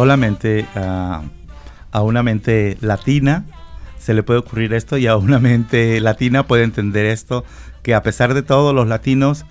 Solamente 0.00 0.64
a, 0.76 1.20
una 1.92 2.22
mente 2.22 2.78
latina 2.80 3.44
se 3.98 4.14
le 4.14 4.22
puede 4.22 4.40
ocurrir 4.40 4.72
esto 4.72 4.96
y 4.96 5.06
a 5.06 5.18
una 5.18 5.38
mente 5.38 6.00
latina 6.00 6.46
puede 6.46 6.64
entender 6.64 7.04
esto, 7.04 7.44
que 7.82 7.94
a 7.94 8.02
pesar 8.02 8.32
de 8.32 8.42
todo 8.42 8.72
los 8.72 8.88
latinos, 8.88 9.44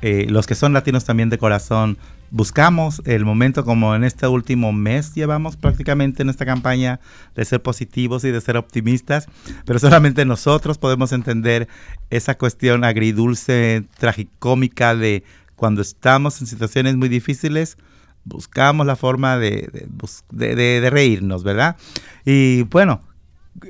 eh, 0.00 0.26
los 0.28 0.48
que 0.48 0.56
son 0.56 0.72
latinos 0.72 1.04
también 1.04 1.30
de 1.30 1.38
corazón, 1.38 1.98
buscamos 2.32 3.00
el 3.04 3.24
momento 3.24 3.64
como 3.64 3.94
en 3.94 4.02
este 4.02 4.26
último 4.26 4.72
mes 4.72 5.14
llevamos 5.14 5.56
prácticamente 5.56 6.24
en 6.24 6.30
esta 6.30 6.46
campaña 6.46 6.98
de 7.36 7.44
ser 7.44 7.62
positivos 7.62 8.24
y 8.24 8.32
de 8.32 8.40
ser 8.40 8.56
optimistas, 8.56 9.28
pero 9.66 9.78
solamente 9.78 10.24
nosotros 10.24 10.78
podemos 10.78 11.12
entender 11.12 11.68
esa 12.10 12.36
cuestión 12.36 12.82
agridulce, 12.82 13.84
tragicómica 14.00 14.96
de 14.96 15.22
cuando 15.54 15.80
estamos 15.80 16.40
en 16.40 16.48
situaciones 16.48 16.96
muy 16.96 17.08
difíciles, 17.08 17.78
buscamos 18.24 18.86
la 18.86 18.96
forma 18.96 19.38
de, 19.38 19.88
de, 20.30 20.90
reírnos, 20.90 21.44
¿verdad? 21.44 21.76
Y 22.24 22.62
bueno, 22.64 23.00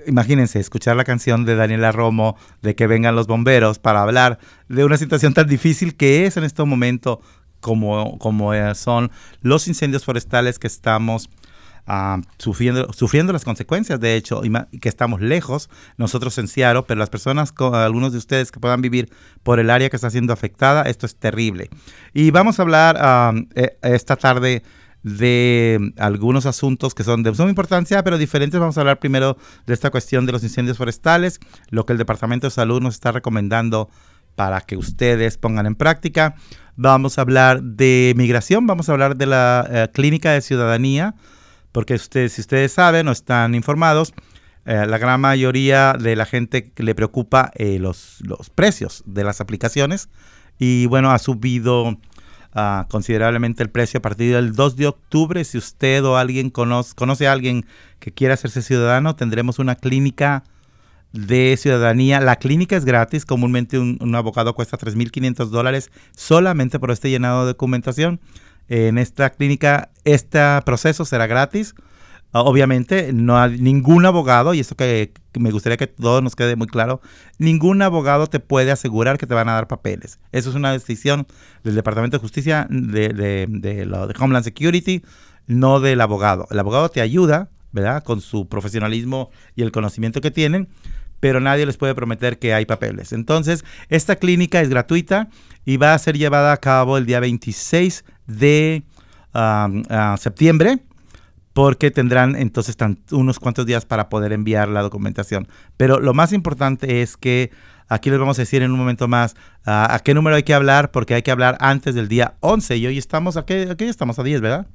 imagínense, 0.06 0.61
escuchar 0.61 0.97
la 0.97 1.05
canción 1.05 1.44
de 1.44 1.56
Daniela 1.56 1.92
Romo 1.92 2.36
de 2.61 2.75
que 2.75 2.86
vengan 2.86 3.17
los 3.17 3.27
bomberos 3.27 3.78
para 3.78 4.03
hablar 4.03 4.39
de 4.69 4.84
una 4.84 4.97
situación 4.97 5.34
tan 5.34 5.47
difícil 5.47 5.97
que 5.97 6.27
es 6.27 6.36
en 6.36 6.44
este 6.44 6.64
momento 6.64 7.20
como, 7.61 8.19
como 8.19 8.53
son 8.75 9.11
los 9.41 9.69
incendios 9.69 10.05
forestales 10.05 10.59
que 10.59 10.66
estamos 10.66 11.31
uh, 11.88 12.20
sufriendo, 12.38 12.92
sufriendo 12.92 13.33
las 13.33 13.44
consecuencias, 13.44 14.00
de 14.00 14.16
hecho, 14.16 14.42
y 14.44 14.78
que 14.78 14.88
estamos 14.88 15.20
lejos, 15.20 15.70
nosotros 15.97 16.36
en 16.38 16.48
Seattle, 16.48 16.84
pero 16.86 16.98
las 16.98 17.11
personas, 17.11 17.52
algunos 17.72 18.12
de 18.12 18.19
ustedes 18.19 18.52
que 18.52 18.61
puedan 18.61 18.83
vivir 18.83 19.11
por 19.42 19.61
el 19.61 19.70
área 19.70 19.91
que 19.91 19.97
está 19.97 20.10
siendo 20.10 20.33
afectada, 20.33 20.83
esto 20.83 21.06
es 21.06 21.16
terrible. 21.16 21.70
Y 22.12 22.30
vamos 22.30 22.58
a 22.58 22.62
hablar 22.62 23.34
um, 23.34 23.47
esta 23.83 24.16
tarde 24.16 24.62
de 25.03 25.92
algunos 25.98 26.47
asuntos 26.47 26.94
que 26.94 27.05
son 27.05 27.22
de 27.22 27.34
suma 27.34 27.48
importancia, 27.48 28.03
pero 28.05 28.19
diferentes. 28.19 28.58
Vamos 28.60 28.78
a 28.78 28.83
hablar 28.83 28.98
primero 28.98 29.36
de 29.66 29.75
esta 29.75 29.91
cuestión 29.91 30.27
de 30.27 30.33
los 30.33 30.42
incendios 30.42 30.78
forestales, 30.78 31.41
lo 31.70 31.86
que 31.86 31.92
el 31.92 31.98
Departamento 31.98 32.47
de 32.47 32.53
Salud 32.53 32.80
nos 32.80 32.94
está 32.94 33.12
recomendando 33.12 33.91
para 34.34 34.60
que 34.60 34.77
ustedes 34.77 35.38
pongan 35.38 35.66
en 35.66 35.75
práctica. 35.75 36.36
Vamos 36.77 37.19
a 37.19 37.22
hablar 37.22 37.62
de 37.62 38.14
migración, 38.16 38.66
vamos 38.66 38.88
a 38.88 38.92
hablar 38.92 39.16
de 39.16 39.27
la 39.27 39.66
eh, 39.69 39.88
clínica 39.92 40.33
de 40.33 40.41
ciudadanía, 40.41 41.14
porque 41.73 41.95
ustedes, 41.95 42.34
si 42.34 42.42
ustedes 42.42 42.73
saben 42.73 43.09
o 43.09 43.12
están 43.12 43.55
informados, 43.55 44.15
eh, 44.65 44.87
la 44.87 44.98
gran 44.98 45.20
mayoría 45.20 45.95
de 45.95 46.15
la 46.15 46.25
gente 46.25 46.73
le 46.77 46.95
preocupa 46.95 47.51
eh, 47.55 47.78
los, 47.81 48.19
los 48.20 48.48
precios 48.51 49.03
de 49.06 49.25
las 49.25 49.41
aplicaciones 49.41 50.09
y 50.59 50.87
bueno, 50.87 51.11
ha 51.11 51.19
subido 51.19 51.89
uh, 51.89 52.87
considerablemente 52.89 53.65
el 53.65 53.70
precio 53.70 53.98
a 53.98 54.03
partir 54.03 54.34
del 54.34 54.53
2 54.53 54.77
de 54.77 54.87
octubre. 54.87 55.43
Si 55.45 55.59
usted 55.59 56.05
o 56.05 56.17
alguien 56.17 56.50
conoce, 56.50 56.95
conoce 56.95 57.27
a 57.27 57.33
alguien 57.33 57.67
que 57.98 58.12
quiera 58.12 58.34
hacerse 58.34 58.62
ciudadano, 58.62 59.17
tendremos 59.17 59.59
una 59.59 59.75
clínica 59.75 60.45
de 61.12 61.56
ciudadanía. 61.59 62.20
La 62.20 62.37
clínica 62.37 62.77
es 62.77 62.84
gratis, 62.84 63.27
comúnmente 63.27 63.78
un, 63.78 63.98
un 64.00 64.15
abogado 64.15 64.55
cuesta 64.55 64.78
3.500 64.78 65.47
dólares 65.47 65.91
solamente 66.16 66.78
por 66.78 66.93
este 66.93 67.11
llenado 67.11 67.41
de 67.41 67.49
documentación. 67.49 68.21
En 68.69 68.99
esta 68.99 69.31
clínica, 69.31 69.91
este 70.05 70.41
proceso 70.65 71.05
será 71.05 71.27
gratis. 71.27 71.75
Obviamente, 72.34 73.12
no 73.12 73.39
hay 73.39 73.59
ningún 73.59 74.06
abogado, 74.06 74.55
y 74.55 74.61
esto 74.61 74.75
que, 74.75 75.12
me 75.39 75.50
gustaría 75.50 75.77
que 75.77 75.87
todo 75.87 76.23
nos 76.23 76.34
quede 76.34 76.56
muy 76.56 76.67
claro, 76.67 77.03
ningún 77.39 77.83
abogado 77.83 78.27
te 78.27 78.41
puede 78.41 78.71
asegurar 78.71 79.19
que 79.19 79.27
te 79.27 79.34
van 79.34 79.50
a 79.50 79.53
dar 79.53 79.69
papeles. 79.69 80.19
Eso 80.33 80.49
es 80.49 80.56
una 80.56 80.73
decisión 80.73 81.27
del 81.62 81.75
Departamento 81.75 82.17
de 82.17 82.23
Justicia, 82.23 82.67
de, 82.71 83.11
de 83.11 84.12
Homeland 84.19 84.45
Security, 84.45 85.03
no 85.47 85.81
del 85.81 86.00
abogado. 86.00 86.47
El 86.50 86.59
abogado 86.59 86.89
te 86.89 87.03
ayuda, 87.03 87.50
¿verdad? 87.73 88.03
Con 88.03 88.23
su 88.23 88.49
profesionalismo 88.49 89.31
y 89.55 89.62
el 89.62 89.73
conocimiento 89.73 90.23
que 90.23 90.31
tienen, 90.31 90.69
pero 91.21 91.39
nadie 91.39 91.67
les 91.67 91.77
puede 91.77 91.94
prometer 91.94 92.39
que 92.39 92.55
hay 92.55 92.67
papeles. 92.67 93.12
Entonces, 93.12 93.65
esta 93.89 94.17
clínica 94.17 94.61
es 94.61 94.69
gratuita 94.69 95.29
y 95.65 95.77
va 95.77 95.94
a 95.94 95.99
ser 95.99 96.19
llevada 96.19 96.53
a 96.53 96.56
cabo 96.56 96.99
el 96.99 97.06
día 97.06 97.21
26 97.21 98.05
de 98.27 98.84
septiembre 100.19 100.78
porque 101.53 101.91
tendrán 101.91 102.34
entonces 102.37 102.77
tan, 102.77 102.99
unos 103.10 103.38
cuantos 103.38 103.66
días 103.66 103.84
para 103.84 104.09
poder 104.09 104.33
enviar 104.33 104.69
la 104.69 104.81
documentación. 104.83 105.49
Pero 105.77 106.00
lo 106.00 106.15
más 106.15 106.32
importante 106.32 107.03
es 107.03 107.16
que 107.16 107.50
aquí 107.88 108.09
les 108.11 108.19
vamos 108.19 108.38
a 108.38 108.43
decir 108.43 108.62
en 108.62 108.71
un 108.71 108.78
momento 108.78 109.06
más 109.06 109.37
a 109.65 110.00
qué 110.03 110.15
número 110.15 110.37
hay 110.37 110.44
que 110.44 110.55
hablar, 110.55 110.91
porque 110.91 111.15
hay 111.15 111.22
que 111.22 111.31
hablar 111.31 111.59
antes 111.61 111.94
del 111.94 112.09
día 112.09 112.34
11 112.41 112.77
y 112.78 112.87
hoy 112.87 112.99
estamos, 112.99 113.37
aquí, 113.37 113.55
aquí 113.55 113.84
estamos 113.84 114.19
a 114.19 114.22
10, 114.22 114.41
¿verdad? 114.41 114.66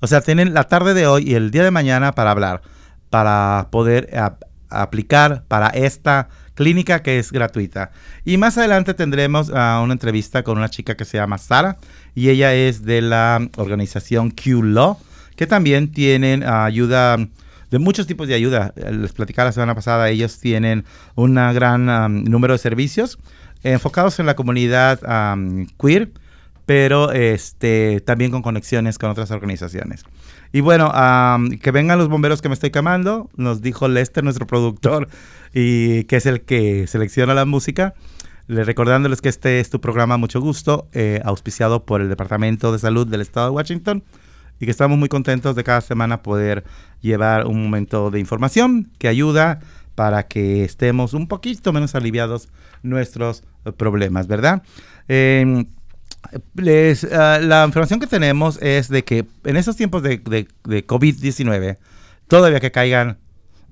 O 0.00 0.06
sea, 0.06 0.20
tienen 0.20 0.54
la 0.54 0.64
tarde 0.64 0.94
de 0.94 1.06
hoy 1.06 1.24
y 1.30 1.34
el 1.34 1.50
día 1.50 1.64
de 1.64 1.70
mañana 1.70 2.12
para 2.12 2.30
hablar, 2.30 2.62
para 3.10 3.68
poder 3.70 4.10
aplicar 4.68 5.44
para 5.48 5.68
esta 5.68 6.28
clínica 6.58 7.02
que 7.04 7.20
es 7.20 7.30
gratuita. 7.30 7.92
Y 8.24 8.36
más 8.36 8.58
adelante 8.58 8.92
tendremos 8.92 9.48
uh, 9.48 9.80
una 9.80 9.92
entrevista 9.92 10.42
con 10.42 10.58
una 10.58 10.68
chica 10.68 10.96
que 10.96 11.04
se 11.04 11.16
llama 11.16 11.38
Sara 11.38 11.76
y 12.16 12.30
ella 12.30 12.52
es 12.52 12.84
de 12.84 13.00
la 13.00 13.48
organización 13.56 14.32
Q 14.32 14.64
Law, 14.64 14.98
que 15.36 15.46
también 15.46 15.92
tienen 15.92 16.42
uh, 16.42 16.64
ayuda 16.64 17.16
de 17.70 17.78
muchos 17.78 18.08
tipos 18.08 18.26
de 18.26 18.34
ayuda. 18.34 18.74
Les 18.90 19.12
platicaba 19.12 19.50
la 19.50 19.52
semana 19.52 19.76
pasada, 19.76 20.08
ellos 20.08 20.40
tienen 20.40 20.84
un 21.14 21.36
gran 21.36 21.88
um, 21.88 22.24
número 22.24 22.54
de 22.54 22.58
servicios 22.58 23.20
enfocados 23.62 24.18
en 24.18 24.26
la 24.26 24.34
comunidad 24.34 24.98
queer, 25.80 26.10
pero 26.68 27.12
este, 27.12 28.02
también 28.02 28.30
con 28.30 28.42
conexiones 28.42 28.98
con 28.98 29.08
otras 29.08 29.30
organizaciones. 29.30 30.04
Y 30.52 30.60
bueno, 30.60 30.92
um, 30.92 31.48
que 31.48 31.70
vengan 31.70 31.96
los 31.96 32.10
bomberos 32.10 32.42
que 32.42 32.50
me 32.50 32.52
estoy 32.52 32.70
quemando, 32.70 33.30
nos 33.36 33.62
dijo 33.62 33.88
Lester, 33.88 34.22
nuestro 34.22 34.46
productor, 34.46 35.08
y 35.54 36.04
que 36.04 36.16
es 36.16 36.26
el 36.26 36.42
que 36.42 36.86
selecciona 36.86 37.32
la 37.32 37.46
música. 37.46 37.94
Le 38.48 38.64
recordándoles 38.64 39.22
que 39.22 39.30
este 39.30 39.60
es 39.60 39.70
tu 39.70 39.80
programa 39.80 40.18
Mucho 40.18 40.42
Gusto, 40.42 40.88
eh, 40.92 41.22
auspiciado 41.24 41.86
por 41.86 42.02
el 42.02 42.10
Departamento 42.10 42.70
de 42.70 42.78
Salud 42.78 43.06
del 43.06 43.22
Estado 43.22 43.46
de 43.46 43.52
Washington, 43.52 44.04
y 44.60 44.66
que 44.66 44.70
estamos 44.70 44.98
muy 44.98 45.08
contentos 45.08 45.56
de 45.56 45.64
cada 45.64 45.80
semana 45.80 46.20
poder 46.20 46.64
llevar 47.00 47.46
un 47.46 47.62
momento 47.62 48.10
de 48.10 48.20
información 48.20 48.90
que 48.98 49.08
ayuda 49.08 49.60
para 49.94 50.24
que 50.24 50.64
estemos 50.64 51.14
un 51.14 51.28
poquito 51.28 51.72
menos 51.72 51.94
aliviados 51.94 52.50
nuestros 52.82 53.42
problemas, 53.78 54.26
¿verdad? 54.26 54.62
Eh, 55.08 55.64
uh, 56.32 57.42
la 57.42 57.64
información 57.66 58.00
que 58.00 58.06
tenemos 58.06 58.60
es 58.62 58.88
de 58.88 59.04
que 59.04 59.26
en 59.44 59.56
estos 59.56 59.76
tiempos 59.76 60.02
de, 60.02 60.18
de, 60.18 60.48
de 60.64 60.86
COVID-19, 60.86 61.78
todavía 62.26 62.60
que 62.60 62.70
caigan 62.70 63.18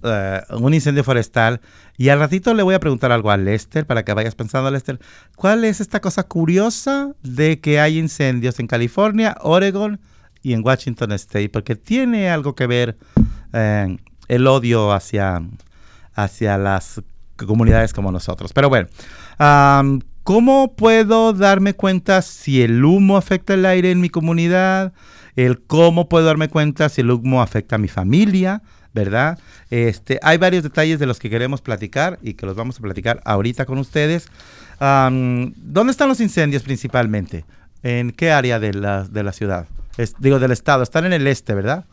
uh, 0.02 0.56
un 0.56 0.74
incendio 0.74 1.04
forestal, 1.04 1.60
y 1.98 2.10
al 2.10 2.18
ratito 2.18 2.52
le 2.54 2.62
voy 2.62 2.74
a 2.74 2.80
preguntar 2.80 3.12
algo 3.12 3.30
a 3.30 3.36
Lester 3.36 3.86
para 3.86 4.04
que 4.04 4.12
vayas 4.12 4.34
pensando, 4.34 4.70
Lester, 4.70 4.98
¿cuál 5.34 5.64
es 5.64 5.80
esta 5.80 6.00
cosa 6.00 6.24
curiosa 6.24 7.14
de 7.22 7.60
que 7.60 7.80
hay 7.80 7.98
incendios 7.98 8.60
en 8.60 8.66
California, 8.66 9.36
Oregon 9.40 10.00
y 10.42 10.52
en 10.52 10.64
Washington 10.64 11.12
State? 11.12 11.48
Porque 11.48 11.74
tiene 11.74 12.30
algo 12.30 12.54
que 12.54 12.66
ver 12.66 12.98
uh, 13.52 13.96
el 14.28 14.46
odio 14.46 14.92
hacia, 14.92 15.42
hacia 16.14 16.58
las 16.58 17.02
comunidades 17.36 17.92
como 17.92 18.12
nosotros. 18.12 18.52
Pero 18.52 18.68
bueno, 18.68 18.88
um, 19.38 20.00
¿Cómo 20.26 20.74
puedo 20.74 21.32
darme 21.32 21.74
cuenta 21.74 22.20
si 22.20 22.60
el 22.60 22.84
humo 22.84 23.16
afecta 23.16 23.54
el 23.54 23.64
aire 23.64 23.92
en 23.92 24.00
mi 24.00 24.08
comunidad? 24.08 24.92
El 25.36 25.60
cómo 25.60 26.08
puedo 26.08 26.26
darme 26.26 26.48
cuenta 26.48 26.88
si 26.88 27.02
el 27.02 27.12
humo 27.12 27.40
afecta 27.40 27.76
a 27.76 27.78
mi 27.78 27.86
familia, 27.86 28.60
¿verdad? 28.92 29.38
Este, 29.70 30.18
hay 30.24 30.36
varios 30.36 30.64
detalles 30.64 30.98
de 30.98 31.06
los 31.06 31.20
que 31.20 31.30
queremos 31.30 31.60
platicar 31.60 32.18
y 32.22 32.34
que 32.34 32.44
los 32.44 32.56
vamos 32.56 32.76
a 32.76 32.82
platicar 32.82 33.20
ahorita 33.24 33.66
con 33.66 33.78
ustedes. 33.78 34.26
Um, 34.80 35.52
¿Dónde 35.58 35.92
están 35.92 36.08
los 36.08 36.18
incendios 36.18 36.64
principalmente? 36.64 37.44
¿En 37.84 38.10
qué 38.10 38.32
área 38.32 38.58
de 38.58 38.74
la, 38.74 39.04
de 39.04 39.22
la 39.22 39.32
ciudad? 39.32 39.68
Es, 39.96 40.16
digo, 40.18 40.40
del 40.40 40.50
estado. 40.50 40.82
Están 40.82 41.04
en 41.04 41.12
el 41.12 41.24
este, 41.28 41.54
¿verdad? 41.54 41.84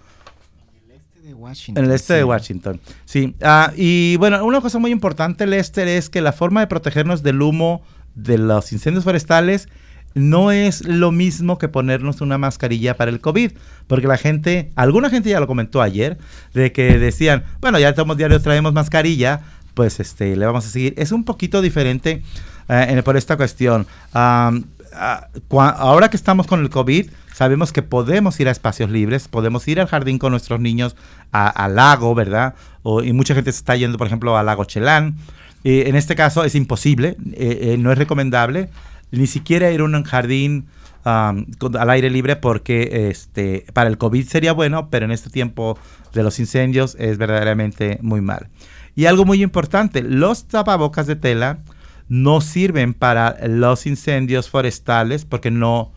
Washington, 1.36 1.84
en 1.84 1.90
el 1.90 1.96
este 1.96 2.14
sí. 2.14 2.18
de 2.18 2.24
Washington, 2.24 2.82
sí. 3.06 3.36
Uh, 3.42 3.72
y 3.76 4.16
bueno, 4.18 4.44
una 4.44 4.60
cosa 4.60 4.80
muy 4.80 4.92
importante, 4.92 5.46
Lester, 5.46 5.88
es 5.88 6.10
que 6.10 6.22
la 6.22 6.32
forma 6.32 6.62
de 6.62 6.68
protegernos 6.68 7.22
del 7.22 7.42
humo 7.42 7.84
de 8.16 8.38
los 8.38 8.72
incendios 8.72 9.04
forestales 9.04 9.68
no 10.16 10.52
es 10.52 10.86
lo 10.86 11.12
mismo 11.12 11.58
que 11.58 11.68
ponernos 11.68 12.22
una 12.22 12.38
mascarilla 12.38 12.96
para 12.96 13.10
el 13.12 13.20
COVID, 13.20 13.52
porque 13.88 14.08
la 14.08 14.18
gente, 14.18 14.72
alguna 14.76 15.10
gente 15.10 15.30
ya 15.30 15.40
lo 15.40 15.48
comentó 15.48 15.82
ayer, 15.82 16.18
de 16.54 16.72
que 16.72 17.00
decían, 17.00 17.44
bueno, 17.62 17.80
ya 17.80 17.90
estamos 17.90 18.18
diarios 18.18 18.44
traemos 18.44 18.74
mascarilla, 18.74 19.42
pues 19.74 20.00
este, 20.00 20.36
le 20.36 20.46
vamos 20.46 20.66
a 20.66 20.70
seguir. 20.70 20.94
Es 20.98 21.12
un 21.12 21.24
poquito 21.24 21.62
diferente 21.62 22.22
eh, 22.70 23.02
por 23.04 23.18
esta 23.18 23.38
cuestión. 23.38 23.88
Ahora 24.14 26.10
que 26.10 26.18
estamos 26.18 26.46
con 26.46 26.62
el 26.62 26.70
COVID, 26.70 27.10
sabemos 27.34 27.74
que 27.74 27.82
podemos 27.82 28.40
ir 28.40 28.48
a 28.48 28.52
espacios 28.52 28.92
libres, 28.92 29.28
podemos 29.28 29.68
ir 29.68 29.82
al 29.82 29.88
jardín 29.88 30.20
con 30.20 30.32
nuestros 30.32 30.60
niños 30.60 30.96
al 31.32 31.76
lago, 31.76 32.14
¿verdad? 32.14 32.54
O, 32.84 33.02
y 33.02 33.14
mucha 33.14 33.34
gente 33.34 33.52
se 33.52 33.58
está 33.58 33.76
yendo, 33.76 33.98
por 33.98 34.06
ejemplo, 34.06 34.38
al 34.38 34.46
lago 34.46 34.66
Chelán. 34.66 35.16
En 35.64 35.96
este 35.96 36.16
caso 36.16 36.44
es 36.44 36.56
imposible, 36.56 37.16
eh, 37.34 37.60
eh, 37.74 37.78
no 37.78 37.92
es 37.92 37.98
recomendable 37.98 38.70
ni 39.12 39.28
siquiera 39.28 39.72
ir 39.72 39.82
a 39.82 39.84
un 39.84 40.04
jardín 40.04 40.66
al 41.04 41.90
aire 41.90 42.10
libre 42.10 42.36
porque 42.36 43.10
este, 43.10 43.66
para 43.74 43.90
el 43.90 43.98
COVID 43.98 44.26
sería 44.28 44.54
bueno, 44.54 44.90
pero 44.90 45.06
en 45.06 45.12
este 45.12 45.30
tiempo 45.30 45.78
de 46.14 46.24
los 46.24 46.40
incendios 46.40 46.96
es 47.00 47.18
verdaderamente 47.18 48.00
muy 48.02 48.22
mal. 48.22 48.50
Y 48.96 49.06
algo 49.06 49.26
muy 49.26 49.44
importante, 49.44 50.02
los 50.02 50.48
tapabocas 50.48 51.08
de 51.08 51.16
tela 51.16 51.60
no 52.08 52.42
sirven 52.42 52.94
para 52.94 53.38
los 53.48 53.86
incendios 53.86 54.50
forestales 54.50 55.26
porque 55.26 55.52
no, 55.52 55.92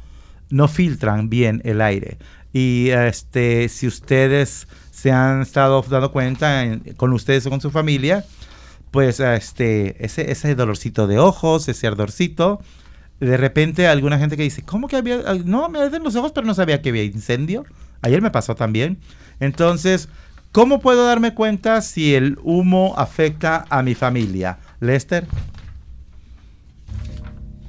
no 0.50 0.68
filtran 0.68 1.28
bien 1.28 1.62
el 1.64 1.80
aire. 1.80 2.18
Y 2.52 2.88
este, 2.90 3.68
si 3.68 3.86
ustedes 3.86 4.66
se 4.90 5.12
han 5.12 5.42
estado 5.42 5.84
dando 5.88 6.10
cuenta 6.10 6.64
con 6.96 7.12
ustedes 7.12 7.46
o 7.46 7.50
con 7.50 7.60
su 7.60 7.70
familia, 7.70 8.24
pues 8.90 9.20
este, 9.20 10.04
ese, 10.04 10.30
ese 10.30 10.54
dolorcito 10.54 11.06
de 11.06 11.18
ojos, 11.18 11.68
ese 11.68 11.86
ardorcito, 11.86 12.60
de 13.20 13.36
repente 13.36 13.88
alguna 13.88 14.18
gente 14.18 14.36
que 14.36 14.42
dice, 14.42 14.62
¿cómo 14.62 14.88
que 14.88 14.96
había? 14.96 15.18
No, 15.44 15.68
me 15.68 15.78
arden 15.80 16.02
los 16.02 16.16
ojos, 16.16 16.32
pero 16.32 16.46
no 16.46 16.54
sabía 16.54 16.82
que 16.82 16.90
había 16.90 17.04
incendio. 17.04 17.64
Ayer 18.02 18.20
me 18.20 18.30
pasó 18.30 18.54
también. 18.54 18.98
Entonces, 19.40 20.08
¿cómo 20.52 20.80
puedo 20.80 21.06
darme 21.06 21.34
cuenta 21.34 21.80
si 21.80 22.14
el 22.14 22.38
humo 22.42 22.94
afecta 22.96 23.64
a 23.70 23.82
mi 23.82 23.94
familia? 23.94 24.58
Lester. 24.80 25.26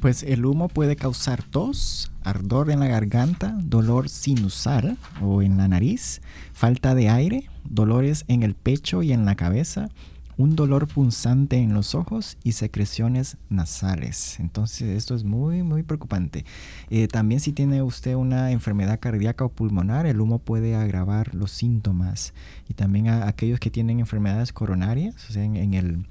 Pues 0.01 0.23
el 0.23 0.45
humo 0.45 0.67
puede 0.67 0.95
causar 0.95 1.41
tos, 1.41 2.11
ardor 2.23 2.69
en 2.69 2.81
la 2.81 2.87
garganta, 2.87 3.55
dolor 3.59 4.09
sinusal 4.09 4.97
o 5.21 5.41
en 5.41 5.57
la 5.57 5.67
nariz, 5.67 6.21
falta 6.53 6.93
de 6.93 7.09
aire, 7.09 7.49
dolores 7.63 8.23
en 8.27 8.43
el 8.43 8.53
pecho 8.53 9.01
y 9.01 9.11
en 9.11 9.25
la 9.25 9.35
cabeza, 9.35 9.89
un 10.37 10.55
dolor 10.55 10.87
punzante 10.87 11.57
en 11.57 11.73
los 11.73 11.95
ojos 11.95 12.37
y 12.43 12.51
secreciones 12.51 13.37
nasales. 13.49 14.39
Entonces 14.39 14.95
esto 14.95 15.15
es 15.15 15.23
muy 15.23 15.63
muy 15.63 15.83
preocupante. 15.83 16.45
Eh, 16.89 17.07
también 17.07 17.41
si 17.41 17.51
tiene 17.51 17.81
usted 17.81 18.15
una 18.15 18.51
enfermedad 18.51 18.99
cardíaca 18.99 19.45
o 19.45 19.49
pulmonar, 19.49 20.05
el 20.05 20.21
humo 20.21 20.39
puede 20.39 20.75
agravar 20.75 21.33
los 21.33 21.51
síntomas. 21.51 22.33
Y 22.69 22.75
también 22.75 23.07
a 23.07 23.27
aquellos 23.27 23.59
que 23.59 23.71
tienen 23.71 23.99
enfermedades 23.99 24.53
coronarias, 24.53 25.15
o 25.29 25.33
sea, 25.33 25.43
en, 25.43 25.73
el, 25.73 26.05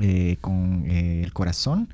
eh, 0.00 0.38
con 0.40 0.84
eh, 0.86 1.22
el 1.22 1.32
corazón. 1.34 1.88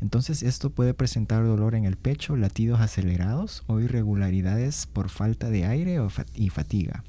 Entonces 0.00 0.42
esto 0.42 0.70
puede 0.70 0.94
presentar 0.94 1.44
dolor 1.44 1.74
en 1.74 1.84
el 1.84 1.96
pecho, 1.96 2.36
latidos 2.36 2.80
acelerados 2.80 3.64
o 3.66 3.80
irregularidades 3.80 4.86
por 4.86 5.08
falta 5.08 5.50
de 5.50 5.66
aire 5.66 6.00
o 6.00 6.08
y 6.34 6.50
fatiga. 6.50 7.04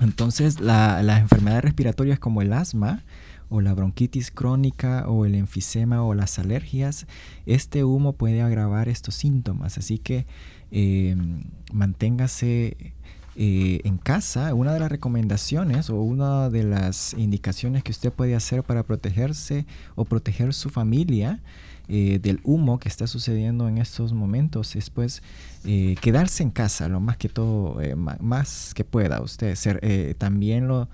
Entonces 0.00 0.60
las 0.60 1.20
enfermedades 1.20 1.64
respiratorias 1.64 2.18
como 2.18 2.42
el 2.42 2.52
asma 2.52 3.02
o 3.48 3.60
la 3.60 3.74
bronquitis 3.74 4.30
crónica 4.30 5.08
o 5.08 5.24
el 5.24 5.34
enfisema 5.34 6.02
o 6.02 6.14
las 6.14 6.38
alergias, 6.38 7.06
este 7.46 7.84
humo 7.84 8.14
puede 8.14 8.42
agravar 8.42 8.88
estos 8.88 9.14
síntomas. 9.14 9.78
Así 9.78 9.98
que 9.98 10.26
em, 10.70 11.44
manténgase 11.72 12.94
eh, 13.38 13.80
en 13.84 13.98
casa. 13.98 14.54
Una 14.54 14.72
de 14.72 14.80
las 14.80 14.90
recomendaciones 14.90 15.90
o 15.90 16.00
una 16.00 16.48
de 16.48 16.64
las 16.64 17.12
indicaciones 17.14 17.82
que 17.82 17.92
usted 17.92 18.10
puede 18.10 18.34
hacer 18.34 18.62
para 18.62 18.82
protegerse 18.82 19.66
o 19.94 20.06
proteger 20.06 20.54
su 20.54 20.70
familia 20.70 21.40
eh, 21.88 22.18
del 22.20 22.40
humo 22.44 22.78
que 22.78 22.88
está 22.88 23.06
sucediendo 23.06 23.68
en 23.68 23.76
estos 23.76 24.14
momentos 24.14 24.74
es 24.74 24.88
pues 24.88 25.22
eh, 25.66 25.96
quedarse 26.00 26.42
en 26.42 26.50
casa 26.50 26.88
lo 26.88 26.98
más 26.98 27.18
que 27.18 27.28
todo, 27.28 27.78
más 28.20 28.72
que 28.74 28.84
pueda 28.84 29.20
usted. 29.20 29.54
Ser, 29.54 30.16
también 30.16 30.66
lo 30.66 30.88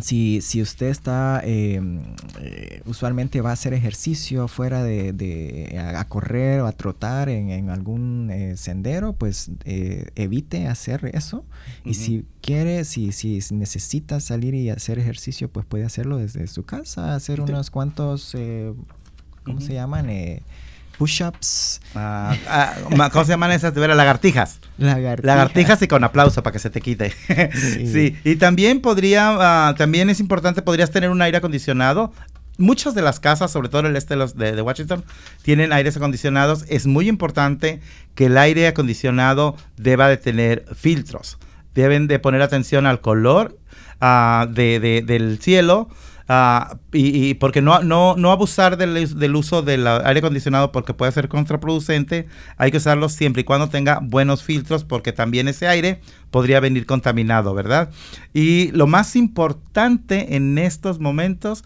si, 0.00 0.40
si 0.40 0.60
usted 0.60 0.86
está, 0.86 1.40
em, 1.44 2.00
eh, 2.40 2.82
usualmente 2.84 3.40
va 3.40 3.50
a 3.50 3.52
hacer 3.52 3.74
ejercicio 3.74 4.48
fuera 4.48 4.82
de, 4.82 5.78
a, 5.96 6.04
correr 6.08 6.60
o 6.60 6.66
a 6.66 6.72
trotar 6.72 7.28
en, 7.28 7.70
algún 7.70 8.30
eh, 8.30 8.56
sendero, 8.56 9.12
pues 9.12 9.50
eh, 9.64 10.10
evite 10.16 10.66
hacer 10.66 11.10
eso. 11.14 11.44
Y 11.84 11.94
si 11.94 12.24
quiere, 12.40 12.84
si, 12.84 13.12
si 13.12 13.40
necesita 13.52 14.20
salir 14.20 14.54
y 14.54 14.70
hacer 14.70 14.98
ejercicio, 14.98 15.48
pues 15.48 15.64
puede 15.64 15.84
hacerlo 15.84 16.16
desde 16.16 16.46
su 16.48 16.64
casa, 16.64 17.14
hacer 17.14 17.40
unos 17.40 17.70
cuantos, 17.70 18.36
¿cómo 19.44 19.60
se 19.60 19.74
llaman? 19.74 20.08
Push-ups. 20.98 21.80
Ah, 21.94 22.36
ah, 22.48 23.10
¿Cómo 23.12 23.24
se 23.24 23.30
llaman 23.32 23.52
esas? 23.52 23.74
De 23.74 23.80
ver, 23.80 23.94
lagartijas. 23.94 24.60
Lagartijas. 24.78 25.24
Lagartijas 25.24 25.82
y 25.82 25.88
con 25.88 26.04
aplauso 26.04 26.42
para 26.42 26.52
que 26.52 26.58
se 26.58 26.70
te 26.70 26.80
quite. 26.80 27.12
Sí. 27.54 28.16
Y 28.24 28.36
también 28.36 28.80
podría, 28.80 29.68
ah, 29.68 29.74
también 29.76 30.10
es 30.10 30.20
importante, 30.20 30.62
podrías 30.62 30.90
tener 30.90 31.10
un 31.10 31.22
aire 31.22 31.38
acondicionado. 31.38 32.12
Muchas 32.56 32.94
de 32.94 33.02
las 33.02 33.18
casas, 33.18 33.50
sobre 33.50 33.68
todo 33.68 33.80
en 33.80 33.86
el 33.86 33.96
este 33.96 34.16
de, 34.16 34.52
de, 34.52 34.62
Washington, 34.62 35.04
tienen 35.42 35.72
aires 35.72 35.96
acondicionados. 35.96 36.64
Es 36.68 36.86
muy 36.86 37.08
importante 37.08 37.80
que 38.14 38.26
el 38.26 38.38
aire 38.38 38.68
acondicionado 38.68 39.56
deba 39.76 40.08
de 40.08 40.16
tener 40.16 40.64
filtros. 40.74 41.38
Deben 41.74 42.06
de 42.06 42.20
poner 42.20 42.42
atención 42.42 42.86
al 42.86 43.00
color 43.00 43.58
del 44.00 45.38
cielo 45.40 45.88
Ah, 46.26 46.78
y, 46.90 47.34
porque 47.34 47.60
no, 47.60 47.82
no, 47.82 48.16
no 48.16 48.32
abusar 48.32 48.78
del, 48.78 49.18
del, 49.18 49.36
uso 49.36 49.60
del 49.60 49.86
aire 49.86 50.20
acondicionado 50.20 50.72
porque 50.72 50.94
puede 50.94 51.12
ser 51.12 51.28
contraproducente, 51.28 52.28
hay 52.56 52.70
que 52.70 52.78
usarlo 52.78 53.10
siempre 53.10 53.42
y 53.42 53.44
cuando 53.44 53.68
tenga 53.68 53.98
buenos 54.02 54.42
filtros 54.42 54.84
porque 54.84 55.12
también 55.12 55.48
ese 55.48 55.68
aire 55.68 56.00
podría 56.30 56.60
venir 56.60 56.86
contaminado, 56.86 57.52
¿verdad? 57.52 57.90
Y 58.32 58.70
lo 58.72 58.86
más 58.86 59.16
importante 59.16 60.36
en 60.36 60.56
estos 60.56 60.98
momentos 60.98 61.62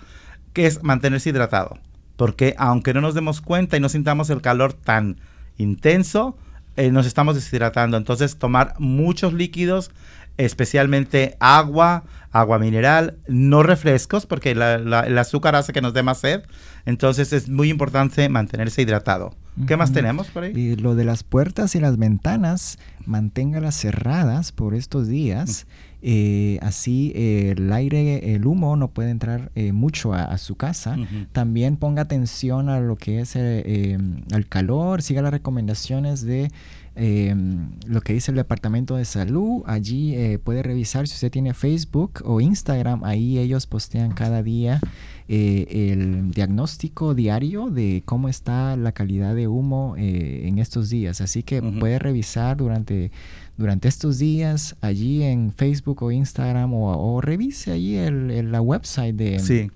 que 0.54 0.66
es 0.66 0.82
mantenerse 0.82 1.30
hidratado, 1.30 1.78
porque 2.16 2.56
aunque 2.58 2.92
no 2.94 3.00
nos 3.00 3.14
demos 3.14 3.40
cuenta 3.40 3.76
y 3.76 3.80
no 3.80 3.88
sintamos 3.88 4.28
el 4.28 4.42
calor 4.42 4.72
tan 4.72 5.20
intenso, 5.56 6.36
eh, 6.78 6.92
nos 6.92 7.06
estamos 7.06 7.34
deshidratando. 7.34 7.96
Entonces 7.96 8.36
tomar 8.38 8.74
muchos 8.78 9.32
líquidos, 9.32 9.90
especialmente 10.38 11.36
agua, 11.40 12.04
agua 12.30 12.58
mineral, 12.58 13.18
no 13.26 13.62
refrescos, 13.62 14.24
porque 14.24 14.52
el 14.52 15.18
azúcar 15.18 15.56
hace 15.56 15.72
que 15.72 15.82
nos 15.82 15.92
dé 15.92 16.02
más 16.02 16.18
sed. 16.18 16.42
Entonces 16.86 17.32
es 17.32 17.48
muy 17.48 17.68
importante 17.68 18.28
mantenerse 18.28 18.80
hidratado. 18.80 19.34
¿Qué 19.66 19.76
más 19.76 19.92
tenemos 19.92 20.28
por 20.28 20.44
ahí? 20.44 20.52
Y 20.54 20.76
lo 20.76 20.94
de 20.94 21.04
las 21.04 21.24
puertas 21.24 21.74
y 21.74 21.80
las 21.80 21.96
ventanas, 21.96 22.78
manténgalas 23.04 23.74
cerradas 23.74 24.52
por 24.52 24.74
estos 24.74 25.08
días. 25.08 25.66
Eh, 26.00 26.60
así 26.62 27.12
el 27.16 27.72
aire, 27.72 28.34
el 28.34 28.46
humo 28.46 28.76
no 28.76 28.88
puede 28.88 29.10
entrar 29.10 29.50
eh, 29.56 29.72
mucho 29.72 30.14
a, 30.14 30.38
su 30.38 30.54
casa. 30.54 30.96
También 31.32 31.76
ponga 31.76 32.02
atención 32.02 32.68
a 32.68 32.78
lo 32.80 32.96
que 32.96 33.20
es 33.20 33.34
eh, 33.34 33.92
em, 33.92 34.22
el 34.30 34.46
calor, 34.46 35.02
siga 35.02 35.22
las 35.22 35.32
recomendaciones 35.32 36.24
de 36.24 36.52
Em, 37.00 37.70
lo 37.86 38.00
que 38.00 38.12
dice 38.12 38.32
el 38.32 38.36
Departamento 38.36 38.96
de 38.96 39.04
Salud. 39.04 39.62
Allí 39.66 40.16
eh, 40.16 40.40
puede 40.40 40.64
revisar 40.64 41.06
si 41.06 41.14
usted 41.14 41.30
tiene 41.30 41.54
Facebook 41.54 42.22
o 42.24 42.40
Instagram. 42.40 43.04
Ahí 43.04 43.38
ellos 43.38 43.68
postean 43.68 44.10
cada 44.10 44.42
día 44.42 44.80
eh, 45.28 45.92
el 45.92 46.32
diagnóstico 46.32 47.14
diario 47.14 47.70
de 47.70 48.02
cómo 48.04 48.28
está 48.28 48.76
la 48.76 48.90
calidad 48.90 49.36
de 49.36 49.46
humo 49.46 49.94
eh, 49.96 50.48
en 50.48 50.58
estos 50.58 50.90
días. 50.90 51.20
Así 51.20 51.44
que 51.44 51.62
puede 51.62 52.00
revisar 52.00 52.56
durante, 52.56 53.12
durante 53.56 53.86
estos 53.86 54.18
días 54.18 54.74
allí 54.80 55.22
en 55.22 55.52
Facebook 55.52 56.02
o 56.02 56.10
Instagram 56.10 56.74
o, 56.74 57.20
revise 57.20 57.70
allí 57.70 57.94
el, 57.94 58.50
la 58.50 58.60
website 58.60 59.14
de... 59.14 59.38
Sí 59.38 59.70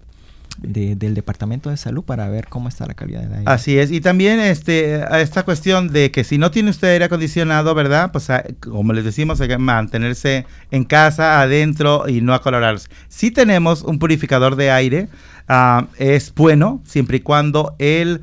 del 0.59 1.15
Departamento 1.15 1.71
de 1.71 1.77
Salud 1.77 2.05
para 2.05 2.29
ver 2.29 2.47
cómo 2.49 2.69
está 2.69 2.87
la 2.87 2.95
calidad 2.95 3.21
del 3.23 3.33
aire. 3.33 3.45
Así 3.47 3.79
es, 3.79 3.91
y 3.91 4.01
también 4.01 4.41
este, 4.41 5.03
esta 5.21 5.45
cuestión 5.45 5.93
de 5.93 6.11
que 6.11 6.25
si 6.25 6.39
no 6.39 6.51
tiene 6.51 6.71
usted 6.71 6.89
aire 6.89 7.07
acondicionado, 7.07 7.75
¿verdad? 7.75 8.13
Pues 8.13 8.31
ah, 8.31 8.45
como 8.61 8.93
les 8.93 9.05
decimos, 9.05 9.41
hay 9.41 9.49
que 9.49 9.59
mantenerse 9.59 10.47
en 10.71 10.85
casa, 10.85 11.41
adentro 11.41 12.09
y 12.09 12.21
no 12.21 12.35
acolorarse. 12.35 12.89
Si 13.09 13.31
tenemos 13.31 13.83
un 13.83 13.99
purificador 13.99 14.57
de 14.57 14.71
aire, 14.71 15.09
ah, 15.49 15.87
es 15.99 16.33
bueno 16.35 16.83
siempre 16.85 17.19
y 17.19 17.21
cuando 17.21 17.75
el, 17.79 18.21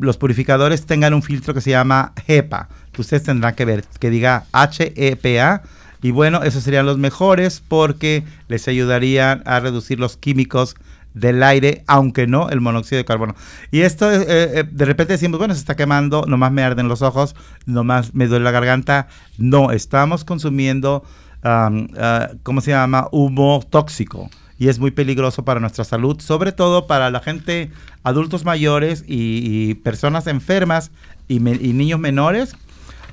los 0.00 0.16
purificadores 0.16 0.86
tengan 0.86 1.14
un 1.14 1.22
filtro 1.22 1.54
que 1.54 1.60
se 1.60 1.70
llama 1.70 2.12
HEPA, 2.26 2.68
ustedes 3.00 3.24
tendrán 3.24 3.54
que 3.54 3.64
ver, 3.64 3.84
que 3.98 4.10
diga 4.10 4.44
HEPA. 4.52 5.62
Y 6.02 6.12
bueno, 6.12 6.42
esos 6.42 6.62
serían 6.62 6.86
los 6.86 6.96
mejores 6.96 7.62
porque 7.66 8.24
les 8.48 8.66
ayudarían 8.68 9.42
a 9.44 9.60
reducir 9.60 10.00
los 10.00 10.16
químicos 10.16 10.76
del 11.14 11.42
aire, 11.42 11.82
aunque 11.86 12.26
no 12.26 12.48
el 12.50 12.60
monóxido 12.60 12.98
de 12.98 13.04
carbono. 13.04 13.34
Y 13.70 13.80
esto, 13.80 14.10
eh, 14.10 14.24
eh, 14.28 14.64
de 14.70 14.84
repente 14.84 15.14
decimos, 15.14 15.38
bueno, 15.38 15.54
se 15.54 15.60
está 15.60 15.76
quemando, 15.76 16.24
nomás 16.26 16.52
me 16.52 16.62
arden 16.62 16.88
los 16.88 17.02
ojos, 17.02 17.34
nomás 17.66 18.14
me 18.14 18.26
duele 18.26 18.44
la 18.44 18.50
garganta. 18.50 19.08
No, 19.38 19.72
estamos 19.72 20.24
consumiendo, 20.24 21.04
ah, 21.42 22.28
¿cómo 22.42 22.60
se 22.60 22.70
llama? 22.70 23.08
Humo 23.12 23.62
tóxico. 23.68 24.30
y 24.58 24.68
es 24.68 24.78
muy 24.78 24.90
peligroso 24.90 25.42
para 25.42 25.58
nuestra 25.58 25.84
salud, 25.84 26.20
sobre 26.20 26.52
todo 26.52 26.86
para 26.86 27.10
la 27.10 27.20
gente, 27.20 27.70
adultos 28.02 28.44
mayores 28.44 29.04
y, 29.06 29.72
personas 29.76 30.26
enfermas 30.26 30.90
y, 31.28 31.36
y, 31.36 31.72
niños 31.72 31.98
menores, 31.98 32.54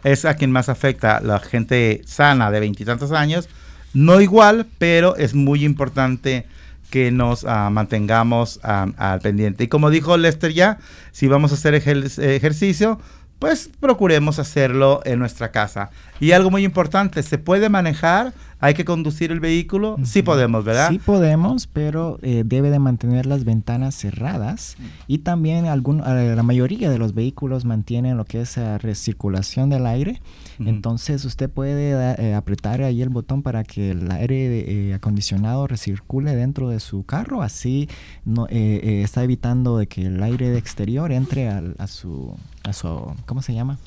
es 0.04 0.26
a 0.26 0.36
quien 0.36 0.52
más 0.52 0.68
afecta. 0.68 1.22
La 1.22 1.40
gente 1.40 2.02
sana 2.06 2.52
de 2.52 2.60
veintitantos 2.60 3.14
años, 3.14 3.48
no 3.94 4.20
igual, 4.20 4.68
pero 4.78 5.16
es 5.16 5.36
muy 5.36 5.64
importante 5.64 6.46
que 6.90 7.12
nos 7.12 7.44
ah, 7.46 7.70
mantengamos 7.70 8.60
ah, 8.64 8.88
al 8.98 9.20
pendiente. 9.20 9.66
Y 9.66 9.68
como 9.68 9.90
dijo 9.90 10.18
Lester 10.18 10.54
ya, 10.54 10.78
si 11.12 11.28
vamos 11.28 11.52
a 11.52 11.56
hacer 11.56 11.76
ejercicio, 11.76 13.00
pues 13.40 13.70
procuremos 13.80 14.40
hacerlo 14.40 15.02
en 15.06 15.20
nuestra 15.20 15.52
casa. 15.52 15.92
Y 16.20 16.32
algo 16.32 16.50
muy 16.50 16.64
importante, 16.64 17.22
se 17.24 17.38
puede 17.38 17.70
manejar 17.70 18.34
¿Hay 18.60 18.74
que 18.74 18.86
conducir 18.86 19.32
el 19.32 19.40
vehículo? 19.40 19.98
Sí 20.04 20.24
podemos, 20.24 20.66
¿verdad? 20.66 20.90
Sí 20.90 20.98
podemos, 20.98 21.68
pero 21.68 22.18
eh, 22.24 22.44
debe 22.44 22.72
de 22.72 22.80
mantener 22.80 23.28
las 23.28 23.44
ventanas 23.44 23.94
cerradas 23.94 24.78
y 25.08 25.20
también 25.20 25.68
algún, 25.68 26.00
eh, 26.00 26.34
la 26.36 26.42
mayoría 26.42 26.90
de 26.90 26.98
los 26.98 27.14
vehículos 27.14 27.66
mantienen 27.66 28.18
lo 28.18 28.26
que 28.26 28.42
es 28.42 28.58
la 28.58 28.80
recirculación 28.80 29.70
del 29.70 29.86
aire. 29.86 30.22
Entonces 30.60 31.24
usted 31.24 31.52
puede 31.52 31.92
eh, 32.20 32.34
apretar 32.34 32.82
ahí 32.82 33.04
el 33.04 33.10
botón 33.10 33.44
para 33.44 33.64
que 33.64 33.92
el 33.92 34.12
aire 34.12 34.92
acondicionado 34.96 35.68
recircule 35.68 36.36
dentro 36.36 36.70
de 36.70 36.80
su 36.80 37.04
carro. 37.04 37.44
Así 37.44 37.88
no, 38.26 38.48
está 38.50 39.24
evitando 39.24 39.78
de 39.78 39.88
que 39.88 40.08
el 40.08 40.24
aire 40.24 40.58
exterior 40.58 41.12
entre 41.12 41.48
a, 41.50 41.88
su, 41.88 42.36
a 42.64 42.74
su, 42.74 43.14
¿cómo 43.28 43.44
se 43.44 43.54
llama? 43.54 43.78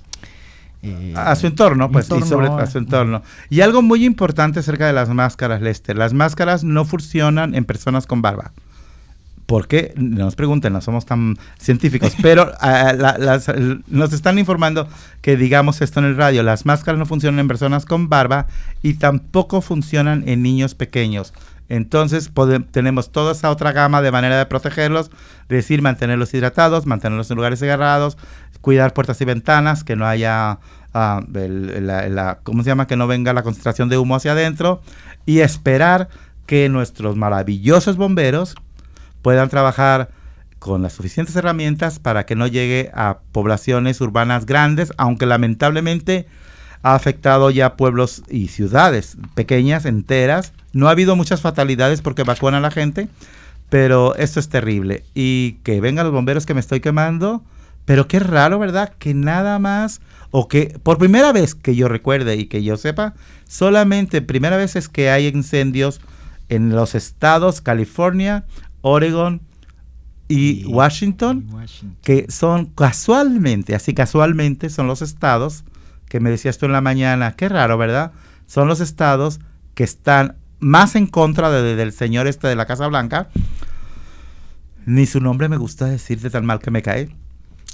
Eh, 0.82 1.12
a 1.14 1.36
su 1.36 1.46
entorno, 1.46 1.90
pues, 1.90 2.06
y 2.10 2.22
sobre 2.22 2.48
a 2.48 2.66
su 2.66 2.78
entorno. 2.78 3.22
Y 3.50 3.60
algo 3.60 3.82
muy 3.82 4.04
importante 4.04 4.60
acerca 4.60 4.86
de 4.86 4.92
las 4.92 5.10
máscaras, 5.10 5.60
Lester. 5.60 5.96
Las 5.96 6.14
máscaras 6.14 6.64
no 6.64 6.84
funcionan 6.84 7.54
en 7.54 7.64
personas 7.64 8.06
con 8.06 8.22
barba. 8.22 8.52
¿Por 9.44 9.66
qué? 9.66 9.92
Nos 9.96 10.36
pregunten, 10.36 10.72
no 10.72 10.80
somos 10.80 11.06
tan 11.06 11.36
científicos, 11.58 12.14
pero 12.22 12.52
ah, 12.60 12.94
nos 13.88 14.12
están 14.12 14.38
informando 14.38 14.88
que 15.22 15.36
digamos 15.36 15.82
esto 15.82 15.98
en 15.98 16.06
el 16.06 16.16
radio, 16.16 16.42
las 16.42 16.64
máscaras 16.66 16.98
no 16.98 17.04
funcionan 17.04 17.40
en 17.40 17.48
personas 17.48 17.84
con 17.84 18.08
barba 18.08 18.46
y 18.80 18.94
tampoco 18.94 19.60
funcionan 19.60 20.26
en 20.28 20.42
niños 20.42 20.74
pequeños. 20.74 21.34
Entonces 21.70 22.32
tenemos 22.72 23.12
toda 23.12 23.30
esa 23.30 23.48
otra 23.48 23.70
gama 23.70 24.02
de 24.02 24.10
manera 24.10 24.36
de 24.36 24.44
protegerlos, 24.44 25.12
decir, 25.48 25.82
mantenerlos 25.82 26.34
hidratados, 26.34 26.84
mantenerlos 26.84 27.30
en 27.30 27.36
lugares 27.36 27.60
cerrados, 27.60 28.18
cuidar 28.60 28.92
puertas 28.92 29.20
y 29.20 29.24
ventanas, 29.24 29.84
que 29.84 29.94
no 29.94 30.04
haya, 30.04 30.58
la, 30.92 32.38
¿cómo 32.42 32.64
se 32.64 32.70
llama? 32.70 32.88
Que 32.88 32.96
no 32.96 33.06
venga 33.06 33.32
la 33.32 33.44
concentración 33.44 33.88
de 33.88 33.98
humo 33.98 34.16
hacia 34.16 34.32
adentro 34.32 34.82
y 35.26 35.40
esperar 35.40 36.08
que 36.44 36.68
nuestros 36.68 37.14
maravillosos 37.14 37.96
bomberos 37.96 38.56
puedan 39.22 39.48
trabajar 39.48 40.10
con 40.58 40.82
las 40.82 40.94
suficientes 40.94 41.36
herramientas 41.36 42.00
para 42.00 42.26
que 42.26 42.34
no 42.34 42.48
llegue 42.48 42.90
a 42.94 43.18
poblaciones 43.30 44.00
urbanas 44.00 44.44
grandes, 44.44 44.92
aunque 44.96 45.24
lamentablemente 45.24 46.26
ha 46.82 46.94
afectado 46.94 47.50
ya 47.50 47.76
pueblos 47.76 48.22
y 48.28 48.48
ciudades 48.48 49.16
pequeñas, 49.34 49.84
enteras. 49.84 50.52
No 50.72 50.88
ha 50.88 50.92
habido 50.92 51.16
muchas 51.16 51.40
fatalidades 51.40 52.00
porque 52.02 52.22
evacúan 52.22 52.54
a 52.54 52.60
la 52.60 52.70
gente, 52.70 53.08
pero 53.68 54.14
esto 54.16 54.40
es 54.40 54.48
terrible. 54.48 55.04
Y 55.14 55.58
que 55.62 55.80
vengan 55.80 56.06
los 56.06 56.14
bomberos 56.14 56.46
que 56.46 56.54
me 56.54 56.60
estoy 56.60 56.80
quemando, 56.80 57.42
pero 57.84 58.08
qué 58.08 58.18
raro, 58.20 58.58
¿verdad? 58.58 58.92
Que 58.98 59.14
nada 59.14 59.58
más, 59.58 60.00
o 60.30 60.48
que 60.48 60.78
por 60.82 60.98
primera 60.98 61.32
vez 61.32 61.54
que 61.54 61.74
yo 61.74 61.88
recuerde 61.88 62.36
y 62.36 62.46
que 62.46 62.62
yo 62.62 62.76
sepa, 62.76 63.14
solamente 63.46 64.22
primera 64.22 64.56
vez 64.56 64.76
es 64.76 64.88
que 64.88 65.10
hay 65.10 65.26
incendios 65.26 66.00
en 66.48 66.70
los 66.70 66.94
estados 66.94 67.60
California, 67.60 68.44
Oregon, 68.80 69.42
y, 70.30 70.64
Washington, 70.66 71.44
que 72.02 72.26
son 72.30 72.66
casualmente, 72.66 73.74
así 73.74 73.94
casualmente, 73.94 74.70
son 74.70 74.86
los 74.86 75.02
estados 75.02 75.64
que 76.10 76.18
me 76.18 76.28
decías 76.28 76.58
tú 76.58 76.66
en 76.66 76.72
la 76.72 76.80
mañana, 76.80 77.36
qué 77.36 77.48
raro, 77.48 77.78
¿verdad? 77.78 78.10
Son 78.44 78.66
los 78.66 78.80
estados 78.80 79.38
que 79.74 79.84
están 79.84 80.36
más 80.58 80.96
en 80.96 81.06
contra 81.06 81.50
del 81.50 81.92
señor 81.92 82.26
este 82.26 82.48
de 82.48 82.56
la 82.56 82.66
Casa 82.66 82.88
Blanca. 82.88 83.28
Ni 84.86 85.06
su 85.06 85.20
nombre 85.20 85.48
me 85.48 85.56
gusta 85.56 85.86
decir 85.86 86.20
de 86.20 86.28
tan 86.28 86.44
mal 86.44 86.58
que 86.58 86.72
me 86.72 86.82
cae. 86.82 87.14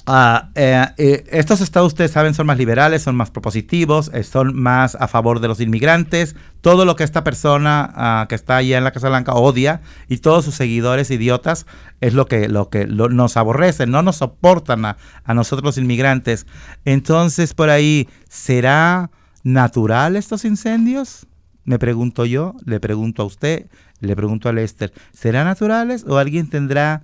Ah, 0.08 0.50
eh, 0.54 0.86
eh, 0.98 1.24
estos 1.32 1.60
estados, 1.60 1.88
ustedes 1.88 2.12
saben, 2.12 2.32
son 2.32 2.46
más 2.46 2.58
liberales, 2.58 3.02
son 3.02 3.16
más 3.16 3.32
propositivos, 3.32 4.08
eh, 4.14 4.22
son 4.22 4.54
más 4.54 4.94
a 4.94 5.08
favor 5.08 5.40
de 5.40 5.48
los 5.48 5.60
inmigrantes. 5.60 6.36
Todo 6.60 6.84
lo 6.84 6.94
que 6.94 7.02
esta 7.02 7.24
persona 7.24 7.92
ah, 7.92 8.26
que 8.28 8.36
está 8.36 8.58
allá 8.58 8.78
en 8.78 8.84
la 8.84 8.92
Casa 8.92 9.08
Blanca 9.08 9.34
odia 9.34 9.80
y 10.08 10.18
todos 10.18 10.44
sus 10.44 10.54
seguidores 10.54 11.10
idiotas 11.10 11.66
es 12.00 12.14
lo 12.14 12.26
que, 12.26 12.48
lo 12.48 12.70
que 12.70 12.86
nos 12.86 13.36
aborrecen, 13.36 13.90
no 13.90 14.02
nos 14.02 14.16
soportan 14.16 14.84
a, 14.84 14.96
a, 15.24 15.34
nosotros 15.34 15.64
los 15.64 15.78
inmigrantes. 15.78 16.46
Entonces, 16.84 17.52
por 17.52 17.68
ahí, 17.68 18.08
¿será 18.28 19.10
natural 19.42 20.14
estos 20.14 20.44
incendios? 20.44 21.26
Me 21.64 21.80
pregunto 21.80 22.24
yo, 22.26 22.54
le 22.64 22.78
pregunto 22.78 23.22
a 23.22 23.24
usted, 23.24 23.66
le 23.98 24.14
pregunto 24.14 24.48
a 24.48 24.52
Lester, 24.52 24.92
¿serán 25.12 25.46
naturales 25.46 26.04
o 26.06 26.18
alguien 26.18 26.48
tendrá 26.48 27.02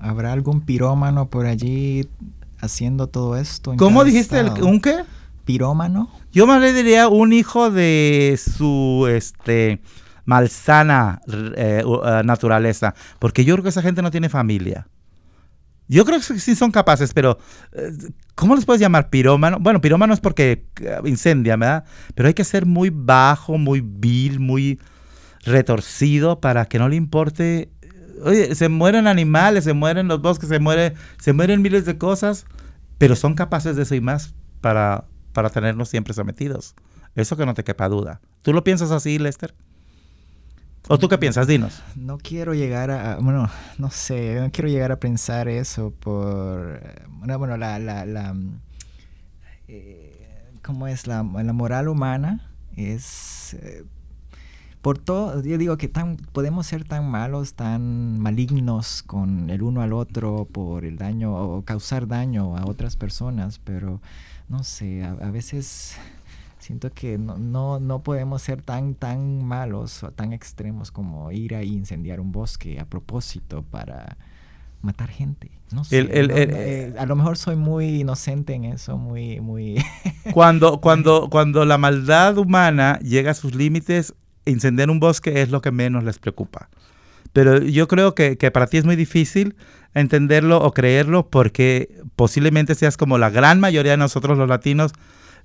¿Habrá, 0.00 0.32
algún 0.32 0.60
pirómano 0.60 1.30
por 1.30 1.46
allí 1.46 2.06
haciendo 2.60 3.06
todo 3.06 3.36
esto? 3.36 3.74
¿Cómo 3.76 4.04
dijiste? 4.04 4.42
¿Un 4.62 4.80
qué? 4.80 5.04
¿Pirómano? 5.44 6.10
Yo 6.30 6.46
más 6.46 6.60
le 6.60 6.72
diría 6.72 7.08
un 7.08 7.32
hijo 7.32 7.70
de 7.70 8.38
su 8.38 9.06
este 9.10 9.80
malsana 10.26 11.20
eh, 11.56 11.82
eh, 11.84 12.22
naturaleza, 12.24 12.94
porque 13.18 13.44
yo 13.44 13.54
creo 13.54 13.62
que 13.64 13.70
esa 13.70 13.82
gente 13.82 14.02
no 14.02 14.10
tiene 14.10 14.28
familia. 14.28 14.86
Yo 15.88 16.04
creo 16.04 16.20
que 16.20 16.38
sí 16.38 16.54
son 16.54 16.70
capaces, 16.70 17.12
pero 17.12 17.38
eh, 17.72 17.90
¿cómo 18.36 18.54
los 18.54 18.64
puedes 18.64 18.80
llamar 18.80 19.10
pirómano? 19.10 19.58
Bueno, 19.58 19.80
pirómano 19.80 20.14
es 20.14 20.20
porque 20.20 20.66
incendia, 21.04 21.56
¿verdad? 21.56 21.84
Pero 22.14 22.28
hay 22.28 22.34
que 22.34 22.44
ser 22.44 22.64
muy 22.64 22.90
bajo, 22.90 23.58
muy 23.58 23.80
vil, 23.80 24.38
muy 24.38 24.78
retorcido 25.42 26.40
para 26.40 26.66
que 26.66 26.78
no 26.78 26.88
le 26.88 26.96
importe 26.96 27.70
oye, 28.24 28.54
se 28.54 28.68
mueren 28.68 29.06
animales, 29.06 29.64
se 29.64 29.72
mueren 29.72 30.08
los 30.08 30.20
bosques, 30.20 30.48
se, 30.48 30.58
muere, 30.58 30.94
se 31.18 31.32
mueren 31.32 31.62
miles 31.62 31.84
de 31.84 31.98
cosas, 31.98 32.46
pero 32.98 33.16
son 33.16 33.34
capaces 33.34 33.76
de 33.76 33.82
eso 33.82 33.94
y 33.94 34.00
más 34.00 34.34
para, 34.60 35.04
para 35.32 35.50
tenernos 35.50 35.88
siempre 35.88 36.14
sometidos. 36.14 36.74
Eso 37.14 37.36
que 37.36 37.46
no 37.46 37.54
te 37.54 37.64
quepa 37.64 37.88
duda. 37.88 38.20
¿Tú 38.42 38.52
lo 38.52 38.62
piensas 38.64 38.90
así, 38.90 39.18
Lester? 39.18 39.54
¿O 40.88 40.98
tú 40.98 41.08
qué 41.08 41.18
piensas? 41.18 41.46
Dinos. 41.46 41.82
No 41.94 42.18
quiero 42.18 42.54
llegar 42.54 42.90
a, 42.90 43.16
bueno, 43.16 43.50
no 43.78 43.90
sé, 43.90 44.40
no 44.40 44.50
quiero 44.50 44.68
llegar 44.68 44.92
a 44.92 44.98
pensar 44.98 45.48
eso 45.48 45.92
por, 46.00 46.80
bueno, 47.08 47.38
bueno 47.38 47.56
la, 47.56 47.78
la, 47.78 48.06
la 48.06 48.34
eh, 49.68 50.52
¿cómo 50.62 50.86
es? 50.86 51.06
La, 51.06 51.22
la 51.22 51.52
moral 51.52 51.88
humana 51.88 52.50
es... 52.76 53.54
Eh, 53.54 53.84
por 54.82 54.98
todo, 54.98 55.42
yo 55.42 55.58
digo 55.58 55.76
que 55.76 55.88
tan, 55.88 56.16
podemos 56.16 56.66
ser 56.66 56.84
tan 56.84 57.08
malos, 57.10 57.54
tan 57.54 58.18
malignos 58.18 59.02
con 59.02 59.50
el 59.50 59.62
uno 59.62 59.82
al 59.82 59.92
otro 59.92 60.48
por 60.50 60.84
el 60.84 60.96
daño 60.96 61.34
o 61.34 61.62
causar 61.62 62.06
daño 62.06 62.56
a 62.56 62.64
otras 62.66 62.96
personas, 62.96 63.58
pero 63.58 64.00
no 64.48 64.64
sé, 64.64 65.04
a, 65.04 65.30
veces 65.30 65.96
siento 66.58 66.90
que 66.92 67.18
no, 67.18 67.36
no, 67.36 67.78
no, 67.78 68.02
podemos 68.02 68.42
ser 68.42 68.62
tan, 68.62 68.94
tan 68.94 69.44
malos 69.44 70.02
o 70.02 70.10
tan 70.12 70.32
extremos 70.32 70.90
como 70.90 71.30
ir 71.30 71.54
a 71.54 71.62
incendiar 71.62 72.18
un 72.18 72.32
bosque 72.32 72.80
a 72.80 72.86
propósito 72.86 73.62
para 73.62 74.16
matar 74.82 75.10
gente. 75.10 75.50
No 75.72 75.84
sé. 75.84 76.08
Eh, 76.10 76.94
a 76.98 77.06
lo 77.06 77.16
mejor 77.16 77.36
soy 77.36 77.56
muy 77.56 78.00
inocente 78.00 78.54
en 78.54 78.64
eso, 78.64 78.96
muy, 78.96 79.40
muy. 79.40 79.76
cuando, 80.32 80.80
cuando, 80.80 81.28
cuando 81.30 81.64
la 81.64 81.78
maldad 81.78 82.38
humana 82.38 82.98
llega 83.00 83.32
a 83.32 83.34
sus 83.34 83.54
límites, 83.54 84.14
incendiar 84.50 84.90
un 84.90 85.00
bosque 85.00 85.42
es 85.42 85.50
lo 85.50 85.60
que 85.60 85.70
menos 85.70 86.04
les 86.04 86.18
preocupa. 86.18 86.68
Pero 87.32 87.58
yo 87.62 87.88
creo 87.88 88.14
que, 88.14 88.36
para 88.50 88.66
ti 88.66 88.78
es 88.78 88.84
muy 88.84 88.96
difícil 88.96 89.54
entenderlo 89.94 90.62
o 90.62 90.72
creerlo 90.72 91.28
porque 91.28 92.02
posiblemente 92.16 92.74
seas 92.74 92.96
como 92.96 93.18
la 93.18 93.30
gran 93.30 93.60
mayoría 93.60 93.92
de 93.92 93.98
nosotros 93.98 94.36
los 94.36 94.48
latinos. 94.48 94.92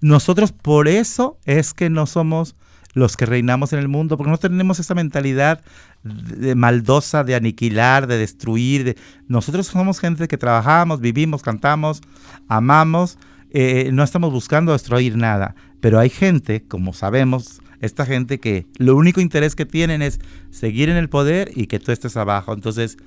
Nosotros 0.01 0.51
por 0.51 0.88
eso 0.88 1.38
es 1.45 1.74
que 1.74 1.89
no 1.89 2.05
somos 2.05 2.55
los 2.93 3.17
que 3.17 3.25
reinamos 3.25 3.74
en 3.74 3.79
el 3.79 3.89
mundo, 3.89 4.17
porque 4.17 4.31
no 4.31 4.38
tenemos 4.38 4.79
esa 4.79 4.95
mentalidad 4.95 5.62
de, 6.03 6.55
maldosa 6.55 7.24
de 7.24 7.35
aniquilar, 7.35 8.07
de 8.07 8.17
destruir. 8.17 8.97
Nosotros 9.27 9.67
somos 9.67 10.00
gente 10.00 10.27
que 10.27 10.38
trabajamos, 10.38 11.01
vivimos, 11.01 11.41
cantamos, 11.41 12.01
amamos, 12.47 13.17
eh, 13.51 13.89
no 13.91 14.01
estamos 14.01 14.31
buscando 14.31 14.71
destruir 14.71 15.17
nada. 15.17 15.55
Pero 15.81 16.00
hay 16.00 16.09
gente, 16.09 16.63
como 16.65 16.93
sabemos, 16.93 17.62
esta 17.86 18.06
gente 18.06 18.39
que 18.39 18.65
lo 18.77 18.96
único 18.96 19.22
interés 19.22 19.56
que 19.56 19.65
tienen 19.65 20.01
es 20.01 20.20
seguir 20.50 20.89
en 20.89 20.98
el 20.98 21.10
poder 21.10 21.51
y 21.56 21.68
que 21.68 21.80
tú 21.80 21.92
estés 21.92 22.18
abajo. 22.18 22.54
Entonces, 22.54 22.98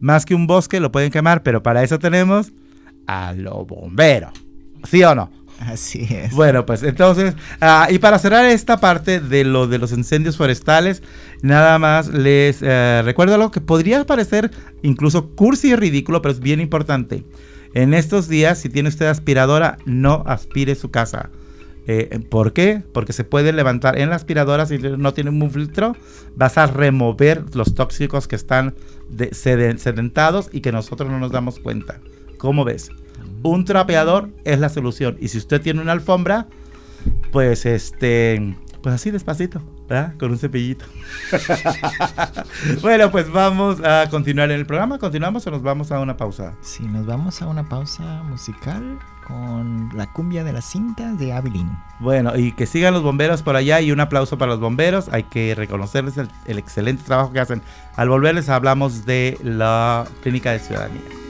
más 0.00 0.26
que 0.26 0.34
un 0.34 0.46
bosque 0.46 0.80
lo 0.80 0.92
pueden 0.92 1.10
quemar, 1.10 1.42
pero 1.42 1.62
para 1.62 1.82
eso 1.82 1.98
tenemos 1.98 2.52
a 3.06 3.32
los 3.32 3.66
bomberos. 3.66 4.32
¿Sí 4.84 5.02
o 5.04 5.14
no? 5.14 5.30
Así 5.60 6.06
es. 6.10 6.32
Bueno, 6.32 6.66
pues 6.66 6.82
entonces, 6.82 7.34
ah, 7.60 7.88
y 7.90 7.98
para 7.98 8.18
cerrar 8.18 8.44
esta 8.44 8.78
parte 8.78 9.20
de 9.20 9.44
lo 9.44 9.66
de 9.66 9.78
los 9.78 9.92
incendios 9.92 10.36
forestales, 10.36 11.02
nada 11.42 11.78
más 11.78 12.08
les 12.08 12.58
eh, 12.60 13.02
recuerdo 13.04 13.34
algo 13.34 13.50
que 13.50 13.60
podría 13.60 14.04
parecer 14.04 14.50
incluso 14.82 15.30
cursi 15.30 15.68
y 15.68 15.76
ridículo, 15.76 16.22
pero 16.22 16.32
es 16.32 16.40
bien 16.40 16.60
importante. 16.60 17.24
En 17.72 17.94
estos 17.94 18.28
días, 18.28 18.58
si 18.58 18.68
tiene 18.68 18.88
usted 18.88 19.06
aspiradora, 19.06 19.78
no 19.84 20.22
aspire 20.26 20.74
su 20.74 20.90
casa. 20.90 21.30
Eh, 21.86 22.20
¿Por 22.30 22.52
qué? 22.52 22.82
Porque 22.92 23.12
se 23.12 23.24
puede 23.24 23.52
levantar 23.52 23.98
en 23.98 24.10
la 24.10 24.16
aspiradora 24.16 24.66
si 24.66 24.78
no 24.78 25.12
tiene 25.12 25.30
un 25.30 25.50
filtro, 25.50 25.96
vas 26.34 26.56
a 26.56 26.66
remover 26.66 27.44
los 27.54 27.74
tóxicos 27.74 28.26
que 28.26 28.36
están 28.36 28.74
sedentados 29.32 30.48
y 30.52 30.60
que 30.60 30.72
nosotros 30.72 31.10
no 31.10 31.18
nos 31.18 31.30
damos 31.30 31.58
cuenta. 31.60 32.00
¿Cómo 32.38 32.64
ves? 32.64 32.90
Un 33.42 33.64
trapeador 33.64 34.30
es 34.44 34.58
la 34.58 34.70
solución. 34.70 35.16
Y 35.20 35.28
si 35.28 35.38
usted 35.38 35.60
tiene 35.60 35.82
una 35.82 35.92
alfombra, 35.92 36.46
pues 37.32 37.66
este, 37.66 38.56
pues 38.82 38.94
así 38.94 39.10
despacito, 39.10 39.60
¿verdad? 39.86 40.14
Con 40.18 40.30
un 40.30 40.38
cepillito. 40.38 40.86
bueno, 42.82 43.10
pues 43.10 43.30
vamos 43.30 43.80
a 43.84 44.08
continuar 44.08 44.50
en 44.50 44.58
el 44.58 44.66
programa. 44.66 44.98
¿Continuamos 44.98 45.46
o 45.46 45.50
nos 45.50 45.62
vamos 45.62 45.92
a 45.92 46.00
una 46.00 46.16
pausa? 46.16 46.54
Sí, 46.62 46.82
nos 46.84 47.04
vamos 47.04 47.42
a 47.42 47.46
una 47.46 47.68
pausa 47.68 48.22
musical 48.24 48.98
con 49.26 49.90
la 49.94 50.06
cumbia 50.06 50.44
de 50.44 50.52
las 50.52 50.64
cintas 50.64 51.18
de 51.18 51.32
Abilín. 51.32 51.70
Bueno, 51.98 52.36
y 52.36 52.52
que 52.52 52.66
sigan 52.66 52.94
los 52.94 53.02
bomberos 53.02 53.42
por 53.42 53.56
allá 53.56 53.80
y 53.80 53.92
un 53.92 54.00
aplauso 54.00 54.38
para 54.38 54.52
los 54.52 54.60
bomberos. 54.60 55.08
Hay 55.10 55.24
que 55.24 55.54
reconocerles 55.54 56.16
el, 56.18 56.58
excelente 56.58 57.02
trabajo 57.04 57.32
que 57.32 57.40
hacen. 57.40 57.62
Al 57.96 58.08
volverles 58.08 58.48
hablamos 58.48 59.06
de 59.06 59.38
la 59.42 60.04
clínica 60.22 60.52
de 60.52 60.58
ciudadanía. 60.58 61.23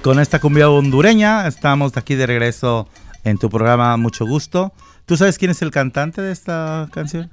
Con 0.00 0.20
esta 0.20 0.38
cumbia 0.38 0.70
hondureña 0.70 1.46
estamos 1.46 1.96
aquí 1.96 2.14
de 2.14 2.26
regreso 2.26 2.88
en 3.24 3.36
tu 3.38 3.50
programa 3.50 3.96
Mucho 3.96 4.26
Gusto. 4.26 4.72
¿Tú 5.06 5.16
sabes 5.16 5.38
quién 5.38 5.50
es 5.50 5.60
el 5.62 5.70
cantante 5.70 6.22
de 6.22 6.32
esta 6.32 6.88
canción? 6.92 7.30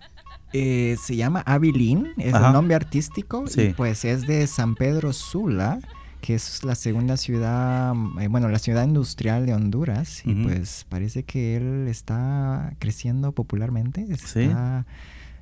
Eh, 0.52 0.98
se 1.02 1.16
llama 1.16 1.42
Abilín, 1.46 2.10
es 2.18 2.34
un 2.34 2.54
nombre 2.54 2.76
artístico 2.76 3.46
y 3.56 3.70
pues 3.70 4.04
es 4.04 4.26
de 4.28 4.46
San 4.48 4.76
Pedro 4.76 5.14
Sula, 5.14 5.80
que 6.22 6.36
es 6.36 6.64
la 6.64 6.76
segunda 6.76 7.18
ciudad, 7.18 7.94
eh, 8.20 8.28
bueno, 8.28 8.50
la 8.50 8.60
ciudad 8.60 8.84
industrial 8.84 9.46
de 9.46 9.54
Honduras 9.54 10.24
y 10.26 10.34
pues 10.34 10.86
parece 10.90 11.24
que 11.24 11.56
él 11.56 11.88
está 11.88 12.74
creciendo 12.80 13.32
popularmente, 13.32 14.06
está 14.10 14.86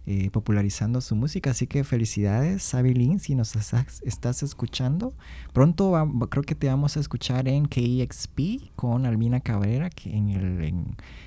eh, 0.09 0.29
popularizando 0.31 1.01
su 1.01 1.17
música. 1.17 1.51
Así 1.51 1.67
que 1.67 1.83
felicidades, 1.83 2.73
Abilin, 2.73 3.19
si 3.19 3.35
nos 3.35 3.57
estás, 3.57 4.41
escuchando. 4.41 5.13
Pronto 5.51 5.91
creo 6.29 6.43
que 6.43 6.55
te 6.55 6.67
vamos 6.67 6.95
a 6.95 7.01
escuchar 7.01 7.49
en 7.49 7.65
KXP 7.65 8.71
con 8.77 9.05
Albina 9.05 9.41
Cabrera 9.41 9.89
que 9.89 10.15
en, 10.15 10.29
el, 10.29 10.85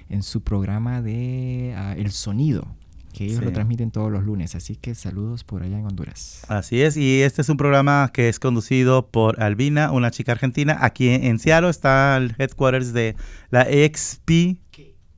en, 0.08 0.22
su 0.22 0.40
programa 0.40 1.02
de 1.02 1.74
ah, 1.76 1.94
El 1.94 2.10
Sonido 2.10 2.66
que 3.12 3.24
ellos 3.26 3.44
lo 3.44 3.52
transmiten 3.52 3.90
todos 3.90 4.10
los 4.10 4.24
lunes. 4.24 4.54
Así 4.54 4.76
que 4.76 4.94
saludos 4.94 5.44
por 5.44 5.62
allá 5.62 5.78
en 5.78 5.84
Honduras. 5.84 6.46
Así 6.48 6.80
es, 6.80 6.96
y 6.96 7.20
este 7.20 7.42
es 7.42 7.50
un 7.50 7.58
programa 7.58 8.10
que 8.14 8.30
es 8.30 8.40
conducido 8.40 9.08
por 9.08 9.42
Albina, 9.42 9.92
una 9.92 10.10
chica 10.10 10.32
argentina. 10.32 10.78
Aquí 10.80 11.10
en, 11.10 11.38
Seattle 11.38 11.68
está 11.68 12.16
el 12.16 12.34
headquarters 12.38 12.94
de 12.94 13.14
la 13.50 13.68
EXP, 13.68 14.56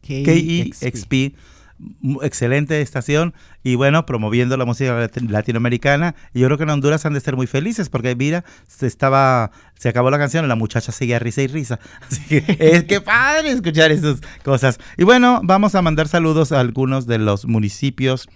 KEXP 0.01 1.37
excelente 2.23 2.81
estación 2.81 3.35
y 3.62 3.75
bueno, 3.75 4.07
promoviendo 4.07 4.57
la 4.57 4.64
música 4.64 5.09
latinoamericana. 5.29 6.14
Y 6.35 6.40
yo 6.40 6.47
creo 6.47 6.59
que 6.59 6.64
en 6.64 6.71
Honduras 6.71 7.07
han 7.07 7.14
de 7.14 7.21
ser 7.21 7.37
muy 7.37 7.47
felices 7.47 7.88
porque 7.88 8.14
mira, 8.16 8.45
se 8.66 8.87
estaba, 8.87 9.51
se 9.79 9.88
acabó 9.88 10.11
la 10.11 10.18
canción 10.18 10.45
y 10.45 10.49
la 10.49 10.57
muchacha 10.57 10.92
seguía 10.92 11.18
risa 11.18 11.42
y 11.42 11.47
risa. 11.47 11.79
Así 12.11 12.42
que 12.42 12.57
es 12.59 12.85
que 12.85 13.01
padre 13.01 13.51
escuchar 13.51 13.92
esas 13.92 14.21
cosas. 14.45 14.79
Y 14.97 15.05
bueno, 15.05 15.40
vamos 15.42 15.75
a 15.75 15.83
mandar 15.83 16.09
saludos 16.09 16.53
a 16.53 16.61
algunos 16.61 17.07
de 17.07 17.18
los 17.18 17.47
municipios. 17.47 18.29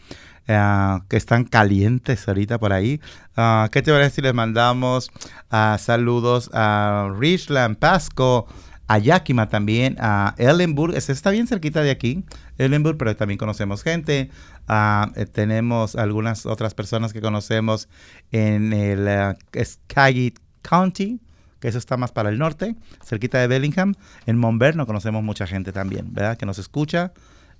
Eh, 0.48 0.98
que 1.09 1.16
están 1.16 1.42
calientes 1.44 2.28
ahorita 2.28 2.59
por 2.59 2.72
ahí. 2.72 3.00
Uh, 3.37 3.68
¿Qué 3.72 3.82
te 3.82 3.90
parece 3.90 4.16
si 4.16 4.22
les 4.22 4.32
mandamos 4.32 5.11
uh, 5.50 5.76
saludos 5.76 6.50
a 6.54 7.11
Richland, 7.18 7.78
Pasco, 7.78 8.46
a 8.88 8.99
Yakima 8.99 9.49
también, 9.49 9.96
a 9.99 10.35
Ellenburg, 10.38 10.94
este 10.94 11.12
está 11.12 11.31
bien 11.31 11.46
cerquita 11.46 11.83
de 11.83 11.90
aquí, 11.90 12.25
Ellenburg, 12.57 12.96
pero 12.96 13.16
también 13.16 13.38
conocemos 13.38 13.83
gente. 13.83 14.31
Uh, 14.68 15.25
tenemos 15.33 15.96
algunas 15.96 16.46
otras 16.46 16.75
personas 16.75 17.12
que 17.12 17.20
conocemos 17.20 17.88
en 18.31 18.72
el 18.72 19.09
uh, 19.09 20.38
County, 20.62 21.20
que 21.59 21.68
eso 21.68 21.79
está 21.79 21.96
más 21.96 22.12
para 22.12 22.29
el 22.29 22.38
norte, 22.38 22.77
cerquita 23.05 23.38
de 23.38 23.49
Bellingham. 23.49 23.94
En 24.27 24.40
no 24.40 24.87
conocemos 24.87 25.22
mucha 25.22 25.46
gente 25.46 25.72
también, 25.72 26.12
¿verdad? 26.12 26.37
Que 26.37 26.46
nos 26.46 26.59
escucha. 26.59 27.12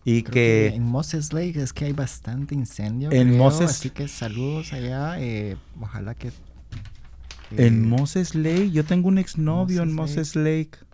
Y 0.05 0.23
que, 0.23 0.69
en 0.69 0.85
Moses 0.85 1.33
Lake 1.33 1.61
es 1.61 1.73
que 1.73 1.87
hay 1.87 1.93
bastante 1.93 2.55
incendio. 2.55 3.11
En 3.11 3.37
Moses. 3.37 3.71
Así 3.71 3.91
que 3.91 4.07
saludos 4.07 4.73
allá. 4.73 5.19
Eh, 5.19 5.57
ojalá 5.81 6.15
que, 6.15 6.31
En 7.57 7.89
Moses 7.89 8.37
Lake, 8.37 8.71
yo 8.71 8.85
tengo 8.85 9.09
un 9.09 9.19
exnovio 9.19 9.83
en 9.83 9.93
Moses 9.93 10.37
Lake 10.37 10.86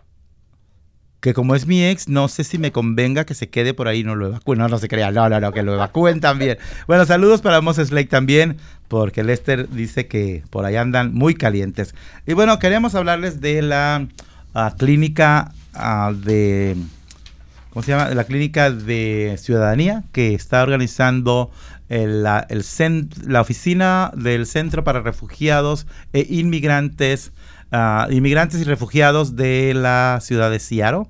que 1.23 1.33
como 1.33 1.55
es 1.55 1.67
mi 1.67 1.85
ex, 1.85 2.09
no 2.09 2.27
sé 2.27 2.43
si 2.43 2.57
me 2.57 2.73
convenga 2.73 3.23
que 3.23 3.33
se 3.33 3.47
quede 3.47 3.73
por 3.73 3.87
ahí, 3.87 4.03
no 4.03 4.13
lo 4.13 4.27
evacúen, 4.27 4.59
no, 4.59 4.67
no 4.67 4.77
se 4.77 4.89
crea, 4.89 5.09
no, 5.09 5.29
no, 5.29 5.39
no, 5.39 5.53
que 5.53 5.63
lo 5.63 5.73
evacúen 5.73 6.19
también. 6.19 6.57
Bueno, 6.85 7.05
saludos 7.05 7.39
para 7.39 7.61
Moses 7.61 7.93
Lake 7.93 8.09
también, 8.09 8.57
porque 8.89 9.23
Lester 9.23 9.69
dice 9.69 10.07
que 10.07 10.43
por 10.49 10.65
ahí 10.65 10.75
andan 10.75 11.13
muy 11.13 11.33
calientes. 11.33 11.95
Y 12.27 12.33
bueno, 12.33 12.59
queremos 12.59 12.93
hablarles 12.93 13.39
de 13.39 13.61
la 13.61 14.05
ah, 14.53 14.75
clínica 14.77 15.53
ah, 15.73 16.11
de, 16.13 16.75
¿cómo 17.69 17.83
se 17.83 17.91
llama? 17.93 18.09
La 18.09 18.25
clínica 18.25 18.69
de 18.69 19.37
ciudadanía 19.39 20.03
que 20.11 20.33
está 20.33 20.61
organizando 20.61 21.51
el, 21.87 22.23
la, 22.23 22.47
la 23.25 23.39
oficina 23.39 24.11
del 24.13 24.45
Centro 24.45 24.83
para 24.83 24.99
Refugiados 24.99 25.87
e 26.11 26.27
Inmigrantes 26.29 27.31
inmigrantes 28.09 28.61
y 28.61 28.63
refugiados 28.63 29.35
de 29.35 29.73
la 29.73 30.19
ciudad 30.21 30.51
de 30.51 30.59
Seattle. 30.59 31.07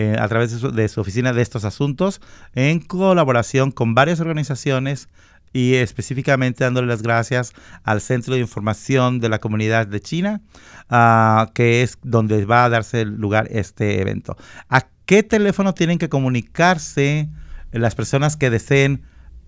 Eh, 0.00 0.16
a 0.16 0.28
través 0.28 0.62
de 0.62 0.88
su, 0.88 1.00
oficina 1.00 1.32
de 1.32 1.42
estos 1.42 1.64
asuntos, 1.64 2.20
en 2.54 2.78
colaboración 2.78 3.72
con 3.72 3.96
varias 3.96 4.20
organizaciones 4.20 5.08
y 5.52 5.74
específicamente 5.74 6.62
dándole 6.62 6.86
las 6.86 7.02
gracias 7.02 7.52
al 7.82 8.00
Centro 8.00 8.34
de 8.34 8.40
Información 8.40 9.18
de 9.18 9.28
la 9.28 9.40
Comunidad 9.40 9.88
de 9.88 10.00
China, 10.00 10.40
uh, 10.88 11.52
que 11.52 11.82
es 11.82 11.98
donde 12.04 12.44
va 12.44 12.64
a 12.64 12.68
darse 12.68 13.06
lugar 13.06 13.48
este 13.50 14.00
evento. 14.00 14.36
¿A 14.68 14.86
qué 15.04 15.24
teléfono 15.24 15.74
tienen 15.74 15.98
que 15.98 16.08
comunicarse 16.08 17.28
las 17.72 17.96
personas 17.96 18.36
que 18.36 18.50
deseen 18.50 19.02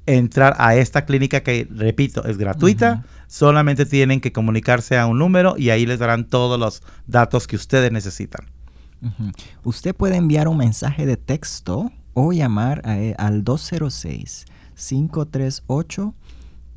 entrar 0.06 0.56
a 0.58 0.74
esta 0.74 1.04
clínica 1.04 1.44
que, 1.44 1.68
repito, 1.70 2.24
es 2.24 2.38
gratuita? 2.38 3.04
Solamente 3.30 3.86
tienen 3.86 4.20
que 4.20 4.32
comunicarse 4.32 4.98
a 4.98 5.06
un 5.06 5.20
número 5.20 5.54
y 5.56 5.70
ahí 5.70 5.86
les 5.86 6.00
darán 6.00 6.24
todos 6.24 6.58
los 6.58 6.82
datos 7.06 7.46
que 7.46 7.54
ustedes 7.54 7.92
necesitan. 7.92 8.46
Usted 9.62 9.94
puede 9.94 10.16
enviar 10.16 10.48
un 10.48 10.56
mensaje 10.56 11.06
de 11.06 11.16
texto 11.16 11.92
o 12.12 12.32
llamar 12.32 12.82
e, 12.84 13.14
al 13.18 13.44
206 13.44 14.46
538 14.74 16.12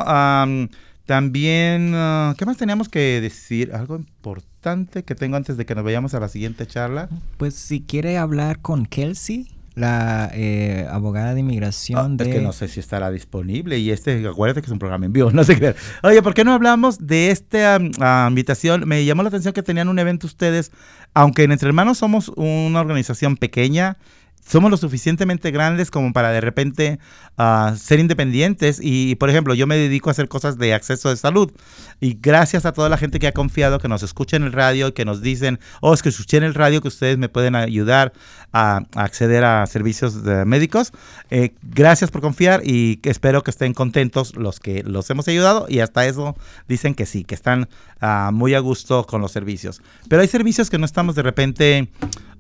también, 1.07 1.93
ah, 1.97 2.35
¿qué 2.39 2.47
más 2.47 2.57
teníamos 2.57 2.89
que 2.89 3.21
decir? 3.21 3.75
Algo 3.75 3.97
importante 3.97 5.03
que 5.03 5.17
tengo 5.17 5.37
antes 5.37 5.57
de 5.57 5.67
que 5.67 5.75
nos 5.75 5.83
vayamos 5.83 6.15
a 6.15 6.21
la 6.21 6.29
siguiente 6.29 6.69
charla. 6.69 7.09
Pues 7.37 7.55
si 7.55 7.81
quiere 7.81 8.17
hablar 8.17 8.61
con 8.61 8.87
Kelsey 8.87 9.49
la 9.81 10.31
eh, 10.35 10.87
abogada 10.91 11.35
de 11.35 11.41
inmigración 11.41 12.17
de... 12.17 12.25
Es 12.25 12.35
que 12.37 12.41
no 12.41 12.53
sé 12.53 12.69
si 12.69 12.79
estará 12.79 13.11
disponible 13.11 13.79
y 13.79 13.91
este, 13.91 14.27
acuérdate 14.27 14.61
que 14.61 14.67
es 14.67 14.73
un 14.73 14.79
programa 14.79 15.07
en 15.07 15.13
vivo, 15.13 15.31
no 15.33 15.43
sé 15.43 15.59
qué. 15.59 15.75
Oye, 16.03 16.23
¿por 16.23 16.35
qué 16.35 16.45
no 16.45 16.53
hablamos 16.53 17.07
de 17.07 17.31
esta 17.31 17.79
ah, 18.01 18.27
invitación? 18.29 18.87
Me 18.87 19.05
llamó 19.05 19.23
la 19.23 19.29
atención 19.29 19.55
que 19.55 19.63
tenían 19.63 19.89
un 19.89 19.99
evento 19.99 20.27
ustedes, 20.27 20.71
aunque 21.15 21.45
en 21.45 21.53
Entre 21.53 21.67
Hermanos 21.67 21.99
somos 21.99 22.29
una 22.37 22.81
organización 22.81 23.37
pequeña, 23.37 23.97
somos 24.47 24.71
lo 24.71 24.77
suficientemente 24.77 25.51
grandes 25.51 25.91
como 25.91 26.13
para 26.13 26.31
de 26.31 26.41
repente 26.41 26.99
uh, 27.39 27.77
ser 27.77 28.01
independientes. 28.01 28.81
Y, 28.83 29.15
por 29.17 29.31
ejemplo, 29.31 29.55
yo 29.55 29.67
me 29.67 29.77
dedico 29.77 30.11
a 30.11 30.13
hacer 30.13 30.29
cosas 30.29 30.59
de 30.59 30.75
acceso 30.75 31.09
de 31.09 31.17
salud. 31.17 31.53
Y 32.01 32.19
gracias 32.21 32.65
a 32.65 32.73
toda 32.73 32.89
la 32.89 32.97
gente 32.97 33.19
que 33.19 33.29
ha 33.29 33.33
confiado, 33.33 33.79
que 33.79 33.89
nos 33.89 34.03
escucha 34.03 34.37
en 34.37 34.45
el 34.45 34.53
radio 34.53 34.95
que 34.95 35.05
nos 35.05 35.23
dicen, 35.23 35.61
oh, 35.81 35.95
es 35.95 36.03
que 36.03 36.09
escuché 36.09 36.39
en 36.39 36.45
el 36.45 36.55
radio 36.55 36.81
que 36.81 36.89
ustedes 36.89 37.19
me 37.19 37.29
pueden 37.29 37.55
ayudar 37.55 38.13
a, 38.53 38.83
acceder 38.95 39.45
a 39.45 39.67
servicios 39.67 40.15
médicos. 40.47 40.93
Eh, 41.31 41.55
gracias 41.63 42.11
por 42.11 42.21
confiar 42.21 42.63
y 42.65 43.01
espero 43.05 43.43
que 43.43 43.51
estén 43.51 43.75
contentos 43.75 44.37
los 44.37 44.59
que 44.59 44.83
los 44.83 45.09
hemos 45.11 45.29
ayudado. 45.29 45.67
Y 45.69 45.81
hasta 45.81 46.07
eso 46.07 46.37
dicen 46.69 46.95
que 46.95 47.07
sí, 47.07 47.25
que 47.25 47.35
están 47.35 47.69
uh, 48.03 48.33
muy 48.33 48.55
a 48.55 48.61
gusto 48.61 49.07
con 49.07 49.21
los 49.21 49.33
servicios. 49.33 49.83
Pero 50.09 50.23
hay 50.23 50.29
servicios 50.29 50.71
que 50.71 50.79
no 50.79 50.87
estamos 50.87 51.15
de 51.15 51.23
repente 51.23 51.89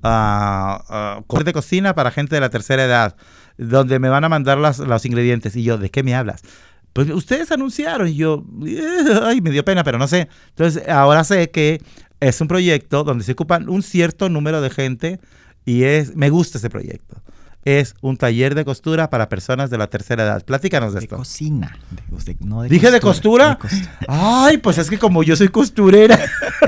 uh, 0.02 1.44
de 1.44 1.52
cocina 1.52 1.94
para 1.94 2.10
gente 2.10 2.34
de 2.34 2.40
la 2.40 2.50
tercera 2.50 2.84
edad, 2.84 3.16
donde 3.58 3.98
me 3.98 4.08
van 4.08 4.24
a 4.24 4.28
mandar 4.28 4.58
los 4.58 5.06
ingredientes. 5.06 5.56
Y 5.56 5.62
yo, 5.62 5.78
¿de 5.78 5.90
qué 5.90 6.02
me 6.02 6.14
hablas? 6.14 6.42
Pues 6.92 7.08
ustedes 7.10 7.52
anunciaron 7.52 8.08
y 8.08 8.14
yo, 8.14 8.44
eh, 8.66 9.20
ay, 9.22 9.40
me 9.40 9.50
dio 9.50 9.64
pena, 9.64 9.84
pero 9.84 9.98
no 9.98 10.08
sé. 10.08 10.28
Entonces, 10.48 10.88
ahora 10.88 11.24
sé 11.24 11.50
que 11.50 11.80
es 12.18 12.40
un 12.40 12.48
proyecto 12.48 13.04
donde 13.04 13.24
se 13.24 13.32
ocupan 13.32 13.68
un 13.68 13.82
cierto 13.82 14.28
número 14.28 14.60
de 14.60 14.70
gente 14.70 15.20
y 15.64 15.84
es, 15.84 16.16
me 16.16 16.30
gusta 16.30 16.58
ese 16.58 16.68
proyecto 16.68 17.22
es 17.64 17.94
un 18.00 18.16
taller 18.16 18.54
de 18.54 18.64
costura 18.64 19.10
para 19.10 19.28
personas 19.28 19.70
de 19.70 19.78
la 19.78 19.88
tercera 19.88 20.24
edad. 20.24 20.44
Platícanos 20.44 20.94
de, 20.94 21.00
esto. 21.00 21.16
Cocina. 21.16 21.76
¿Dije 22.68 22.90
de 22.90 23.00
costura? 23.00 23.58
Ay, 24.08 24.58
pues 24.58 24.78
es 24.78 24.88
que 24.88 24.98
como 24.98 25.22
yo 25.22 25.36
soy 25.36 25.48
costurera. 25.48 26.18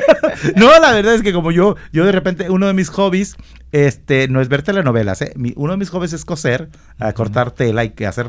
no, 0.56 0.78
la 0.80 0.92
verdad 0.92 1.14
es 1.14 1.22
que 1.22 1.32
como 1.32 1.50
yo, 1.50 1.76
yo 1.92 2.04
de 2.04 2.12
repente, 2.12 2.50
uno 2.50 2.66
de 2.66 2.74
mis 2.74 2.88
hobbies, 2.88 3.36
este, 3.72 4.28
no 4.28 4.40
es 4.40 4.48
ver 4.48 4.62
telenovelas, 4.62 5.22
¿eh? 5.22 5.34
uno 5.56 5.72
de 5.72 5.78
mis 5.78 5.90
hobbies 5.90 6.12
es 6.12 6.24
coser, 6.24 6.68
cortar 7.14 7.50
tela 7.50 7.84
y 7.84 7.92
hacer 8.04 8.28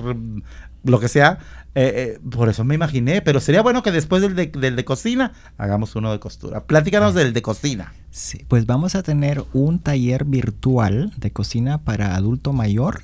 lo 0.83 0.99
que 0.99 1.07
sea. 1.07 1.39
Eh, 1.75 2.15
eh, 2.15 2.19
por 2.29 2.49
eso 2.49 2.63
me 2.63 2.75
imaginé, 2.75 3.23
pero 3.23 3.39
sería 3.39 3.63
bueno 3.63 3.81
que 3.81 3.91
después 3.91 4.21
del 4.21 4.35
de, 4.35 4.47
del 4.47 4.75
de 4.75 4.85
cocina 4.85 5.33
hagamos 5.57 5.95
uno 5.95 6.11
de 6.11 6.19
costura. 6.19 6.65
Platícanos 6.65 7.15
del 7.15 7.33
de 7.33 7.41
cocina. 7.41 7.93
Sí, 8.11 8.45
pues 8.47 8.67
vamos 8.67 8.93
a 8.93 9.01
tener 9.01 9.43
un 9.53 9.79
taller 9.79 10.23
virtual 10.23 11.11
de 11.17 11.31
cocina 11.31 11.79
para 11.79 12.15
adulto 12.15 12.53
mayor 12.53 13.01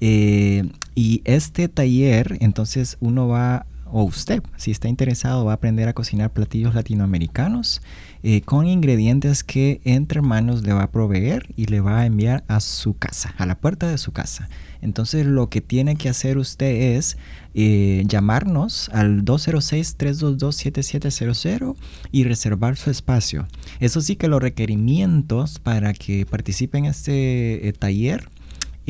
Eh, 0.00 0.70
y 0.94 1.22
este 1.24 1.68
taller, 1.68 2.38
entonces 2.40 2.96
uno 3.00 3.26
va, 3.26 3.66
o 3.92 4.04
usted, 4.04 4.42
si 4.56 4.70
está 4.70 4.88
interesado, 4.88 5.44
va 5.44 5.52
a 5.52 5.56
aprender 5.56 5.88
a 5.88 5.92
cocinar 5.92 6.32
platillos 6.32 6.74
latinoamericanos 6.74 7.82
eh, 8.22 8.40
con 8.42 8.66
ingredientes 8.66 9.44
que 9.44 9.80
entre 9.84 10.18
hermanos 10.18 10.62
le 10.62 10.72
va 10.72 10.84
a 10.84 10.90
proveer 10.90 11.52
y 11.56 11.66
le 11.66 11.80
va 11.80 12.00
a 12.00 12.06
enviar 12.06 12.44
a 12.48 12.60
su 12.60 12.96
casa, 12.96 13.34
a 13.38 13.46
la 13.46 13.56
puerta 13.56 13.88
de 13.88 13.98
su 13.98 14.12
casa. 14.12 14.48
Entonces 14.80 15.26
lo 15.26 15.50
que 15.50 15.60
tiene 15.60 15.96
que 15.96 16.08
hacer 16.08 16.38
usted 16.38 16.96
es 16.96 17.18
eh, 17.54 18.04
llamarnos 18.06 18.88
al 18.92 19.24
206-322-7700 19.24 21.74
y 22.12 22.22
reservar 22.24 22.76
su 22.76 22.90
espacio. 22.90 23.48
Eso 23.80 24.00
sí 24.00 24.14
que 24.16 24.28
los 24.28 24.40
requerimientos 24.40 25.58
para 25.58 25.92
que 25.94 26.24
participe 26.26 26.78
en 26.78 26.84
este 26.86 27.74
taller 27.78 28.28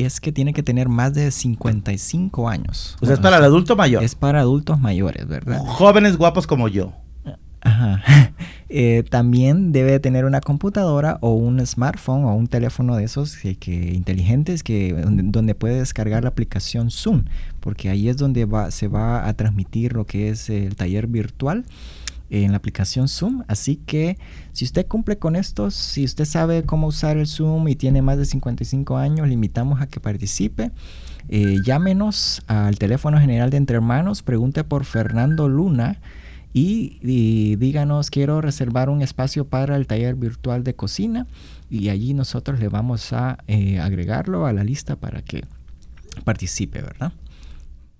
es 0.03 0.19
que 0.19 0.31
tiene 0.31 0.53
que 0.53 0.63
tener 0.63 0.89
más 0.89 1.13
de 1.13 1.31
55 1.31 2.49
años. 2.49 2.97
O 3.01 3.05
sea, 3.05 3.15
es 3.15 3.21
para 3.21 3.37
el 3.37 3.43
adulto 3.43 3.75
mayor. 3.75 4.03
Es 4.03 4.15
para 4.15 4.41
adultos 4.41 4.79
mayores, 4.79 5.27
¿verdad? 5.27 5.59
Jóvenes 5.65 6.17
guapos 6.17 6.47
como 6.47 6.67
yo. 6.67 6.93
Ajá. 7.61 8.01
Eh, 8.71 9.03
también 9.09 9.71
debe 9.71 9.99
tener 9.99 10.25
una 10.25 10.41
computadora 10.41 11.17
o 11.21 11.31
un 11.33 11.65
smartphone 11.65 12.23
o 12.23 12.35
un 12.35 12.45
teléfono 12.45 12.95
de 12.95 13.03
esos 13.03 13.35
que, 13.35 13.93
inteligentes 13.95 14.61
que 14.61 14.93
donde, 14.93 15.55
puede 15.55 15.79
descargar 15.79 16.21
la 16.21 16.29
aplicación 16.29 16.91
Zoom, 16.91 17.23
porque 17.61 17.89
ahí 17.89 18.09
es 18.09 18.17
donde 18.17 18.45
va, 18.45 18.69
se 18.69 18.87
va 18.87 19.27
a 19.27 19.33
transmitir 19.33 19.93
lo 19.93 20.05
que 20.05 20.29
es 20.29 20.51
el 20.51 20.75
taller 20.75 21.07
virtual 21.07 21.65
en 22.29 22.51
la 22.51 22.57
aplicación 22.57 23.07
Zoom. 23.07 23.43
Así 23.47 23.77
que 23.77 24.17
si 24.53 24.65
usted 24.65 24.87
cumple 24.87 25.17
con 25.17 25.35
estos, 25.35 25.73
si 25.75 26.03
usted 26.03 26.25
sabe 26.25 26.63
cómo 26.63 26.87
usar 26.87 27.17
el 27.17 27.27
Zoom 27.27 27.67
y 27.67 27.75
tiene 27.75 28.01
más 28.01 28.17
de 28.17 28.25
55 28.25 28.97
años, 28.97 29.27
le 29.27 29.33
invitamos 29.33 29.81
a 29.81 29.87
que 29.87 29.99
participe. 29.99 30.71
Eh, 31.27 31.57
llámenos 31.63 32.41
al 32.47 32.77
teléfono 32.77 33.19
general 33.19 33.49
de 33.49 33.57
Entre 33.57 33.75
Hermanos, 33.75 34.23
pregunte 34.23 34.63
por 34.63 34.85
Fernando 34.85 35.47
Luna 35.47 35.99
y, 36.53 37.55
díganos 37.57 38.09
quiero 38.09 38.41
reservar 38.41 38.89
un 38.89 39.03
espacio 39.03 39.45
para 39.45 39.75
el 39.75 39.85
taller 39.85 40.15
virtual 40.15 40.63
de 40.63 40.73
cocina 40.73 41.27
y 41.69 41.89
allí 41.89 42.15
nosotros 42.15 42.59
le 42.59 42.69
vamos 42.69 43.13
a 43.13 43.37
eh, 43.47 43.79
agregarlo 43.79 44.47
a 44.47 44.53
la 44.53 44.63
lista 44.63 44.95
para 44.95 45.21
que 45.21 45.43
participe, 46.23 46.81
¿verdad? 46.81 47.13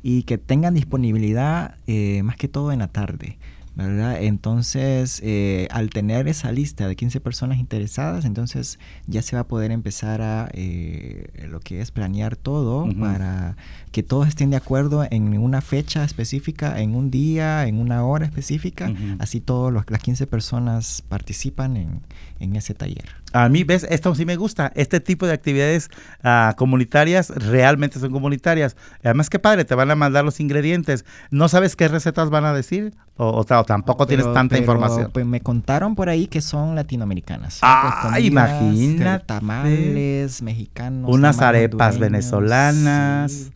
y 0.02 0.22
que 0.22 0.38
tengan 0.38 0.74
disponibilidad 0.74 1.74
eh, 1.86 2.22
más 2.22 2.36
que 2.36 2.48
todo 2.48 2.72
en 2.72 2.80
la 2.80 2.88
tarde. 2.88 3.38
¿Verdad? 3.76 4.22
Entonces, 4.22 5.20
eh, 5.24 5.68
al 5.70 5.90
tener 5.90 6.28
esa 6.28 6.52
lista 6.52 6.88
de 6.88 6.96
15 6.96 7.20
personas 7.20 7.58
interesadas, 7.58 8.24
entonces 8.24 8.78
ya 9.06 9.22
se 9.22 9.36
va 9.36 9.42
a 9.42 9.48
poder 9.48 9.70
empezar 9.70 10.22
a 10.22 10.48
eh, 10.52 11.46
lo 11.48 11.60
que 11.60 11.80
es 11.80 11.90
planear 11.90 12.36
todo 12.36 12.88
para 12.98 13.56
que 13.92 14.02
todos 14.02 14.28
estén 14.28 14.50
de 14.50 14.56
acuerdo 14.56 15.06
en 15.10 15.36
una 15.38 15.60
fecha 15.60 16.04
específica, 16.04 16.80
en 16.80 16.94
un 16.94 17.10
día, 17.10 17.66
en 17.66 17.78
una 17.78 18.04
hora 18.04 18.26
específica. 18.26 18.92
Así 19.18 19.40
todas 19.40 19.72
las 19.88 20.00
15 20.00 20.26
personas 20.26 21.02
participan 21.08 21.76
en, 21.76 22.00
en 22.40 22.56
ese 22.56 22.74
taller. 22.74 23.04
A 23.32 23.48
mí, 23.48 23.62
ves, 23.62 23.86
esto 23.88 24.12
sí 24.14 24.26
me 24.26 24.34
gusta. 24.34 24.72
Este 24.74 24.98
tipo 24.98 25.26
de 25.26 25.32
actividades 25.32 25.88
uh, 26.24 26.54
comunitarias 26.56 27.28
realmente 27.28 28.00
son 28.00 28.10
comunitarias. 28.10 28.76
Además, 29.04 29.30
qué 29.30 29.38
padre, 29.38 29.64
te 29.64 29.76
van 29.76 29.90
a 29.90 29.94
mandar 29.94 30.24
los 30.24 30.40
ingredientes. 30.40 31.04
¿No 31.30 31.48
sabes 31.48 31.76
qué 31.76 31.86
recetas 31.86 32.30
van 32.30 32.44
a 32.44 32.52
decir? 32.52 32.92
O, 33.22 33.44
tampoco 33.44 34.06
tienes 34.06 34.32
tanta 34.32 34.56
información. 34.56 35.10
Pues 35.12 35.26
me 35.26 35.42
contaron 35.42 35.94
por 35.94 36.08
ahí 36.08 36.26
que 36.26 36.40
son 36.40 36.74
latinoamericanas. 36.74 37.58
Ah, 37.60 38.08
pues, 38.10 38.24
imagínate. 38.24 39.26
Tamales 39.26 40.40
mexicanos. 40.40 41.12
Unas 41.12 41.40
arepas 41.40 41.98
venezolanas. 41.98 43.50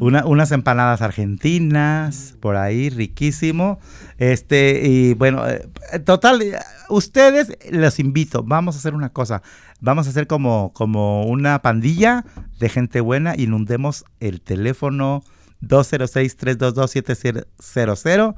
unas 0.00 0.50
empanadas 0.50 1.02
argentinas. 1.02 2.36
Por 2.40 2.56
ahí, 2.56 2.88
riquísimo. 2.88 3.78
Este, 4.22 4.82
y 4.84 5.14
bueno, 5.14 5.48
eh, 5.48 5.68
total, 6.04 6.40
ustedes 6.88 7.58
los 7.72 7.98
invito, 7.98 8.44
vamos 8.44 8.76
a 8.76 8.78
hacer 8.78 8.94
una 8.94 9.08
cosa, 9.08 9.42
vamos 9.80 10.06
a 10.06 10.10
hacer 10.10 10.28
como, 10.28 10.72
como 10.74 11.24
una 11.24 11.60
pandilla 11.60 12.24
de 12.60 12.68
gente 12.68 13.00
buena, 13.00 13.34
inundemos 13.36 14.04
el 14.20 14.40
teléfono 14.40 15.24
206-322-700 15.62 18.36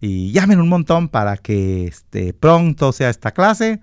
y 0.00 0.30
llamen 0.30 0.60
un 0.60 0.68
montón 0.68 1.08
para 1.08 1.36
que 1.36 1.88
este, 1.88 2.32
pronto 2.32 2.92
sea 2.92 3.10
esta 3.10 3.32
clase 3.32 3.80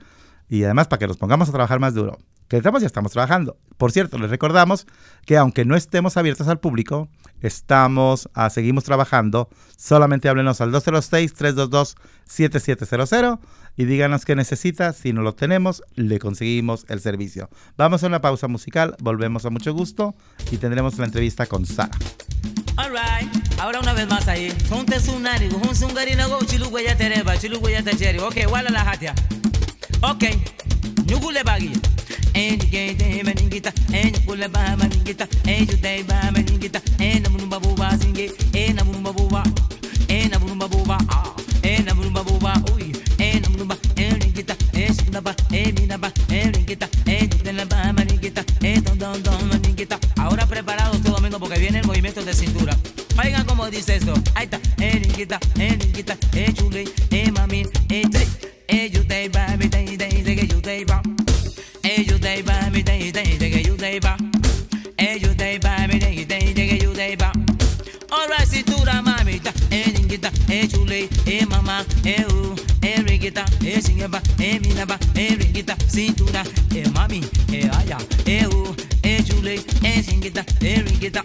y 0.48 0.64
además 0.64 0.88
para 0.88 1.02
que 1.02 1.08
nos 1.08 1.18
pongamos 1.18 1.50
a 1.50 1.52
trabajar 1.52 1.82
más 1.82 1.94
duro 1.94 2.18
que 2.48 2.58
estamos 2.58 2.82
ya 2.82 2.88
estamos 2.88 3.12
trabajando. 3.12 3.58
Por 3.78 3.92
cierto, 3.92 4.18
les 4.18 4.30
recordamos 4.30 4.88
que 5.26 5.38
aunque 5.38 5.66
no 5.66 5.76
estemos 5.76 6.16
abiertos 6.18 6.48
al 6.48 6.60
público, 6.60 7.10
estamos, 7.42 8.30
ah, 8.34 8.50
seguimos 8.50 8.84
trabajando. 8.84 9.50
Solamente 9.78 10.28
háblenos 10.30 10.62
al 10.62 10.72
206-322-7700 10.72 13.40
y 13.76 13.86
díganos 13.86 14.26
qué 14.26 14.36
necesita. 14.36 14.94
Si 14.94 15.14
no 15.14 15.22
lo 15.22 15.36
tenemos, 15.36 15.84
le 15.96 16.18
conseguimos 16.20 16.86
el 16.88 17.02
servicio. 17.02 17.50
Vamos 17.78 18.04
a 18.04 18.08
una 18.08 18.22
pausa 18.22 18.48
musical, 18.48 18.96
volvemos 19.00 19.46
a 19.46 19.50
mucho 19.50 19.74
gusto 19.74 20.16
y 20.52 20.58
tendremos 20.58 20.98
la 20.98 21.06
entrevista 21.06 21.46
con 21.46 21.66
Sara. 21.66 21.98
Alright, 22.78 23.60
ahora 23.60 23.80
una 23.80 23.94
vez 23.94 24.08
más 24.08 24.28
ahí. 24.28 24.52
Ok, 28.28 28.38
wala 28.50 28.70
la 28.70 28.82
hatia. 28.82 29.14
Ok, 30.02 30.24
nyugule 31.06 31.44
bagi. 31.44 31.72
En 32.36 32.60
gay 32.70 32.94
de 32.96 33.24
maningita, 33.24 33.72
en 33.94 34.12
kule 34.26 34.50
ba 34.50 34.76
maningita, 34.76 35.26
en 35.46 35.66
you 35.66 35.78
day 35.78 36.04
ba 36.04 36.32
maningita, 36.34 36.82
en 37.00 37.26
amumba 37.26 37.60
buba 37.60 37.98
singe, 37.98 38.30
en 38.52 38.78
amumba 38.78 39.12
buba, 39.12 39.42
en 40.10 40.34
amumba 40.34 40.68
buba, 40.68 40.98
en 41.64 41.88
amumba 41.90 42.24
buba, 42.24 42.54
uy, 42.76 42.92
en 43.20 43.46
amumba, 43.46 43.78
en 43.96 44.20
ringita, 44.20 44.54
en 44.74 44.94
shindaba, 44.94 45.34
en 45.50 45.74
minaba, 45.76 46.12
en 46.28 46.54
ringita, 46.54 46.90
en 47.06 47.30
de 47.30 47.66
ba 47.66 47.94
maningita, 47.94 48.44
en 48.62 48.84
don 48.84 49.00
don 49.00 49.24
don 49.24 49.48
maningita. 49.48 49.98
Ahora 50.18 50.46
preparados 50.46 51.02
todo 51.04 51.14
domingo 51.16 51.40
porque 51.40 51.58
viene 51.58 51.80
el 51.80 51.88
movimiento 51.88 52.22
de 52.22 52.34
cintura. 52.34 52.78
Oigan 53.18 53.46
cómo 53.46 53.70
dice 53.70 53.96
esto. 53.96 54.14
Ahí 54.34 54.44
está, 54.44 54.60
en 54.84 55.04
ringita, 55.04 55.40
en 55.58 55.80
ringita, 55.80 56.18
en 56.34 56.54
chule, 56.54 56.84
en 57.12 57.34
mami, 57.34 57.66
en 57.88 58.12
day, 58.12 58.28
en 58.68 58.92
you 58.92 59.04
day 59.06 59.30
ba 59.30 59.56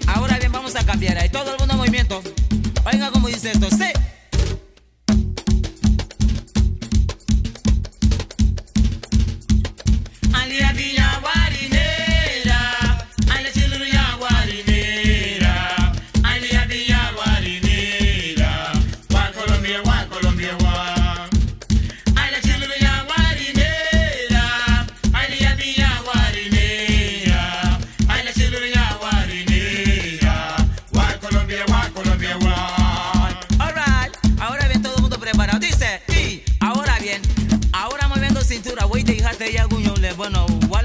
Ahora 0.07 0.39
bien, 0.39 0.53
vamos 0.53 0.77
a 0.77 0.85
cambiar 0.85 1.19
ahí 1.19 1.29
todo 1.29 1.53
el 1.53 1.59
mundo 1.59 1.77
movimiento. 1.77 2.23
Oiga 2.85 3.11
cómo 3.11 3.29
dice 3.29 3.51
esto, 3.53 3.69
sí. 3.71 3.87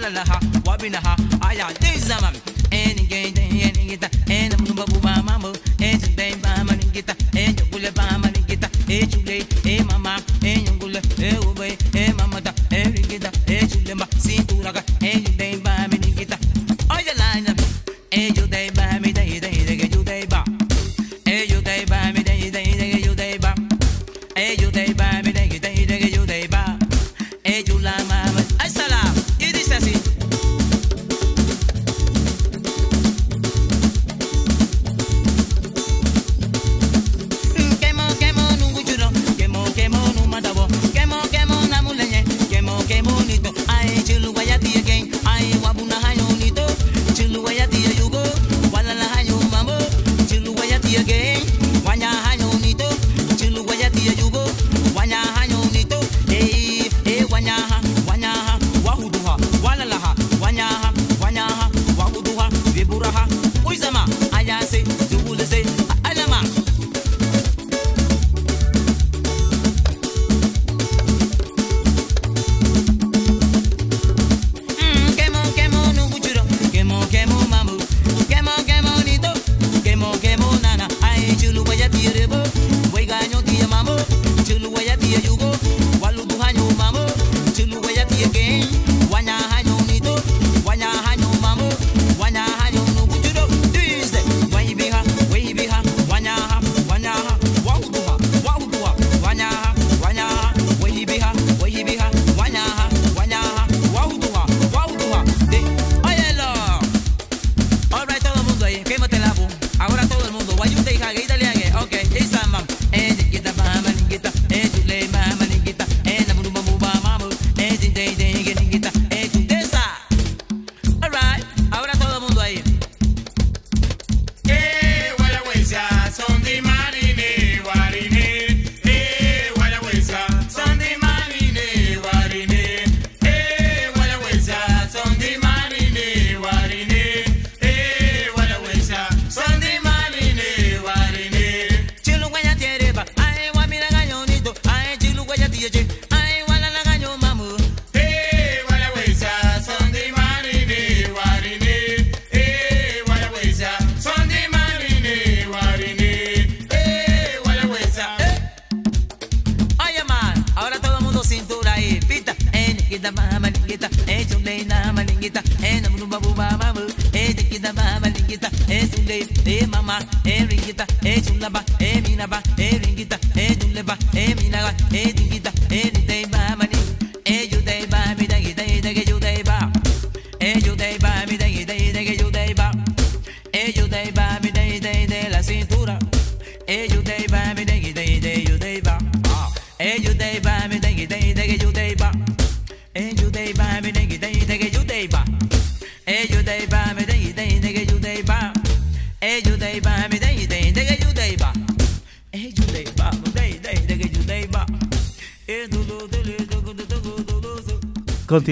لها 0.09 0.39
وبنها. 0.67 1.15
أيا 1.49 1.71
دي 1.81 1.95
الزمن 1.95 2.33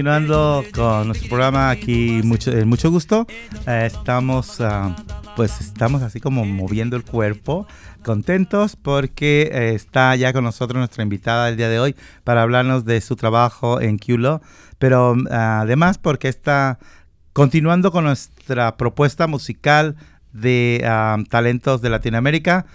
continuando 0.04 0.66
con 0.76 1.08
nuestro 1.08 1.30
programa 1.30 1.70
aquí, 1.70 2.20
mucho, 2.26 2.52
eh, 2.52 2.66
mucho 2.66 2.92
gusto. 2.92 3.26
Eh, 3.66 3.84
estamos, 3.86 4.60
ah, 4.60 4.94
pues 5.38 5.62
estamos 5.62 6.02
así 6.02 6.20
como 6.20 6.44
moviendo 6.44 6.98
el 6.98 7.06
cuerpo, 7.06 7.68
contentos 8.04 8.76
porque 8.76 9.50
eh, 9.54 9.76
está 9.76 10.14
ya 10.18 10.34
con 10.34 10.44
nosotros 10.44 10.78
nuestra 10.78 11.04
invitada 11.04 11.48
el 11.48 11.56
día 11.56 11.70
de 11.70 11.80
hoy 11.80 11.96
para 12.26 12.42
hablarnos 12.42 12.84
de 12.84 13.00
su 13.00 13.16
trabajo 13.16 13.80
en 13.80 13.98
QLO, 13.98 14.42
pero 14.78 15.16
ah, 15.32 15.62
además 15.62 16.00
porque 16.00 16.28
está 16.28 16.80
continuando 17.32 17.94
con 17.94 18.04
nuestra 18.04 18.76
propuesta 18.76 19.28
musical 19.28 19.96
de 20.34 20.84
ah, 20.86 21.16
talentos 21.30 21.82
de 21.82 21.92
Latinoamérica. 21.92 22.66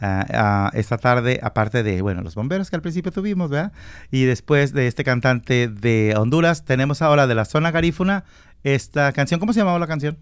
Esta 0.00 0.98
tarde, 0.98 1.40
aparte 1.42 1.82
de, 1.82 2.02
bueno, 2.02 2.22
los 2.22 2.34
bomberos 2.34 2.70
que 2.70 2.76
al 2.76 2.82
principio 2.82 3.12
tuvimos, 3.12 3.50
¿verdad? 3.50 3.72
Y 4.10 4.24
después 4.24 4.72
de 4.72 4.86
este 4.86 5.04
cantante 5.04 5.68
de 5.68 6.14
Honduras, 6.16 6.64
tenemos 6.64 7.02
ahora 7.02 7.26
de 7.26 7.34
la 7.34 7.44
zona 7.44 7.70
garífuna 7.70 8.24
esta 8.62 9.12
canción. 9.12 9.40
¿Cómo 9.40 9.52
se 9.52 9.60
llamaba 9.60 9.78
la 9.78 9.86
canción? 9.86 10.18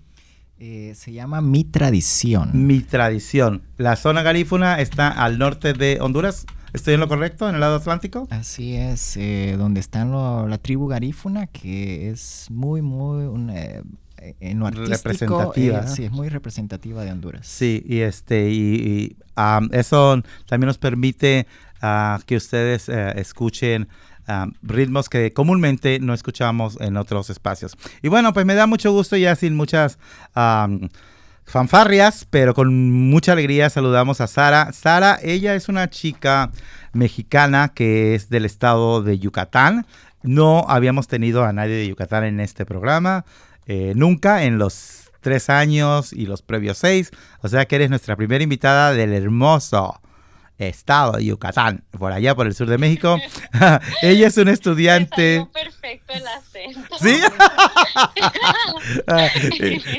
Eh, 0.59 0.95
se 0.97 1.13
llama 1.13 1.43
Mi 1.43 1.65
Tradición. 1.65 2.51
Mi 2.67 2.81
Tradición. 2.81 3.63
La 3.77 3.97
zona 3.97 4.23
garífuna 4.23 4.81
está 4.81 5.09
al 5.09 5.39
norte 5.39 5.75
de 5.75 5.99
Honduras. 6.01 6.47
¿Estoy 6.73 6.95
en 6.95 7.01
lo 7.01 7.09
correcto? 7.09 7.49
¿En 7.49 7.55
el 7.55 7.61
lado 7.61 7.77
atlántico? 7.77 8.27
Así 8.31 8.75
es, 8.75 9.17
eh, 9.19 9.57
donde 9.59 9.81
está 9.81 10.05
la 10.05 10.59
tribu 10.59 10.89
garífuna, 10.89 11.47
que 11.47 12.11
es 12.11 12.47
muy, 12.51 12.81
muy... 12.83 13.27
Una, 13.27 13.55
eh, 13.55 13.83
eh, 14.27 14.37
en 14.41 14.59
lo 14.59 14.71
representativa. 14.71 15.81
Es, 15.81 15.95
sí, 15.95 16.05
es 16.05 16.11
muy 16.11 16.29
representativa 16.29 17.05
de 17.05 17.13
Honduras. 17.13 17.47
Sí, 17.47 17.83
y 17.87 18.01
este 18.01 18.51
y, 18.51 19.17
eso 19.73 20.23
también 20.47 20.67
nos 20.67 20.79
permite 20.79 21.47
ah, 21.81 22.19
que 22.27 22.37
ustedes 22.37 22.89
eh, 22.89 23.13
escuchen 23.17 23.89
ritmos 24.61 25.09
que 25.09 25.33
comúnmente 25.33 26.01
no 26.01 26.13
escuchamos 26.13 26.77
en 26.81 26.97
otros 26.97 27.31
espacios. 27.31 27.77
Y 28.03 28.09
bueno, 28.09 28.33
pues 28.33 28.45
me 28.45 28.55
da 28.55 28.67
mucho 28.67 28.91
gusto 28.91 29.17
ya 29.17 29.37
sin 29.37 29.55
muchas 29.55 30.01
um, 30.35 30.89
fanfarrias, 31.45 32.27
pero 32.29 32.53
con 32.53 32.91
mucha 33.09 33.35
alegría 33.35 33.71
saludamos 33.71 34.21
a 34.21 34.27
Sara. 34.27 34.73
Sara, 34.73 35.21
ella 35.23 35.55
es 35.55 35.69
una 35.69 35.89
chica 35.91 36.51
mexicana 36.93 37.69
que 37.69 38.17
es 38.17 38.29
del 38.29 38.47
estado 38.47 39.01
de 39.01 39.21
Yucatán. 39.21 39.87
No 40.25 40.65
habíamos 40.69 41.07
tenido 41.07 41.45
a 41.45 41.53
nadie 41.53 41.77
de 41.77 41.87
Yucatán 41.87 42.25
en 42.25 42.41
este 42.41 42.67
programa. 42.67 43.25
Eh, 43.67 43.93
nunca 43.97 44.45
en 44.45 44.59
los 44.59 45.11
tres 45.21 45.51
años 45.51 46.13
y 46.13 46.27
los 46.27 46.43
previos 46.43 46.79
seis. 46.79 47.11
O 47.43 47.49
sea 47.49 47.67
que 47.67 47.77
eres 47.77 47.91
nuestra 47.91 48.17
primera 48.17 48.45
invitada 48.45 48.93
del 48.93 49.13
hermoso 49.13 50.01
estado 50.59 51.13
de 51.13 51.25
Yucatán, 51.27 51.85
por 51.91 52.13
allá 52.13 52.35
por 52.35 52.47
el 52.47 52.55
sur 52.55 52.69
de 52.69 52.79
México. 52.79 53.19
Ella 54.03 54.27
es 54.29 54.37
una 54.37 54.53
estudiante. 54.53 55.47
perfecto 55.53 56.15
el 56.15 56.27
acento. 56.27 56.97
Sí. 57.01 57.19
Ah, 59.09 59.29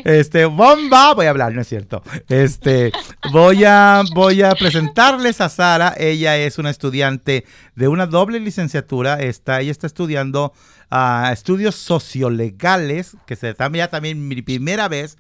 este, 0.06 0.46
bomba, 0.46 1.14
voy 1.14 1.26
a 1.26 1.30
hablar, 1.30 1.54
no 1.54 1.62
es 1.62 1.68
cierto. 1.68 2.04
Este, 2.30 2.92
voy 3.32 3.64
a 3.64 4.04
voy 4.14 4.42
a 4.42 4.54
presentarles 4.56 5.42
a 5.42 5.50
Sara, 5.50 5.94
ella 5.98 6.38
es 6.38 6.58
una 6.58 6.70
estudiante 6.70 7.46
de 7.76 7.88
una 7.88 8.06
doble 8.06 8.40
licenciatura, 8.40 9.20
está 9.20 9.62
ella 9.62 9.72
está 9.72 9.88
estudiando 9.88 10.54
uh, 10.92 11.32
estudios 11.32 11.76
sociolegales, 11.76 13.18
que 13.26 13.36
se 13.36 13.54
también 13.54 13.86
ya 13.86 13.90
también 13.90 14.28
mi 14.28 14.42
primera 14.42 14.88
vez 14.88 15.18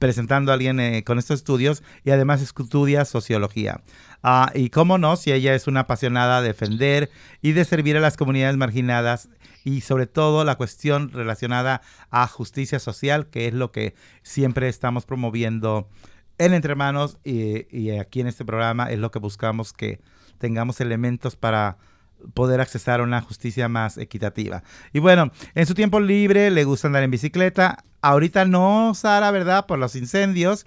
presentando 0.00 0.50
a 0.50 0.54
alguien 0.54 0.80
eh, 0.80 1.04
con 1.04 1.18
estos 1.18 1.40
estudios 1.40 1.84
y 2.04 2.10
además 2.10 2.42
estudia 2.42 3.04
sociología. 3.04 3.82
Ah, 4.22 4.50
y 4.54 4.70
cómo 4.70 4.98
no, 4.98 5.14
si 5.16 5.30
ella 5.30 5.54
es 5.54 5.68
una 5.68 5.80
apasionada 5.80 6.40
de 6.40 6.48
defender 6.48 7.10
y 7.42 7.52
de 7.52 7.64
servir 7.64 7.96
a 7.96 8.00
las 8.00 8.16
comunidades 8.16 8.56
marginadas 8.56 9.28
y 9.62 9.82
sobre 9.82 10.06
todo 10.06 10.44
la 10.44 10.56
cuestión 10.56 11.12
relacionada 11.12 11.82
a 12.10 12.26
justicia 12.26 12.78
social, 12.78 13.28
que 13.28 13.46
es 13.46 13.54
lo 13.54 13.72
que 13.72 13.94
siempre 14.22 14.68
estamos 14.68 15.04
promoviendo 15.04 15.86
en 16.38 16.54
Entre 16.54 16.74
Manos 16.74 17.18
y, 17.22 17.90
aquí 17.90 18.20
en 18.20 18.26
este 18.26 18.46
programa 18.46 18.90
es 18.90 18.98
lo 18.98 19.10
que 19.10 19.18
buscamos 19.18 19.74
que 19.74 20.00
tengamos 20.38 20.80
elementos 20.80 21.36
para 21.36 21.76
poder 22.32 22.62
accesar 22.62 23.00
a 23.00 23.02
una 23.02 23.20
justicia 23.20 23.68
más 23.68 23.98
equitativa. 23.98 24.62
Y 24.94 24.98
bueno, 24.98 25.30
en 25.54 25.66
su 25.66 25.74
tiempo 25.74 26.00
libre 26.00 26.50
le 26.50 26.64
gusta 26.64 26.88
andar 26.88 27.02
en 27.02 27.10
bicicleta. 27.10 27.84
Ahorita 28.02 28.44
no, 28.44 28.92
Sara, 28.94 29.30
¿verdad? 29.30 29.66
Por 29.66 29.78
los 29.78 29.94
incendios. 29.96 30.64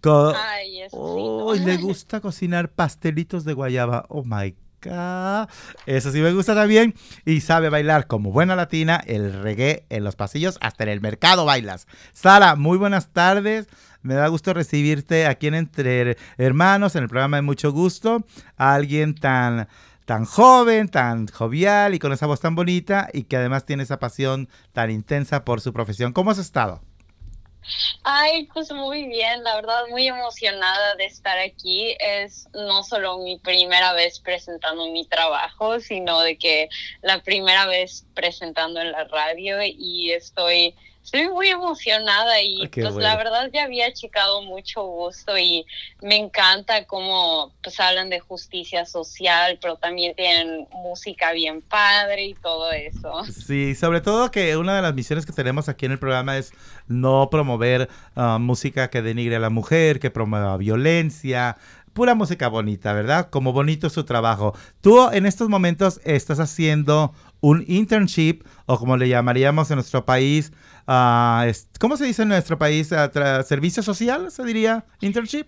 Co- 0.00 0.34
Ay, 0.36 0.82
eso 0.82 1.54
sí, 1.54 1.60
no. 1.60 1.66
le 1.66 1.76
gusta 1.78 2.20
cocinar 2.20 2.68
pastelitos 2.70 3.44
de 3.44 3.54
guayaba. 3.54 4.04
Oh 4.08 4.22
my 4.24 4.54
God. 4.82 5.48
Eso 5.86 6.12
sí 6.12 6.20
me 6.20 6.32
gusta 6.32 6.54
también. 6.54 6.94
Y 7.24 7.40
sabe 7.40 7.70
bailar 7.70 8.06
como 8.06 8.30
buena 8.30 8.54
latina 8.54 9.02
el 9.06 9.32
reggae 9.42 9.84
en 9.88 10.04
los 10.04 10.14
pasillos, 10.16 10.58
hasta 10.60 10.84
en 10.84 10.90
el 10.90 11.00
mercado 11.00 11.44
bailas. 11.44 11.86
Sara, 12.12 12.54
muy 12.56 12.78
buenas 12.78 13.08
tardes. 13.08 13.66
Me 14.02 14.14
da 14.14 14.28
gusto 14.28 14.52
recibirte 14.54 15.26
aquí 15.26 15.48
en 15.48 15.54
Entre 15.54 16.16
Hermanos, 16.38 16.94
en 16.94 17.02
el 17.02 17.08
programa 17.08 17.38
de 17.38 17.42
Mucho 17.42 17.72
Gusto. 17.72 18.24
A 18.56 18.74
alguien 18.74 19.14
tan, 19.16 19.66
tan 20.06 20.24
joven, 20.24 20.88
tan 20.88 21.26
jovial 21.26 21.94
y 21.94 21.98
con 21.98 22.12
esa 22.12 22.26
voz 22.26 22.40
tan 22.40 22.54
bonita 22.54 23.08
y 23.12 23.24
que 23.24 23.36
además 23.36 23.66
tiene 23.66 23.82
esa 23.82 23.98
pasión 23.98 24.48
tan 24.72 24.90
intensa 24.90 25.44
por 25.44 25.60
su 25.60 25.72
profesión. 25.72 26.12
¿Cómo 26.12 26.30
has 26.30 26.38
estado? 26.38 26.80
Ay, 28.04 28.48
pues 28.54 28.70
muy 28.70 29.08
bien, 29.08 29.42
la 29.42 29.56
verdad 29.56 29.82
muy 29.90 30.06
emocionada 30.06 30.94
de 30.94 31.06
estar 31.06 31.36
aquí. 31.38 31.96
Es 31.98 32.48
no 32.54 32.84
solo 32.84 33.18
mi 33.18 33.38
primera 33.38 33.92
vez 33.92 34.20
presentando 34.20 34.86
mi 34.92 35.04
trabajo, 35.06 35.80
sino 35.80 36.20
de 36.20 36.38
que 36.38 36.68
la 37.02 37.20
primera 37.22 37.66
vez 37.66 38.06
presentando 38.14 38.80
en 38.80 38.92
la 38.92 39.04
radio 39.04 39.58
y 39.62 40.12
estoy, 40.12 40.76
estoy 41.06 41.28
muy 41.28 41.48
emocionada 41.48 42.42
y 42.42 42.68
qué 42.68 42.82
pues 42.82 42.94
bueno. 42.94 43.08
la 43.08 43.16
verdad 43.16 43.50
ya 43.52 43.62
había 43.62 43.92
checado 43.92 44.42
mucho 44.42 44.82
gusto 44.82 45.38
y 45.38 45.64
me 46.02 46.16
encanta 46.16 46.84
cómo 46.84 47.52
pues 47.62 47.78
hablan 47.78 48.10
de 48.10 48.18
justicia 48.18 48.84
social, 48.84 49.56
pero 49.62 49.76
también 49.76 50.16
tienen 50.16 50.66
música 50.72 51.30
bien 51.30 51.62
padre 51.62 52.26
y 52.26 52.34
todo 52.34 52.72
eso. 52.72 53.24
Sí, 53.46 53.76
sobre 53.76 54.00
todo 54.00 54.32
que 54.32 54.56
una 54.56 54.74
de 54.74 54.82
las 54.82 54.94
misiones 54.94 55.24
que 55.24 55.32
tenemos 55.32 55.68
aquí 55.68 55.86
en 55.86 55.92
el 55.92 55.98
programa 56.00 56.36
es 56.36 56.52
no 56.88 57.30
promover 57.30 57.88
ah, 58.16 58.38
música 58.40 58.90
que 58.90 59.00
denigre 59.00 59.36
a 59.36 59.40
la 59.40 59.50
mujer, 59.50 60.00
que 60.00 60.10
promueva 60.10 60.56
violencia, 60.56 61.56
pura 61.92 62.16
música 62.16 62.48
bonita, 62.48 62.92
¿verdad? 62.92 63.30
Como 63.30 63.52
bonito 63.52 63.86
es 63.86 63.92
su 63.92 64.04
trabajo. 64.04 64.54
Tú 64.80 65.08
en 65.12 65.24
estos 65.24 65.48
momentos 65.48 66.00
estás 66.04 66.40
haciendo 66.40 67.14
un 67.40 67.64
internship, 67.68 68.42
o 68.66 68.78
como 68.78 68.96
le 68.96 69.08
llamaríamos 69.08 69.70
en 69.70 69.76
nuestro 69.76 70.04
país, 70.04 70.52
ah, 70.86 71.46
¿cómo 71.80 71.96
se 71.96 72.04
dice 72.04 72.22
en 72.22 72.28
nuestro 72.28 72.58
país? 72.58 72.92
Ah, 72.92 73.10
¿Servicio 73.46 73.82
social 73.82 74.30
se 74.30 74.42
diría? 74.44 74.84
¿Internship? 75.00 75.46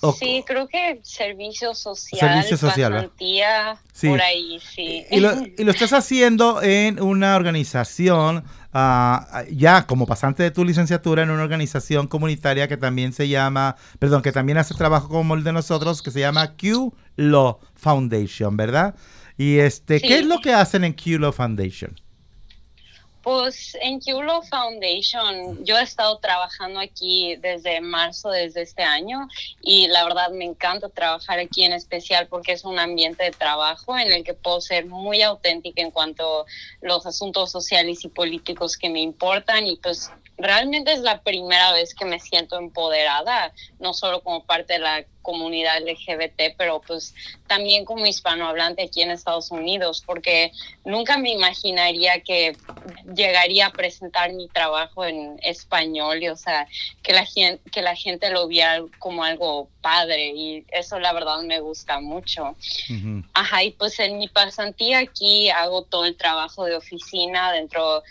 O- 0.00 0.12
Sí, 0.12 0.44
creo 0.46 0.68
que 0.68 1.00
servicio 1.02 1.74
social, 1.74 2.20
Servicio 2.20 2.56
social, 2.56 2.92
¿va? 2.92 2.96
pasantía, 2.98 3.80
Sí. 3.92 4.08
por 4.08 4.20
ahí, 4.22 4.60
sí. 4.60 5.04
Y 5.10 5.18
lo, 5.18 5.32
y 5.56 5.64
lo 5.64 5.72
estás 5.72 5.92
haciendo 5.92 6.62
en 6.62 7.02
una 7.02 7.34
organización, 7.34 8.44
ah, 8.72 9.42
ya 9.50 9.88
como 9.88 10.06
pasante 10.06 10.44
de 10.44 10.52
tu 10.52 10.64
licenciatura, 10.64 11.24
en 11.24 11.30
una 11.30 11.42
organización 11.42 12.06
comunitaria 12.06 12.68
que 12.68 12.76
también 12.76 13.12
se 13.12 13.26
llama, 13.26 13.74
perdón, 13.98 14.22
que 14.22 14.30
también 14.30 14.58
hace 14.58 14.72
trabajo 14.74 15.08
como 15.08 15.34
el 15.34 15.42
de 15.42 15.52
nosotros, 15.52 16.00
que 16.00 16.12
se 16.12 16.20
llama 16.20 16.54
Q 16.56 16.94
Law 17.16 17.58
Foundation, 17.74 18.56
¿verdad? 18.56 18.94
Y 19.36 19.58
este, 19.58 20.00
¿qué 20.00 20.20
es 20.20 20.26
lo 20.26 20.40
que 20.40 20.52
hacen 20.54 20.84
en 20.84 20.92
Q 20.92 21.18
Law 21.18 21.32
Foundation? 21.32 22.00
Pues 23.28 23.76
en 23.82 24.00
Culo 24.00 24.40
Foundation 24.40 25.62
yo 25.62 25.76
he 25.76 25.82
estado 25.82 26.16
trabajando 26.16 26.80
aquí 26.80 27.36
desde 27.36 27.82
marzo, 27.82 28.30
desde 28.30 28.62
este 28.62 28.82
año, 28.82 29.28
y 29.60 29.86
la 29.88 30.04
verdad 30.04 30.30
me 30.30 30.46
encanta 30.46 30.88
trabajar 30.88 31.38
aquí 31.38 31.62
en 31.62 31.74
especial 31.74 32.26
porque 32.28 32.52
es 32.52 32.64
un 32.64 32.78
ambiente 32.78 33.24
de 33.24 33.30
trabajo 33.32 33.98
en 33.98 34.10
el 34.10 34.24
que 34.24 34.32
puedo 34.32 34.62
ser 34.62 34.86
muy 34.86 35.20
auténtica 35.20 35.82
en 35.82 35.90
cuanto 35.90 36.40
a 36.40 36.44
los 36.80 37.04
asuntos 37.04 37.50
sociales 37.50 38.02
y 38.02 38.08
políticos 38.08 38.78
que 38.78 38.88
me 38.88 39.02
importan 39.02 39.66
y 39.66 39.76
pues 39.76 40.10
realmente 40.38 40.92
es 40.92 41.00
la 41.00 41.20
primera 41.22 41.72
vez 41.72 41.94
que 41.94 42.04
me 42.04 42.20
siento 42.20 42.58
empoderada, 42.58 43.52
no 43.80 43.92
solo 43.92 44.20
como 44.22 44.44
parte 44.44 44.74
de 44.74 44.78
la 44.78 45.04
comunidad 45.20 45.82
LGBT, 45.82 46.54
pero 46.56 46.80
pues 46.80 47.14
también 47.46 47.84
como 47.84 48.06
hispanohablante 48.06 48.84
aquí 48.84 49.02
en 49.02 49.10
Estados 49.10 49.50
Unidos, 49.50 50.02
porque 50.06 50.52
nunca 50.86 51.18
me 51.18 51.32
imaginaría 51.32 52.20
que 52.20 52.56
llegaría 53.14 53.66
a 53.66 53.72
presentar 53.72 54.32
mi 54.32 54.48
trabajo 54.48 55.04
en 55.04 55.38
español 55.42 56.22
y 56.22 56.28
o 56.28 56.36
sea 56.36 56.66
que 57.02 57.12
la 57.12 57.26
gente 57.26 57.60
que 57.70 57.82
la 57.82 57.94
gente 57.94 58.30
lo 58.30 58.46
viera 58.46 58.82
como 58.98 59.22
algo 59.22 59.68
padre 59.82 60.32
y 60.34 60.64
eso 60.68 60.98
la 60.98 61.12
verdad 61.12 61.40
me 61.42 61.60
gusta 61.60 62.00
mucho. 62.00 62.56
Ajá 63.34 63.64
y 63.64 63.72
pues 63.72 63.98
en 64.00 64.18
mi 64.18 64.28
pasantía 64.28 65.00
aquí 65.00 65.50
hago 65.50 65.82
todo 65.82 66.06
el 66.06 66.16
trabajo 66.16 66.64
de 66.64 66.76
oficina 66.76 67.52
dentro 67.52 67.96
de 67.96 68.08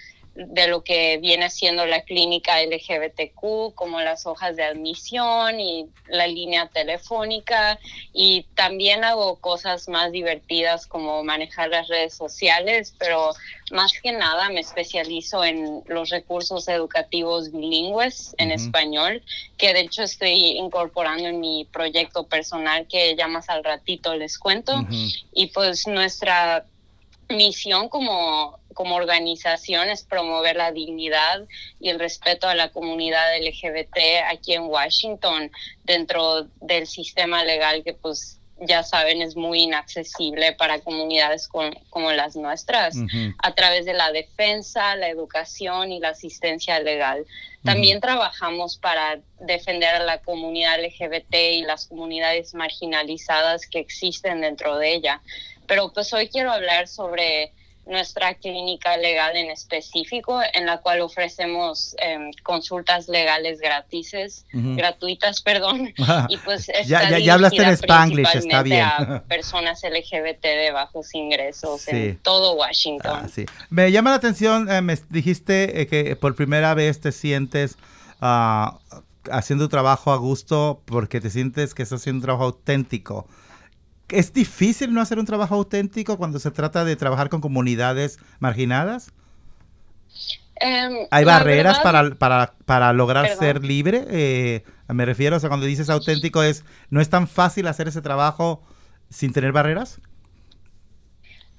lo 0.68 0.84
que 0.84 1.18
viene 1.18 1.50
siendo 1.50 1.86
la 1.86 2.02
clínica 2.02 2.62
LGBTQ, 2.64 3.74
como 3.74 4.02
las 4.02 4.26
hojas 4.28 4.56
de 4.56 4.64
admisión 4.64 5.60
y 5.60 5.88
la 6.08 6.28
línea 6.28 6.68
telefónica. 6.68 7.80
Y 8.14 8.44
también 8.56 9.04
hago 9.04 9.38
cosas 9.38 9.90
más 9.90 10.12
divertidas 10.12 10.86
como 10.86 11.24
manejar 11.24 11.70
las 11.70 11.88
redes 11.88 12.14
sociales, 12.14 12.94
pero 13.00 13.32
más 13.72 13.92
que 14.02 14.12
nada 14.12 14.50
me 14.50 14.60
especializo 14.60 15.44
en 15.44 15.84
los 15.88 16.10
recursos 16.10 16.68
educativos 16.68 17.52
bilingües 17.52 18.36
en 18.38 18.52
español, 18.52 19.24
que 19.58 19.74
de 19.74 19.82
hecho 19.82 20.04
estoy 20.04 20.58
incorporando 20.58 21.28
en 21.28 21.40
mi 21.40 21.66
proyecto 21.66 22.28
personal 22.28 22.88
que 22.88 23.16
ya 23.16 23.28
más 23.28 23.50
al 23.50 23.64
ratito 23.64 24.16
les 24.16 24.38
cuento. 24.38 24.86
Y 25.34 25.48
pues 25.48 25.88
nuestra 25.88 26.66
misión 27.30 27.90
como, 27.90 28.60
como 28.78 28.94
organización 28.96 29.90
es 29.90 30.04
promover 30.04 30.56
la 30.56 30.72
dignidad 30.72 31.46
y 31.80 31.90
el 31.90 31.98
respeto 32.00 32.48
a 32.48 32.54
la 32.54 32.70
comunidad 32.70 33.26
LGBT 33.42 33.98
aquí 34.30 34.54
en 34.54 34.66
Washington 34.66 35.52
dentro 35.84 36.44
del 36.62 36.86
sistema 36.86 37.44
legal 37.44 37.84
que 37.84 37.94
pues 37.94 38.40
ya 38.60 38.84
saben 38.84 39.24
es 39.24 39.36
muy 39.36 39.64
inaccesible 39.64 40.54
para 40.54 40.80
comunidades 40.80 41.48
con- 41.48 41.74
como 41.90 42.12
las 42.12 42.36
nuestras 42.36 42.96
a 43.40 43.52
través 43.56 43.86
de 43.86 43.94
la 43.94 44.12
defensa, 44.12 44.96
la 44.96 45.10
educación 45.10 45.92
y 45.92 46.00
la 46.00 46.10
asistencia 46.10 46.80
legal. 46.80 47.26
También 47.64 48.00
trabajamos 48.00 48.78
para 48.78 49.20
defender 49.40 49.96
a 49.96 50.04
la 50.04 50.20
comunidad 50.22 50.80
LGBT 50.80 51.34
y 51.54 51.62
las 51.64 51.88
comunidades 51.88 52.54
marginalizadas 52.54 53.66
que 53.68 53.80
existen 53.80 54.42
dentro 54.42 54.78
de 54.78 54.94
ella. 54.94 55.22
Pero 55.68 55.92
pues 55.94 56.14
hoy 56.14 56.28
quiero 56.30 56.52
hablar 56.52 56.88
sobre 56.88 57.52
nuestra 57.90 58.34
clínica 58.36 58.98
legal 58.98 59.36
en 59.36 59.50
específico, 59.50 60.40
en 60.54 60.66
la 60.66 60.80
cual 60.80 61.02
ofrecemos 61.02 61.96
em, 62.00 62.32
consultas 62.44 63.08
legales 63.08 63.60
gratuitas, 63.60 64.46
Ujú. 64.54 64.76
gratuitas, 64.76 65.42
perdón, 65.42 65.94
y 66.30 66.38
pues 66.38 66.68
Ya- 66.86 67.10
ya- 67.10 67.20
ya 67.20 67.34
hablaste 67.36 67.62
en 67.64 67.70
Spanglish, 67.70 68.36
está 68.36 68.62
bien. 68.64 68.84
a 68.84 69.24
personas 69.28 69.82
LGBT 69.84 70.44
de 70.44 70.72
bajos 70.72 71.14
ingresos 71.16 71.82
Sí. 71.82 71.92
en 71.92 72.18
todo 72.20 72.54
Washington. 72.56 73.22
Ah, 73.24 73.28
sí. 73.28 73.46
Me 73.70 73.92
llama 73.92 74.10
la 74.12 74.18
atención, 74.18 74.70
eh, 74.72 74.82
me 74.82 74.98
dijiste 75.10 75.82
eh, 75.82 75.88
que 75.88 76.16
por 76.16 76.36
primera 76.36 76.74
vez 76.74 77.00
te 77.00 77.12
sientes 77.12 77.78
ah, 78.22 78.80
haciendo 79.32 79.66
tu 79.66 79.70
trabajo 79.70 80.12
a 80.12 80.18
gusto 80.18 80.82
porque 80.86 81.20
te 81.22 81.30
sientes 81.30 81.74
que 81.74 81.84
estás 81.84 82.02
haciendo 82.02 82.18
un 82.20 82.24
trabajo 82.24 82.44
auténtico. 82.46 83.28
¿Es 84.10 84.32
difícil 84.32 84.94
no 84.94 85.02
hacer 85.02 85.20
un 85.20 85.26
trabajo 85.26 85.56
auténtico 85.56 86.18
cuando 86.18 86.40
se 86.40 86.52
trata 86.52 86.86
de 86.86 86.96
trabajar 86.96 87.30
con 87.30 87.42
comunidades 87.42 88.20
marginadas? 88.40 89.12
Em, 90.60 91.08
¿Hay 91.12 91.26
barreras 91.26 91.84
verdad, 91.84 91.84
para, 91.84 92.16
para, 92.16 92.54
para 92.66 92.94
lograr 92.94 93.26
Perdón. 93.26 93.40
ser 93.40 93.64
libre? 93.64 94.06
Eh, 94.10 94.64
me 94.88 95.06
refiero, 95.06 95.36
o 95.36 95.40
sea, 95.40 95.50
cuando 95.50 95.66
dices 95.66 95.90
auténtico, 95.90 96.42
es 96.42 96.64
¿no 96.90 97.02
es 97.02 97.10
tan 97.10 97.28
fácil 97.28 97.68
hacer 97.68 97.88
ese 97.88 98.02
trabajo 98.02 98.64
sin 99.10 99.34
tener 99.34 99.52
barreras? 99.52 100.00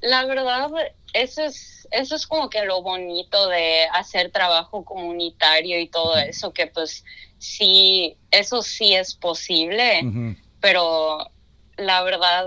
La 0.01 0.25
verdad, 0.27 0.71
eso 1.13 1.43
es, 1.43 1.87
eso 1.91 2.15
es 2.15 2.27
como 2.27 2.49
que 2.51 2.65
lo 2.65 2.83
bonito 2.83 3.49
de 3.49 3.85
hacer 3.93 4.31
trabajo 4.31 4.85
comunitario 4.85 5.79
y 5.81 5.89
todo 5.89 6.17
eso, 6.17 6.53
que 6.53 6.69
pues 6.69 7.05
sí, 7.39 8.17
eso 8.31 8.63
sí 8.63 8.95
es 8.95 9.15
posible, 9.15 10.37
pero 10.61 11.31
la 11.79 12.03
verdad, 12.03 12.47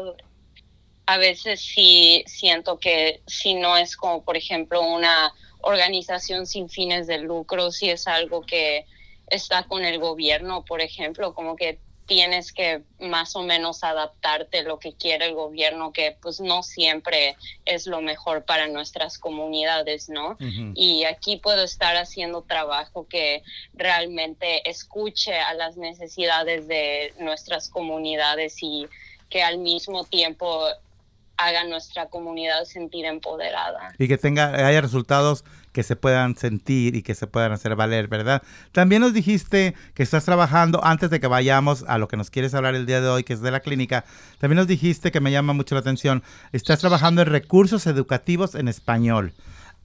a 1.05 1.17
veces 1.17 1.61
sí 1.61 2.23
siento 2.27 2.77
que 2.77 3.21
si 3.27 3.55
no 3.55 3.77
es 3.77 3.97
como, 3.97 4.23
por 4.23 4.37
ejemplo, 4.37 4.81
una 4.81 5.33
organización 5.61 6.45
sin 6.45 6.69
fines 6.69 7.07
de 7.07 7.19
lucro, 7.19 7.71
si 7.71 7.89
es 7.89 8.07
algo 8.07 8.41
que 8.41 8.85
está 9.27 9.63
con 9.63 9.85
el 9.85 9.99
gobierno, 9.99 10.63
por 10.65 10.81
ejemplo, 10.81 11.33
como 11.33 11.55
que 11.55 11.79
tienes 12.05 12.51
que 12.51 12.81
más 12.99 13.37
o 13.37 13.43
menos 13.43 13.85
adaptarte 13.85 14.59
a 14.59 14.63
lo 14.63 14.79
que 14.79 14.91
quiere 14.91 15.27
el 15.27 15.33
gobierno, 15.33 15.93
que 15.93 16.17
pues 16.21 16.41
no 16.41 16.61
siempre 16.61 17.37
es 17.63 17.87
lo 17.87 18.01
mejor 18.01 18.43
para 18.43 18.67
nuestras 18.67 19.17
comunidades, 19.17 20.09
¿no? 20.09 20.35
Y 20.75 21.05
aquí 21.05 21.37
puedo 21.37 21.63
estar 21.63 21.95
haciendo 21.95 22.41
trabajo 22.41 23.07
que 23.07 23.43
realmente 23.73 24.69
escuche 24.69 25.39
a 25.39 25.53
las 25.53 25.77
necesidades 25.77 26.67
de 26.67 27.13
nuestras 27.19 27.69
comunidades 27.69 28.61
y 28.61 28.87
que 29.31 29.41
al 29.41 29.57
mismo 29.57 30.03
tiempo 30.03 30.63
haga 31.37 31.63
nuestra 31.63 32.07
comunidad 32.07 32.65
sentir 32.65 33.05
empoderada. 33.05 33.93
y 33.97 34.07
que 34.07 34.17
tenga 34.17 34.67
haya 34.67 34.81
resultados 34.81 35.43
que 35.71 35.83
se 35.83 35.95
puedan 35.95 36.35
sentir 36.35 36.95
y 36.95 37.01
que 37.01 37.15
se 37.15 37.27
puedan 37.27 37.51
hacer 37.51 37.75
valer, 37.75 38.07
¿verdad? 38.07 38.43
También 38.73 39.01
nos 39.01 39.13
dijiste 39.13 39.73
que 39.95 40.03
estás 40.03 40.25
trabajando, 40.25 40.83
antes 40.83 41.09
de 41.09 41.19
que 41.19 41.27
vayamos 41.27 41.85
a 41.87 41.97
lo 41.97 42.07
que 42.07 42.17
nos 42.17 42.29
quieres 42.29 42.53
hablar 42.53 42.75
el 42.75 42.85
día 42.85 43.01
de 43.01 43.07
hoy, 43.07 43.23
que 43.23 43.33
es 43.33 43.41
de 43.41 43.51
la 43.51 43.61
clínica, 43.61 44.03
también 44.37 44.57
nos 44.57 44.67
dijiste 44.67 45.11
que 45.11 45.21
me 45.21 45.31
llama 45.31 45.53
mucho 45.53 45.73
la 45.73 45.81
atención, 45.81 46.23
estás 46.51 46.79
trabajando 46.79 47.21
en 47.21 47.29
recursos 47.29 47.87
educativos 47.87 48.53
en 48.53 48.67
español. 48.67 49.33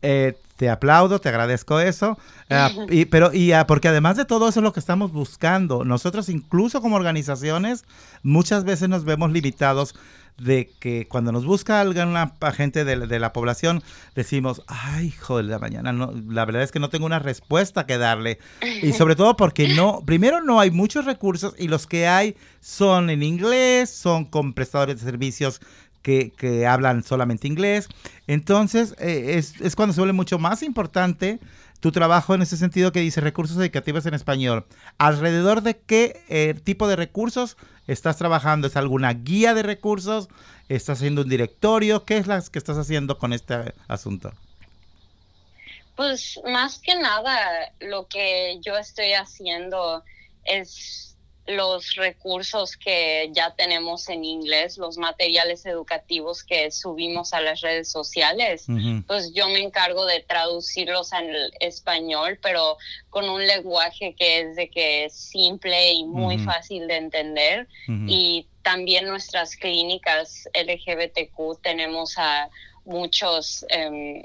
Eh, 0.03 0.37
te 0.57 0.71
aplaudo, 0.71 1.21
te 1.21 1.29
agradezco 1.29 1.81
eso, 1.81 2.19
Ah, 2.51 2.71
y, 2.89 3.07
pero 3.07 3.33
y 3.35 3.51
ah, 3.53 3.67
porque 3.67 3.89
además 3.89 4.17
de 4.17 4.25
todo 4.25 4.49
eso 4.49 4.61
es 4.61 4.65
lo 4.65 4.73
que 4.73 4.79
estamos 4.81 5.11
buscando. 5.13 5.85
Nosotros 5.85 6.29
incluso 6.29 6.81
como 6.81 6.95
organizaciones 6.97 7.85
muchas 8.23 8.63
veces 8.65 8.89
nos 8.89 9.05
vemos 9.05 9.33
limitados 9.33 9.95
de 10.39 10.71
que 10.79 11.09
cuando 11.09 11.33
nos 11.33 11.45
busca 11.47 11.81
alguna 11.81 12.35
gente 12.55 12.85
de, 12.85 12.95
la- 12.97 13.07
de 13.07 13.19
la 13.19 13.33
población 13.33 13.83
decimos, 14.15 14.63
ay, 14.67 15.07
hijo 15.07 15.39
de 15.39 15.45
la 15.45 15.59
mañana, 15.59 15.93
no, 15.93 16.13
la 16.29 16.45
verdad 16.45 16.63
es 16.63 16.71
que 16.73 16.79
no 16.79 16.91
tengo 16.91 17.07
una 17.07 17.19
respuesta 17.19 17.85
que 17.87 17.97
darle. 17.99 18.39
Y 18.83 18.93
sobre 18.93 19.17
todo 19.17 19.37
porque 19.37 19.75
no, 19.75 20.03
primero 20.07 20.41
no 20.43 20.61
hay 20.61 20.71
muchos 20.71 21.05
recursos 21.07 21.55
y 21.59 21.69
los 21.69 21.87
que 21.87 22.07
hay 22.07 22.37
son 22.61 23.09
en 23.11 23.23
inglés, 23.23 23.91
son 23.91 24.25
con 24.27 24.53
prestadores 24.53 24.97
de 25.01 25.11
servicios 25.11 25.61
que, 26.07 26.31
que 26.31 26.69
hablan 26.69 27.03
solamente 27.03 27.49
inglés. 27.49 27.89
Entonces, 28.29 28.95
eh, 29.01 29.35
es, 29.39 29.61
es 29.61 29.75
cuando 29.75 29.93
se 29.93 30.01
vuelve 30.01 30.13
mucho 30.13 30.39
más 30.39 30.63
importante 30.63 31.41
tu 31.81 31.91
trabajo 31.91 32.33
en 32.33 32.43
ese 32.43 32.57
sentido 32.57 32.93
que 32.93 33.01
dice 33.01 33.21
recursos 33.21 33.59
educativos 33.59 34.07
en 34.07 34.15
español. 34.15 34.65
¿Alrededor 34.99 35.63
de 35.63 35.77
qué 35.79 36.23
eh, 36.29 36.55
tipo 36.63 36.87
de 36.87 36.95
recursos 36.95 37.57
estás 37.89 38.19
trabajando? 38.19 38.69
¿Es 38.69 38.77
alguna 38.77 39.15
guía 39.15 39.53
de 39.53 39.65
recursos? 39.65 40.29
¿Estás 40.69 40.99
haciendo 40.99 41.23
un 41.23 41.29
directorio? 41.29 42.05
¿Qué 42.05 42.19
es 42.19 42.29
las 42.29 42.51
que 42.51 42.61
estás 42.61 42.79
haciendo 42.79 43.19
con 43.19 43.33
este 43.33 43.75
asunto? 43.89 44.33
Pues 45.97 46.39
más 46.49 46.79
que 46.79 46.95
nada 46.95 47.37
lo 47.81 48.07
que 48.07 48.61
yo 48.65 48.77
estoy 48.77 49.15
haciendo 49.15 50.05
es 50.45 51.16
los 51.47 51.95
recursos 51.95 52.77
que 52.77 53.31
ya 53.33 53.55
tenemos 53.55 54.09
en 54.09 54.25
inglés, 54.25 54.79
los 54.79 54.99
materiales 54.99 55.65
educativos 55.67 56.43
que 56.43 56.71
subimos 56.71 57.33
a 57.33 57.41
las 57.41 57.61
redes 57.61 57.91
sociales. 57.91 58.67
Pues 59.07 59.33
yo 59.33 59.49
me 59.49 59.61
encargo 59.61 60.07
de 60.07 60.21
traducirlos 60.21 61.13
al 61.13 61.53
español, 61.61 62.39
pero 62.43 62.77
con 63.11 63.29
un 63.29 63.47
lenguaje 63.47 64.15
que 64.15 64.41
es 64.41 64.57
de 64.57 64.69
que 64.69 65.05
es 65.05 65.15
simple 65.15 65.93
y 65.93 66.05
muy 66.05 66.39
fácil 66.39 66.87
de 66.89 66.97
entender. 66.97 67.69
Y 67.87 68.47
también 68.63 69.07
nuestras 69.07 69.57
clínicas 69.57 70.49
LGBTQ 70.55 71.61
tenemos 71.63 72.19
a 72.19 72.51
muchos, 72.85 73.65
em, 73.69 74.25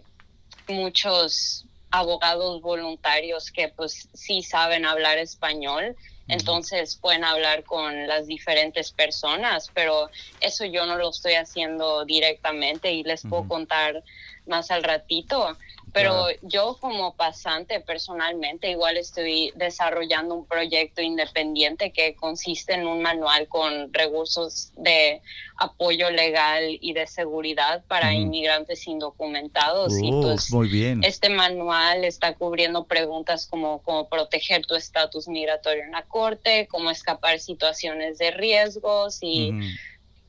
muchos 0.67 1.65
abogados 1.91 2.61
voluntarios 2.61 3.51
que 3.51 3.67
pues 3.67 4.07
sí 4.13 4.41
saben 4.41 4.85
hablar 4.85 5.17
español, 5.17 5.95
entonces 6.27 6.95
pueden 6.95 7.23
hablar 7.23 7.63
con 7.63 8.07
las 8.07 8.27
diferentes 8.27 8.91
personas, 8.91 9.71
pero 9.73 10.09
eso 10.39 10.65
yo 10.65 10.85
no 10.85 10.97
lo 10.97 11.09
estoy 11.09 11.33
haciendo 11.33 12.05
directamente 12.05 12.91
y 12.91 13.03
les 13.03 13.23
puedo 13.23 13.47
contar 13.47 14.03
más 14.45 14.71
al 14.71 14.83
ratito. 14.83 15.57
Pero 15.93 16.27
yo 16.41 16.77
como 16.79 17.15
pasante 17.15 17.81
personalmente 17.81 18.69
igual 18.69 18.95
estoy 18.95 19.51
desarrollando 19.55 20.35
un 20.35 20.45
proyecto 20.45 21.01
independiente 21.01 21.91
que 21.91 22.15
consiste 22.15 22.73
en 22.73 22.87
un 22.87 23.01
manual 23.01 23.49
con 23.49 23.93
recursos 23.93 24.71
de 24.77 25.21
apoyo 25.57 26.09
legal 26.09 26.77
y 26.79 26.93
de 26.93 27.07
seguridad 27.07 27.83
para 27.87 28.13
inmigrantes 28.15 28.87
indocumentados. 28.87 29.91
y 30.01 30.09
Oh, 30.11 30.21
pues 30.21 30.49
muy 30.51 30.69
bien. 30.69 31.03
este 31.03 31.29
manual 31.29 32.05
está 32.05 32.35
cubriendo 32.35 32.85
preguntas 32.87 33.45
como 33.47 33.81
cómo 33.81 34.07
proteger 34.07 34.65
tu 34.65 34.75
estatus 34.75 35.27
migratorio 35.27 35.83
en 35.83 35.91
la 35.91 36.03
corte, 36.03 36.67
cómo 36.69 36.89
escapar 36.89 37.39
situaciones 37.39 38.17
de 38.17 38.31
riesgos 38.31 39.17
y 39.21 39.49
Ujú. 39.51 39.59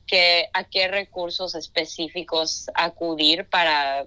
que, 0.07 0.49
a 0.53 0.65
qué 0.65 0.87
recursos 0.89 1.55
específicos 1.55 2.65
acudir 2.75 3.47
para, 3.49 4.05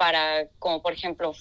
para, 0.00 0.48
como 0.58 0.80
por 0.80 0.94
ejemplo, 0.94 1.34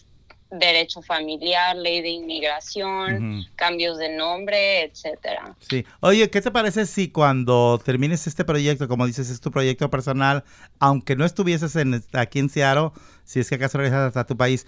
derecho 0.52 1.02
familiar, 1.04 1.76
ley 1.76 2.02
de 2.02 2.10
inmigración, 2.10 3.45
cambios 3.56 3.97
de 3.97 4.16
nombre, 4.16 4.84
etcétera. 4.84 5.56
Sí. 5.60 5.86
Oye, 6.00 6.30
¿qué 6.30 6.41
te 6.41 6.50
parece 6.52 6.86
si 6.86 7.10
cuando 7.10 7.80
termines 7.84 8.26
este 8.26 8.43
proyecto, 8.45 8.88
como 8.88 9.06
dices, 9.06 9.30
es 9.30 9.41
tu 9.41 9.52
proyecto 9.52 9.89
personal, 9.91 10.43
aunque 10.80 11.16
no 11.16 11.26
estuvieses 11.26 11.76
en, 11.76 12.04
aquí 12.14 12.39
en 12.39 12.50
Seattle, 12.50 12.89
si 13.26 13.39
es 13.39 13.47
que 13.50 13.56
acaso 13.56 13.78
regresas 13.78 14.18
a 14.18 14.26
tu 14.26 14.36
país, 14.38 14.66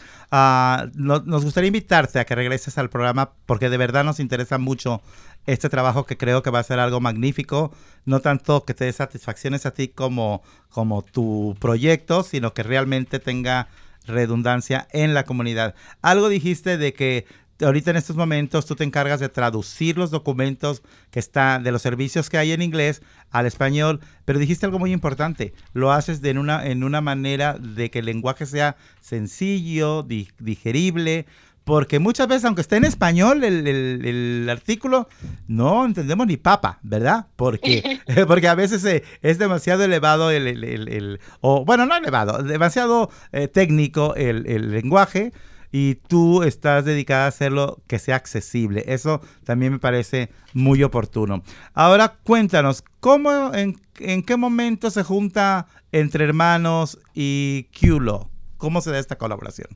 no- 0.94 1.20
nos 1.26 1.44
gustaría 1.44 1.68
invitarte 1.70 2.20
a 2.20 2.26
que 2.26 2.36
regreses 2.36 2.78
al 2.78 2.90
programa 2.90 3.32
porque 3.46 3.70
de 3.70 3.78
verdad 3.78 4.04
nos 4.04 4.20
interesa 4.20 4.58
mucho 4.58 5.02
este 5.48 5.70
trabajo 5.70 6.06
que 6.06 6.18
creo 6.18 6.44
que 6.44 6.52
va 6.52 6.60
a 6.60 6.64
ser 6.64 6.80
algo 6.80 7.00
magnífico, 7.00 7.72
no 8.06 8.20
tanto 8.20 8.64
que 8.66 8.76
te 8.76 8.86
dé 8.86 8.94
satisfacciones 8.94 9.66
a 9.66 9.72
ti 9.74 9.88
como, 9.88 10.44
como 10.70 11.02
tu 11.02 11.56
proyecto, 11.60 12.22
sino 12.24 12.54
que 12.54 12.62
realmente 12.62 13.18
tenga 13.20 13.68
redundancia 14.06 14.88
en 14.92 15.14
la 15.14 15.24
comunidad. 15.26 15.76
Algo 16.02 16.30
dijiste 16.30 16.78
de 16.78 16.94
que 16.94 17.26
ahorita 17.64 17.92
en 17.92 17.98
estos 17.98 18.16
momentos 18.16 18.66
tú 18.66 18.76
te 18.76 18.84
encargas 18.84 19.20
de 19.20 19.30
traducir 19.30 19.96
los 19.96 20.10
documentos 20.10 20.82
que 21.12 21.20
están 21.20 21.64
de 21.64 21.72
los 21.72 21.84
servicios 21.84 22.28
que 22.30 22.40
hay 22.40 22.52
en 22.54 22.62
inglés 22.64 23.04
al 23.30 23.46
español, 23.46 24.00
pero 24.26 24.40
dijiste 24.40 24.66
algo 24.66 24.80
muy 24.80 24.92
importante, 24.92 25.54
lo 25.74 25.92
haces 25.92 26.22
de 26.22 26.32
en 26.32 26.40
una 26.40 26.66
en 26.66 26.84
una 26.84 27.02
manera 27.02 27.54
de 27.60 27.92
que 27.92 28.00
el 28.00 28.06
lenguaje 28.06 28.48
sea 28.48 28.78
sencillo, 29.00 30.02
di- 30.04 30.30
digerible, 30.40 31.28
porque 31.72 32.00
muchas 32.00 32.28
veces, 32.28 32.44
aunque 32.44 32.60
esté 32.64 32.76
en 32.76 32.84
español 32.84 33.46
el, 33.46 33.66
el- 33.66 34.06
el 34.06 34.50
artículo, 34.50 35.08
no 35.48 35.86
entendemos 35.86 36.28
ni 36.28 36.36
papa, 36.36 36.80
¿verdad? 36.84 37.28
Porque, 37.38 38.02
porque 38.28 38.50
a 38.50 38.56
veces 38.56 38.84
eh, 38.84 39.04
es 39.22 39.38
demasiado 39.38 39.82
elevado 39.86 40.32
el, 40.32 41.22
o 41.40 41.64
bueno, 41.64 41.86
no 41.86 41.96
elevado, 41.96 42.44
demasiado 42.44 43.10
eh, 43.32 43.48
técnico 43.48 44.16
el, 44.16 44.46
el 44.48 44.72
lenguaje 44.72 45.32
y 45.72 45.96
tú 45.96 46.44
estás 46.44 46.84
dedicada 46.84 47.24
a 47.24 47.28
hacerlo 47.30 47.82
que 47.88 48.00
sea 48.00 48.18
accesible. 48.18 48.84
Eso 48.88 49.22
también 49.46 49.72
me 49.72 49.80
parece 49.80 50.30
muy 50.54 50.84
oportuno. 50.84 51.42
Ahora 51.74 52.18
cuéntanos, 52.26 52.84
¿cómo, 53.00 53.54
en, 53.54 53.80
en 54.00 54.24
qué 54.24 54.36
momento 54.36 54.92
se 54.92 55.04
junta 55.04 55.68
entre 55.94 56.26
hermanos 56.26 57.00
y 57.14 57.70
QLO? 57.80 58.30
¿Cómo 58.58 58.82
se 58.82 58.92
da 58.92 59.00
esta 59.00 59.18
colaboración? 59.18 59.70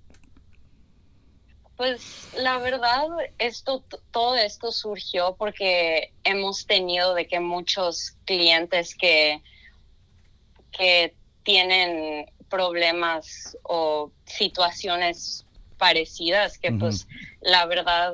Pues 1.78 2.30
la 2.38 2.58
verdad, 2.58 3.06
esto, 3.38 3.84
todo 4.12 4.36
esto 4.36 4.72
surgió 4.72 5.36
porque 5.36 6.14
hemos 6.24 6.66
tenido 6.66 7.14
de 7.14 7.28
que 7.28 7.42
muchos 7.42 8.16
clientes 8.26 8.96
que, 8.96 9.42
que 10.72 11.14
tienen 11.44 12.32
problemas 12.50 13.58
o 13.64 14.12
situaciones 14.26 15.46
parecidas 15.78 16.58
que 16.58 16.72
pues 16.72 17.08
la 17.42 17.66
verdad 17.66 18.14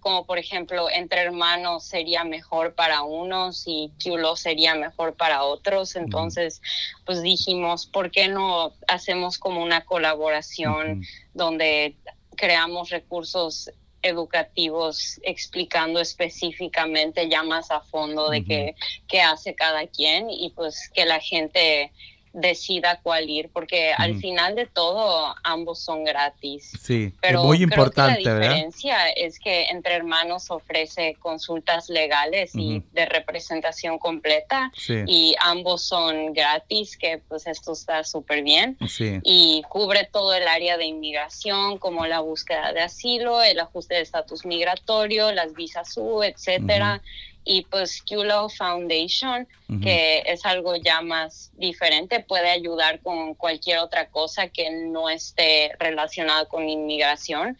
como 0.00 0.26
por 0.26 0.38
ejemplo 0.38 0.90
entre 0.90 1.20
hermanos 1.20 1.84
sería 1.84 2.24
mejor 2.24 2.74
para 2.74 3.02
unos 3.02 3.62
y 3.66 3.92
Culo 4.02 4.34
sería 4.34 4.74
mejor 4.74 5.14
para 5.14 5.44
otros. 5.44 5.94
Entonces 5.94 6.60
pues 7.06 7.22
dijimos 7.22 7.86
por 7.86 8.10
qué 8.10 8.26
no 8.26 8.72
hacemos 8.88 9.38
como 9.38 9.62
una 9.62 9.84
colaboración 9.84 11.04
donde 11.34 11.94
creamos 12.36 12.90
recursos 12.90 13.70
educativos 14.02 15.20
explicando 15.22 16.00
específicamente 16.00 17.28
ya 17.28 17.42
más 17.42 17.70
a 17.70 17.80
fondo 17.80 18.28
de 18.30 18.44
qué, 18.44 18.74
qué 19.06 19.20
hace 19.20 19.54
cada 19.54 19.86
quien 19.86 20.28
y 20.28 20.50
pues 20.50 20.90
que 20.92 21.04
la 21.04 21.20
gente 21.20 21.92
decida 22.32 23.00
cuál 23.02 23.28
ir, 23.28 23.50
porque 23.52 23.92
al 23.96 24.18
final 24.18 24.54
de 24.54 24.66
todo 24.66 25.34
ambos 25.44 25.80
son 25.80 26.04
gratis. 26.04 26.72
Sí, 26.80 27.12
Pero 27.20 27.40
es 27.40 27.44
muy 27.44 27.56
creo 27.58 27.68
que 27.68 27.74
importante, 27.74 28.20
la 28.22 28.34
¿verdad? 28.34 28.48
diferencia 28.50 29.08
es 29.10 29.38
que 29.38 29.64
Entre 29.64 29.94
Hermanos 29.94 30.50
ofrece 30.50 31.16
consultas 31.20 31.88
legales 31.88 32.52
y 32.54 32.82
de 32.92 33.06
representación 33.06 33.98
completa 33.98 34.70
Sí, 34.74 35.02
y 35.06 35.34
ambos 35.40 35.82
son 35.82 36.32
gratis, 36.32 36.96
que 36.96 37.18
pues 37.28 37.46
esto 37.46 37.72
está 37.72 38.02
súper 38.04 38.42
bien 38.42 38.76
sí. 38.88 39.20
y 39.22 39.62
cubre 39.68 40.08
todo 40.10 40.34
el 40.34 40.48
área 40.48 40.76
de 40.76 40.86
inmigración 40.86 41.78
como 41.78 42.06
la 42.06 42.20
búsqueda 42.20 42.72
de 42.72 42.80
asilo, 42.80 43.42
el 43.42 43.60
ajuste 43.60 43.94
de 43.96 44.00
estatus 44.00 44.44
migratorio, 44.44 45.32
las 45.32 45.52
visas 45.54 45.92
U, 45.96 46.22
etcétera. 46.22 47.02
Y 47.44 47.62
pues 47.62 48.02
QLaw 48.02 48.48
Foundation, 48.50 49.48
Que 49.80 50.22
es 50.26 50.44
algo 50.44 50.76
ya 50.76 51.00
más 51.00 51.50
diferente, 51.56 52.20
puede 52.20 52.50
ayudar 52.50 53.00
con 53.00 53.34
cualquier 53.34 53.78
otra 53.78 54.08
cosa 54.08 54.48
que 54.48 54.70
no 54.70 55.08
esté 55.08 55.72
relacionada 55.78 56.46
con 56.46 56.68
inmigración. 56.68 57.56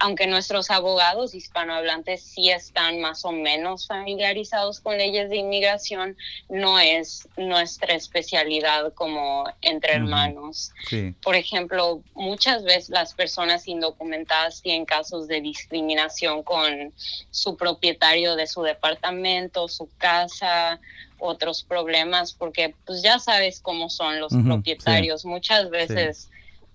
Aunque 0.00 0.26
nuestros 0.26 0.70
abogados 0.70 1.34
hispanohablantes 1.34 2.22
sí 2.22 2.50
están 2.50 3.00
más 3.00 3.24
o 3.24 3.32
menos 3.32 3.86
familiarizados 3.86 4.80
con 4.80 4.98
leyes 4.98 5.30
de 5.30 5.36
inmigración, 5.36 6.16
no 6.48 6.78
es 6.78 7.28
nuestra 7.36 7.94
especialidad 7.94 8.92
como 8.94 9.44
entre 9.60 9.94
hermanos. 9.94 10.72
Sí, 10.88 11.14
Por 11.22 11.36
ejemplo, 11.36 12.02
muchas 12.14 12.64
veces 12.64 12.90
las 12.90 13.14
personas 13.14 13.68
indocumentadas 13.68 14.62
tienen 14.62 14.84
casos 14.84 15.28
de 15.28 15.40
discriminación 15.40 16.42
con 16.42 16.92
su 17.30 17.56
propietario 17.56 18.36
de 18.36 18.46
su 18.46 18.62
departamento, 18.62 19.68
su 19.68 19.88
casa, 19.98 20.80
otros 21.22 21.62
problemas, 21.62 22.32
porque 22.32 22.74
pues 22.84 23.02
ya 23.02 23.18
sabes 23.18 23.60
cómo 23.60 23.88
son 23.88 24.20
los 24.20 24.32
propietarios. 24.32 25.24
Muchas 25.24 25.70
veces 25.70 26.28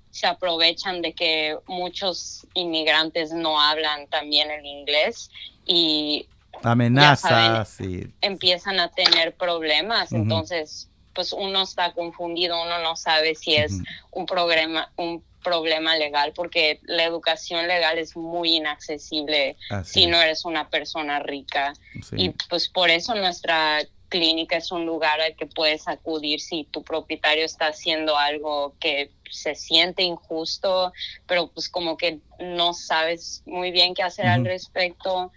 se 0.09 0.25
aprovechan 0.25 1.01
de 1.01 1.13
que 1.13 1.57
muchos 1.67 2.47
inmigrantes 2.53 3.31
no 3.31 3.61
hablan 3.61 4.07
también 4.07 4.49
el 4.49 4.65
inglés 4.65 5.29
y 5.65 6.27
amenazas 6.63 7.79
y... 7.81 8.07
empiezan 8.21 8.79
a 8.79 8.89
tener 8.89 9.35
problemas. 9.35 10.13
Entonces, 10.13 10.89
pues 11.13 11.33
uno 11.33 11.63
está 11.63 11.93
confundido, 11.93 12.61
uno 12.61 12.79
no 12.79 12.95
sabe 12.95 13.35
si 13.35 13.55
es 13.55 13.73
un 14.11 14.25
problema, 14.25 14.91
un 14.95 15.23
problema 15.43 15.95
legal, 15.97 16.33
porque 16.33 16.79
la 16.83 17.03
educación 17.03 17.67
legal 17.67 17.97
es 17.97 18.15
muy 18.15 18.55
inaccesible 18.55 19.55
Así 19.69 19.93
si 19.93 20.03
es, 20.03 20.09
no 20.09 20.21
eres 20.21 20.45
una 20.45 20.69
persona 20.69 21.19
rica. 21.19 21.73
sí. 22.01 22.15
Y 22.17 22.29
pues 22.49 22.69
por 22.69 22.89
eso 22.89 23.13
nuestra 23.15 23.81
clínica 24.09 24.57
es 24.57 24.71
un 24.71 24.85
lugar 24.85 25.19
al 25.21 25.35
que 25.35 25.45
puedes 25.45 25.87
acudir 25.87 26.39
si 26.39 26.63
tu 26.65 26.83
propietario 26.83 27.45
está 27.45 27.67
haciendo 27.67 28.17
algo 28.17 28.73
que 28.79 29.11
se 29.29 29.55
siente 29.55 30.03
injusto, 30.03 30.93
pero 31.25 31.47
pues 31.47 31.69
como 31.69 31.97
que 31.97 32.19
no 32.39 32.73
sabes 32.73 33.43
muy 33.45 33.71
bien 33.71 33.93
qué 33.93 34.03
hacer 34.03 34.27
al 34.27 34.45
respecto. 34.45 35.31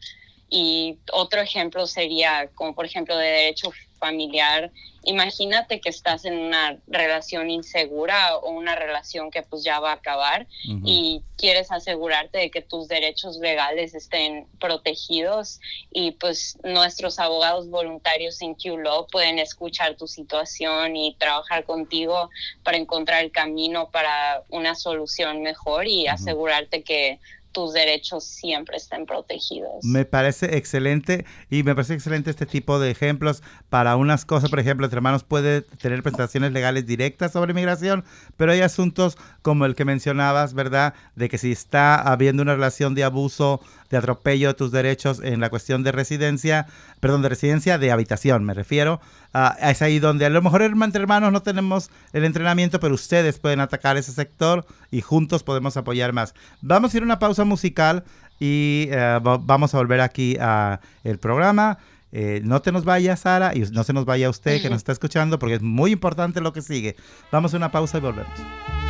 Y 0.49 0.99
otro 1.13 1.41
ejemplo 1.41 1.87
sería 1.87 2.49
como 2.55 2.75
por 2.75 2.85
ejemplo 2.85 3.17
de 3.17 3.27
derecho 3.27 3.73
familiar. 4.01 4.73
Imagínate 5.05 5.81
que 5.81 5.89
estás 5.89 6.25
en 6.25 6.37
una 6.37 6.79
relación 6.89 7.49
insegura 7.51 8.37
o 8.39 8.51
una 8.51 8.75
relación 8.75 9.31
que 9.31 9.43
pues 9.43 9.63
ya 9.63 9.79
va 9.79 9.93
a 9.93 9.95
acabar 9.95 10.47
y 10.85 11.23
quieres 11.37 11.71
asegurarte 11.71 12.39
de 12.39 12.51
que 12.51 12.61
tus 12.61 12.89
derechos 12.89 13.37
legales 13.37 13.95
estén 13.95 14.47
protegidos 14.59 15.61
y 15.91 16.13
pues 16.13 16.59
nuestros 16.65 17.19
abogados 17.19 17.71
voluntarios 17.71 18.43
en 18.43 18.55
QLaw 18.55 19.07
pueden 19.07 19.39
escuchar 19.39 19.97
tu 19.97 20.07
situación 20.07 20.97
y 20.97 21.15
trabajar 21.15 21.65
contigo 21.65 22.29
para 22.63 22.77
encontrar 22.77 23.25
el 23.25 23.31
camino 23.31 23.91
para 23.91 24.43
una 24.49 24.75
solución 24.75 25.43
mejor 25.43 25.87
y 25.87 26.09
asegurarte 26.09 26.83
que 26.83 27.21
tus 27.53 27.73
derechos 27.73 28.25
siempre 28.25 28.77
estén 28.77 29.07
protegidos. 29.07 29.85
Me 29.85 30.05
parece 30.05 30.57
excelente 30.57 31.25
y 31.51 31.63
me 31.63 31.75
parece 31.75 31.95
excelente 31.95 32.31
este 32.31 32.47
tipo 32.47 32.79
de 32.79 32.91
ejemplos 32.91 33.43
para 33.69 33.97
unas 33.97 34.25
cosas, 34.25 34.51
por 34.51 34.61
ejemplo, 34.61 34.87
entre 34.87 34.99
hermanos 34.99 35.25
puede 35.25 35.63
tener 35.63 36.03
presentaciones 36.03 36.53
legales 36.53 36.87
directas 36.87 37.33
sobre 37.33 37.55
migración, 37.55 38.05
pero 38.37 38.53
hay 38.53 38.61
asuntos 38.61 39.17
como 39.43 39.67
el 39.67 39.75
que 39.75 39.85
mencionabas, 39.85 40.55
¿verdad? 40.55 40.95
De 41.17 41.29
que 41.29 41.39
si 41.39 41.53
está 41.53 41.97
habiendo 41.97 42.43
una 42.43 42.55
relación 42.55 42.95
de 42.95 43.05
abuso, 43.05 43.61
de 43.91 43.97
atropello 43.99 44.49
de 44.49 44.55
tus 44.55 44.71
derechos 44.71 45.21
en 45.23 45.41
la 45.41 45.51
cuestión 45.51 45.83
de 45.83 45.93
residencia, 45.93 46.67
perdón, 47.01 47.23
de 47.23 47.29
residencia, 47.29 47.77
de 47.79 47.91
habitación, 47.91 48.45
me 48.45 48.55
refiero. 48.55 49.01
ah, 49.35 49.57
es 49.61 49.83
ahí 49.83 49.99
donde 49.99 50.27
a 50.27 50.31
lo 50.31 50.41
mejor 50.43 50.63
entre 50.63 51.01
hermanos 51.03 51.33
no 51.33 51.43
tenemos 51.43 51.91
el 52.13 52.25
entrenamiento, 52.25 52.81
pero 52.81 52.95
ustedes 52.95 53.39
pueden 53.39 53.61
atacar 53.61 53.97
ese 53.97 54.13
sector 54.13 54.65
y 54.91 55.01
juntos 55.01 55.43
podemos 55.43 55.77
apoyar 55.77 56.13
más. 56.13 56.35
Vamos 56.63 56.95
a 56.95 56.97
ir 56.97 57.03
a 57.03 57.07
una 57.07 57.19
pausa 57.19 57.45
musical 57.45 58.05
y 58.39 58.87
eh, 58.91 59.19
va- 59.27 59.39
vamos 59.39 59.75
a 59.75 59.79
volver 59.79 60.01
aquí 60.01 60.37
a 60.41 60.81
el 61.05 61.19
programa. 61.19 61.79
Eh, 62.13 62.41
no 62.43 62.61
te 62.61 62.73
nos 62.73 62.85
vayas, 62.85 63.21
Sara, 63.21 63.55
y 63.55 63.61
no 63.71 63.85
se 63.85 63.93
nos 63.93 64.05
vaya 64.05 64.29
usted 64.31 64.61
que 64.63 64.69
nos 64.71 64.79
está 64.79 64.91
escuchando, 64.93 65.39
porque 65.39 65.55
es 65.57 65.63
muy 65.63 65.93
importante 65.93 66.41
lo 66.41 66.53
que 66.53 66.61
sigue. 66.63 66.97
Vamos 67.31 67.55
a 67.55 67.57
una 67.57 67.71
pausa 67.71 67.99
y 67.99 68.01
volvemos. 68.01 68.90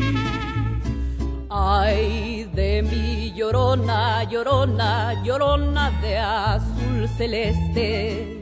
Ay 1.53 2.49
de 2.55 2.81
mi 2.81 3.33
llorona, 3.35 4.23
llorona, 4.23 5.21
llorona 5.21 5.91
de 6.01 6.17
azul 6.17 7.09
celeste. 7.17 8.41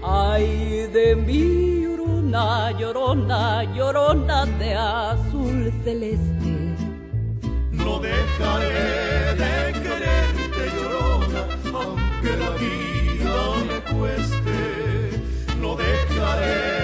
Ay 0.00 0.86
de 0.92 1.16
mi 1.16 1.82
llorona, 1.82 2.70
llorona, 2.78 3.64
llorona 3.74 4.46
de 4.60 4.74
azul 4.76 5.72
celeste. 5.82 6.54
No 7.72 7.98
dejaré 7.98 9.34
de 9.42 9.72
quererte, 9.82 10.62
llorona, 10.76 11.42
aunque 11.74 12.36
la 12.36 12.50
vida 12.62 13.34
me 13.68 13.78
cueste. 13.92 14.58
No 15.60 15.74
dejaré 15.74 16.83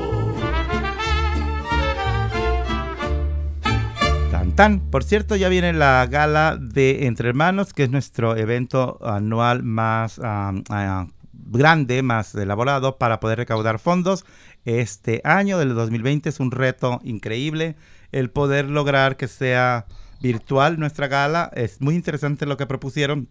Por 4.91 5.03
cierto, 5.03 5.35
ya 5.35 5.49
viene 5.49 5.73
la 5.73 6.05
gala 6.05 6.55
de 6.55 7.07
Entre 7.07 7.29
Hermanos, 7.29 7.73
que 7.73 7.83
es 7.83 7.89
nuestro 7.89 8.37
evento 8.37 8.99
anual 9.01 9.63
más 9.63 10.21
ah, 10.23 11.07
grande, 11.33 12.03
más 12.03 12.35
elaborado 12.35 12.99
para 12.99 13.19
poder 13.19 13.39
recaudar 13.39 13.79
fondos. 13.79 14.23
Este 14.63 15.21
año 15.23 15.57
del 15.57 15.73
2020 15.73 16.29
es 16.29 16.39
un 16.39 16.51
reto 16.51 16.99
increíble 17.03 17.75
el 18.11 18.29
poder 18.29 18.69
lograr 18.69 19.17
que 19.17 19.27
sea 19.27 19.87
virtual 20.21 20.79
nuestra 20.79 21.07
gala. 21.07 21.49
Es 21.55 21.81
muy 21.81 21.95
interesante 21.95 22.45
lo 22.45 22.55
que 22.55 22.67
propusieron 22.67 23.29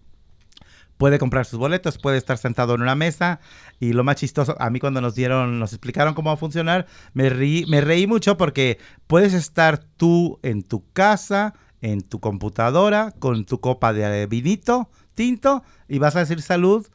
puede 1.01 1.18
comprar 1.18 1.46
sus 1.46 1.59
boletos, 1.59 1.96
puede 1.96 2.18
estar 2.18 2.36
sentado 2.36 2.74
en 2.74 2.82
una 2.82 2.94
mesa. 2.94 3.40
Y 3.78 3.94
lo 3.94 4.05
más 4.05 4.16
chistoso, 4.16 4.55
a 4.61 4.68
mí 4.68 4.80
cuando 4.80 5.01
nos 5.01 5.14
dieron, 5.14 5.59
nos 5.59 5.72
explicaron 5.72 6.12
cómo 6.12 6.28
va 6.28 6.34
a 6.34 6.36
funcionar, 6.36 6.86
me, 7.14 7.30
me 7.30 7.80
reí 7.80 8.07
mucho 8.07 8.36
porque 8.36 8.78
puedes 9.07 9.32
estar 9.32 9.78
tú 9.78 10.38
en 10.42 10.62
tu 10.62 10.84
casa, 10.92 11.55
en 11.80 12.03
tu 12.03 12.20
computadora, 12.20 13.14
con 13.18 13.46
tu 13.46 13.61
copa 13.61 13.94
de 13.94 14.26
vinito 14.26 14.90
tinto 15.14 15.64
y 15.88 15.98
vas 15.98 16.16
a 16.16 16.18
decir 16.20 16.42
salud 16.42 16.86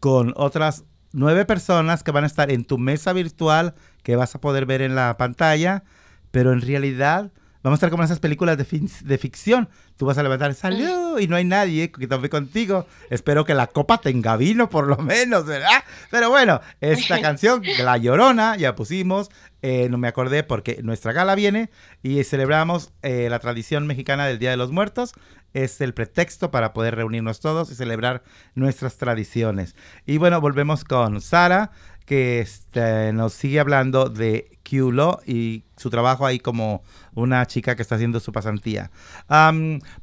con 0.00 0.32
otras 0.34 0.84
nueve 1.12 1.44
personas 1.44 2.02
que 2.02 2.10
van 2.10 2.24
a 2.24 2.26
estar 2.26 2.50
en 2.50 2.64
tu 2.64 2.78
mesa 2.78 3.12
virtual 3.12 3.76
que 4.02 4.16
vas 4.16 4.34
a 4.34 4.40
poder 4.40 4.66
ver 4.66 4.82
en 4.82 4.96
la 4.96 5.16
pantalla, 5.16 5.84
pero 6.32 6.52
en 6.52 6.62
realidad 6.62 7.30
Vamos 7.66 7.78
a 7.78 7.80
estar 7.80 7.90
como 7.90 8.04
en 8.04 8.04
esas 8.04 8.20
películas 8.20 8.56
de, 8.56 8.90
de 9.02 9.18
ficción. 9.18 9.68
Tú 9.96 10.06
vas 10.06 10.16
a 10.18 10.22
levantar, 10.22 10.54
salud, 10.54 11.18
y 11.18 11.26
no 11.26 11.34
hay 11.34 11.44
nadie 11.44 11.90
que 11.90 12.06
tome 12.06 12.28
contigo. 12.28 12.86
Espero 13.10 13.44
que 13.44 13.54
la 13.54 13.66
copa 13.66 13.98
tenga 13.98 14.36
vino, 14.36 14.70
por 14.70 14.86
lo 14.86 14.96
menos, 14.98 15.46
¿verdad? 15.46 15.82
Pero 16.12 16.30
bueno, 16.30 16.60
esta 16.80 17.20
canción, 17.20 17.64
La 17.82 17.96
Llorona, 17.96 18.56
ya 18.56 18.76
pusimos. 18.76 19.32
Eh, 19.62 19.88
no 19.90 19.98
me 19.98 20.06
acordé 20.06 20.44
porque 20.44 20.78
nuestra 20.84 21.12
gala 21.12 21.34
viene 21.34 21.70
y 22.04 22.22
celebramos 22.22 22.92
eh, 23.02 23.26
la 23.28 23.40
tradición 23.40 23.84
mexicana 23.88 24.26
del 24.26 24.38
Día 24.38 24.50
de 24.50 24.56
los 24.56 24.70
Muertos. 24.70 25.12
Es 25.52 25.80
el 25.80 25.92
pretexto 25.92 26.52
para 26.52 26.72
poder 26.72 26.94
reunirnos 26.94 27.40
todos 27.40 27.72
y 27.72 27.74
celebrar 27.74 28.22
nuestras 28.54 28.96
tradiciones. 28.96 29.74
Y 30.06 30.18
bueno, 30.18 30.40
volvemos 30.40 30.84
con 30.84 31.20
Sara 31.20 31.72
que 32.04 32.38
este, 32.38 33.12
nos 33.12 33.32
sigue 33.32 33.58
hablando 33.58 34.08
de 34.08 34.55
Q-Law 34.68 35.20
y 35.26 35.62
su 35.76 35.90
trabajo 35.90 36.26
ahí 36.26 36.38
como 36.38 36.82
una 37.14 37.46
chica 37.46 37.76
que 37.76 37.82
está 37.82 37.94
haciendo 37.94 38.20
su 38.20 38.32
pasantía. 38.32 38.90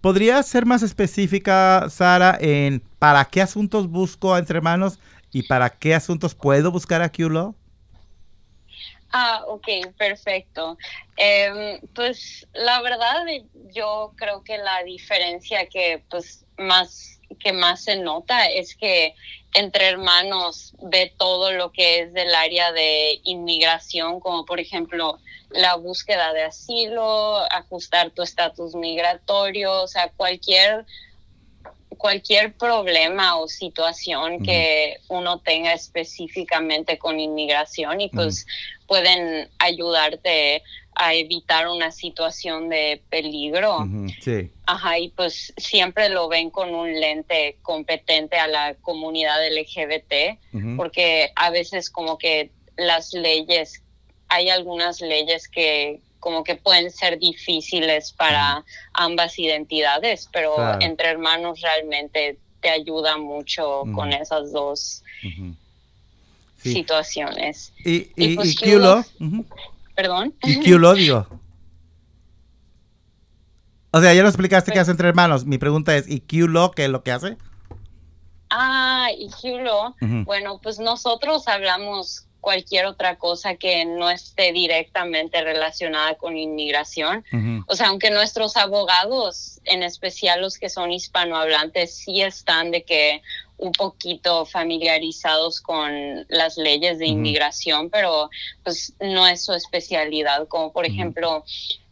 ¿Podría 0.01 0.41
ser 0.43 0.65
más 0.65 0.83
específica, 0.83 1.87
Sara, 1.89 2.37
en 2.39 2.81
para 2.99 3.25
qué 3.25 3.41
asuntos 3.41 3.89
busco 3.89 4.33
a 4.33 4.39
Entre 4.39 4.61
Manos 4.61 4.99
y 5.31 5.43
para 5.43 5.69
qué 5.69 5.95
asuntos 5.95 6.35
puedo 6.35 6.71
buscar 6.71 7.01
a 7.01 7.11
Q-Law? 7.11 7.55
Ah, 9.15 9.43
ok, 9.47 9.67
perfecto. 9.95 10.75
Em, 11.17 11.79
pues 11.93 12.47
la 12.53 12.81
verdad, 12.81 13.23
yo 13.71 14.13
creo 14.15 14.43
que 14.43 14.57
la 14.57 14.83
diferencia 14.83 15.67
que 15.67 16.03
pues 16.09 16.45
más 16.57 17.12
que 17.39 17.53
más 17.53 17.83
se 17.83 17.97
nota 17.97 18.45
es 18.45 18.75
que 18.75 19.15
entre 19.53 19.87
hermanos 19.87 20.73
ve 20.81 21.13
todo 21.17 21.51
lo 21.51 21.71
que 21.71 21.99
es 21.99 22.13
del 22.13 22.33
área 22.33 22.71
de 22.71 23.19
inmigración, 23.23 24.19
como 24.19 24.45
por 24.45 24.59
ejemplo 24.59 25.19
la 25.49 25.75
búsqueda 25.75 26.33
de 26.33 26.43
asilo, 26.43 27.37
ajustar 27.51 28.09
tu 28.11 28.23
estatus 28.23 28.75
migratorio, 28.75 29.83
o 29.83 29.87
sea, 29.87 30.11
cualquier 30.15 30.85
cualquier 31.97 32.53
problema 32.53 33.37
o 33.37 33.47
situación 33.47 34.43
que 34.43 34.97
uno 35.07 35.39
tenga 35.39 35.73
específicamente 35.73 36.97
con 36.97 37.19
inmigración 37.19 38.01
y 38.01 38.09
pues 38.09 38.45
pueden 38.87 39.49
ayudarte 39.59 40.63
a 40.95 41.13
evitar 41.13 41.67
una 41.67 41.91
situación 41.91 42.69
de 42.69 43.01
peligro. 43.09 43.87
Sí. 44.21 44.51
Ajá, 44.65 44.99
y 44.99 45.09
pues 45.09 45.53
siempre 45.57 46.09
lo 46.09 46.27
ven 46.27 46.49
con 46.49 46.73
un 46.73 46.99
lente 46.99 47.57
competente 47.61 48.37
a 48.37 48.47
la 48.47 48.75
comunidad 48.75 49.37
LGBT, 49.47 50.75
porque 50.77 51.31
a 51.35 51.49
veces 51.49 51.89
como 51.89 52.17
que 52.17 52.51
las 52.77 53.13
leyes, 53.13 53.81
hay 54.29 54.49
algunas 54.49 55.01
leyes 55.01 55.47
que 55.47 55.99
como 56.19 56.45
que 56.45 56.55
pueden 56.55 56.89
ser 56.89 57.19
difíciles 57.19 58.13
para 58.13 58.63
ambas 58.93 59.37
identidades, 59.37 60.29
pero 60.31 60.55
entre 60.79 61.09
hermanos 61.09 61.59
realmente 61.59 62.37
te 62.61 62.69
ayuda 62.69 63.17
mucho 63.17 63.83
con 63.93 64.13
esas 64.13 64.53
dos 64.53 65.03
situaciones. 66.61 67.73
Y, 67.83 68.07
y, 68.15 68.35
pues, 68.35 68.55
Perdón. 69.95 70.33
¿Y 70.43 70.59
qué 70.59 70.71
lo 70.71 70.93
digo? 70.93 71.27
O 73.91 74.01
sea, 74.01 74.13
ya 74.13 74.23
lo 74.23 74.27
explicaste 74.27 74.71
que 74.71 74.79
hace 74.79 74.91
entre 74.91 75.07
hermanos. 75.07 75.45
Mi 75.45 75.59
pregunta 75.59 75.95
es, 75.95 76.09
¿y 76.09 76.21
Q-Lo 76.21 76.71
qué 76.71 76.85
es 76.85 76.89
lo 76.89 77.03
que 77.03 77.11
hace? 77.11 77.37
Ah, 78.49 79.09
y 79.15 79.29
Q-Lo, 79.29 79.95
bueno, 80.25 80.59
pues 80.61 80.79
nosotros 80.79 81.47
hablamos 81.47 82.27
cualquier 82.41 82.87
otra 82.87 83.17
cosa 83.17 83.55
que 83.55 83.85
no 83.85 84.09
esté 84.09 84.51
directamente 84.51 85.41
relacionada 85.41 86.15
con 86.15 86.35
inmigración. 86.37 87.23
O 87.67 87.75
sea, 87.75 87.87
aunque 87.87 88.11
nuestros 88.11 88.57
abogados, 88.57 89.61
en 89.63 89.81
especial 89.81 90.41
los 90.41 90.57
que 90.57 90.69
son 90.69 90.91
hispanohablantes, 90.91 91.95
sí 91.95 92.21
están 92.21 92.71
de 92.71 92.83
que 92.83 93.21
un 93.63 93.71
poquito 93.71 94.45
familiarizados 94.45 95.61
con 95.61 96.25
las 96.27 96.57
leyes 96.57 96.99
de 96.99 97.07
inmigración, 97.07 97.89
pero 97.89 98.29
pues 98.61 98.93
no 98.99 99.25
es 99.25 99.45
su 99.45 99.53
especialidad, 99.53 100.49
como 100.49 100.73
por 100.73 100.85
ejemplo, 100.85 101.45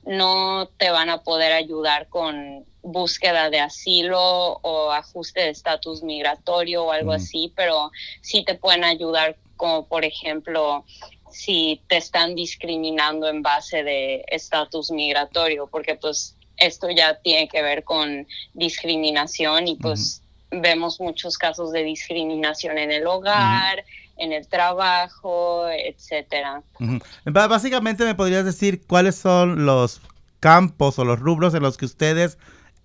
no 0.04 0.70
te 0.78 0.90
van 0.90 1.10
a 1.10 1.24
poder 1.24 1.54
ayudar 1.54 2.10
con 2.10 2.66
búsqueda 2.82 3.50
de 3.50 3.62
asilo 3.62 4.20
o 4.62 4.92
ajuste 4.92 5.42
de 5.42 5.50
estatus 5.52 6.04
migratorio 6.04 6.84
o 6.84 6.92
algo 6.92 7.14
así, 7.14 7.54
pero 7.56 7.92
sí 8.22 8.44
te 8.44 8.56
pueden 8.56 8.84
ayudar 8.84 9.38
como 9.56 9.88
por 9.88 10.04
ejemplo 10.04 10.84
si 11.32 11.82
te 11.88 11.96
están 11.98 12.36
discriminando 12.36 13.30
en 13.30 13.42
base 13.42 13.84
de 13.84 14.26
estatus 14.28 14.92
migratorio, 14.92 15.68
porque 15.72 15.96
pues 15.96 16.36
esto 16.58 16.90
ya 16.90 17.18
tiene 17.22 17.48
que 17.48 17.62
ver 17.62 17.86
con 17.86 18.28
discriminación 18.54 19.70
y 19.70 19.76
pues 19.76 20.22
vemos 20.52 21.00
muchos 21.00 21.38
casos 21.38 21.72
de 21.72 21.84
discriminación 21.84 22.78
en 22.78 22.92
el 22.92 23.08
hogar, 23.08 23.84
en 24.18 24.34
el 24.34 24.48
trabajo, 24.48 25.68
etcétera. 25.70 26.62
Básicamente 27.26 28.06
me 28.06 28.16
podrías 28.16 28.46
decir 28.46 28.82
cuáles 28.86 29.16
son 29.16 29.66
los 29.66 30.02
campos 30.40 31.00
o 31.00 31.06
los 31.06 31.20
rubros 31.20 31.54
en 31.54 31.64
los 31.64 31.78
que 31.78 31.86
ustedes 31.86 32.38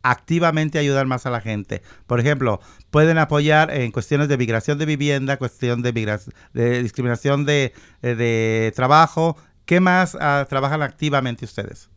activamente 0.03 0.79
ayudan 0.79 1.09
más 1.09 1.27
a 1.27 1.31
la 1.31 1.41
gente. 1.41 1.83
Por 2.07 2.21
ejemplo, 2.21 2.61
pueden 2.91 3.19
apoyar 3.19 3.73
en 3.73 3.91
cuestiones 3.91 4.29
de 4.29 4.39
migración 4.39 4.79
de 4.79 4.87
vivienda, 4.87 5.37
cuestión 5.37 5.83
de, 5.83 5.93
de 6.53 6.83
discriminación 6.83 7.45
de, 7.45 7.73
eh, 8.03 8.15
de, 8.15 8.73
trabajo. 8.77 9.37
¿Qué 9.65 9.81
más 9.81 10.17
ah, 10.21 10.47
trabajan 10.49 10.83
activamente 10.83 11.45
ustedes? 11.45 11.91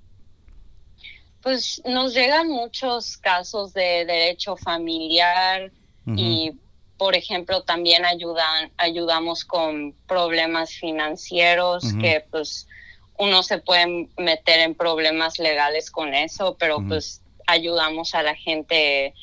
Pues 1.41 1.81
nos 1.85 2.13
llegan 2.13 2.49
muchos 2.49 3.17
casos 3.17 3.73
de 3.73 4.05
derecho 4.05 4.57
familiar 4.57 5.71
y, 6.15 6.53
por 6.97 7.15
ejemplo, 7.15 7.61
también 7.61 8.03
ayudan, 8.03 8.71
ayudamos 8.77 9.45
con 9.45 9.93
problemas 10.07 10.71
financieros 10.71 11.93
que 12.01 12.25
pues 12.31 12.67
uno 13.19 13.43
se 13.43 13.59
puede 13.59 14.09
meter 14.17 14.59
en 14.61 14.75
problemas 14.75 15.39
legales 15.39 15.91
con 15.91 16.13
eso, 16.13 16.55
pero 16.57 16.81
pues 16.87 17.21
ayudamos 17.47 18.15
a 18.15 18.23
la 18.23 18.35
gente 18.35 19.13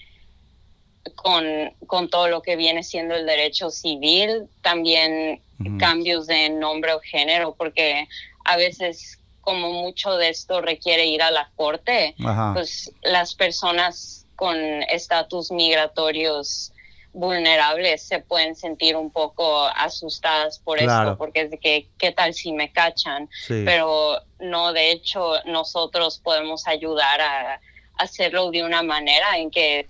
con, 1.14 1.44
con, 1.86 2.08
todo 2.10 2.28
lo 2.28 2.42
que 2.42 2.56
viene 2.56 2.82
siendo 2.82 3.14
el 3.14 3.26
derecho 3.26 3.70
civil, 3.70 4.48
también 4.62 5.40
cambios 5.78 6.26
de 6.26 6.50
nombre 6.50 6.92
o 6.92 7.00
género, 7.00 7.54
porque 7.54 8.06
a 8.44 8.56
veces 8.56 9.18
como 9.46 9.70
mucho 9.70 10.16
de 10.16 10.30
esto 10.30 10.60
requiere 10.60 11.06
ir 11.06 11.22
a 11.22 11.30
la 11.30 11.48
corte, 11.54 12.16
pues 12.52 12.90
las 13.02 13.32
personas 13.36 14.26
con 14.34 14.56
estatus 14.90 15.52
migratorios 15.52 16.72
vulnerables 17.12 18.02
se 18.02 18.18
pueden 18.18 18.56
sentir 18.56 18.96
un 18.96 19.12
poco 19.12 19.66
asustadas 19.68 20.58
por 20.58 20.80
esto, 20.80 21.16
porque 21.16 21.42
es 21.42 21.52
de 21.52 21.58
que, 21.58 21.86
¿qué 21.96 22.10
tal 22.10 22.34
si 22.34 22.52
me 22.52 22.72
cachan? 22.72 23.30
Pero 23.64 24.20
no, 24.40 24.72
de 24.72 24.90
hecho, 24.90 25.34
nosotros 25.44 26.18
podemos 26.18 26.66
ayudar 26.66 27.20
a 27.20 27.60
hacerlo 27.98 28.50
de 28.50 28.64
una 28.64 28.82
manera 28.82 29.38
en 29.38 29.52
que 29.52 29.88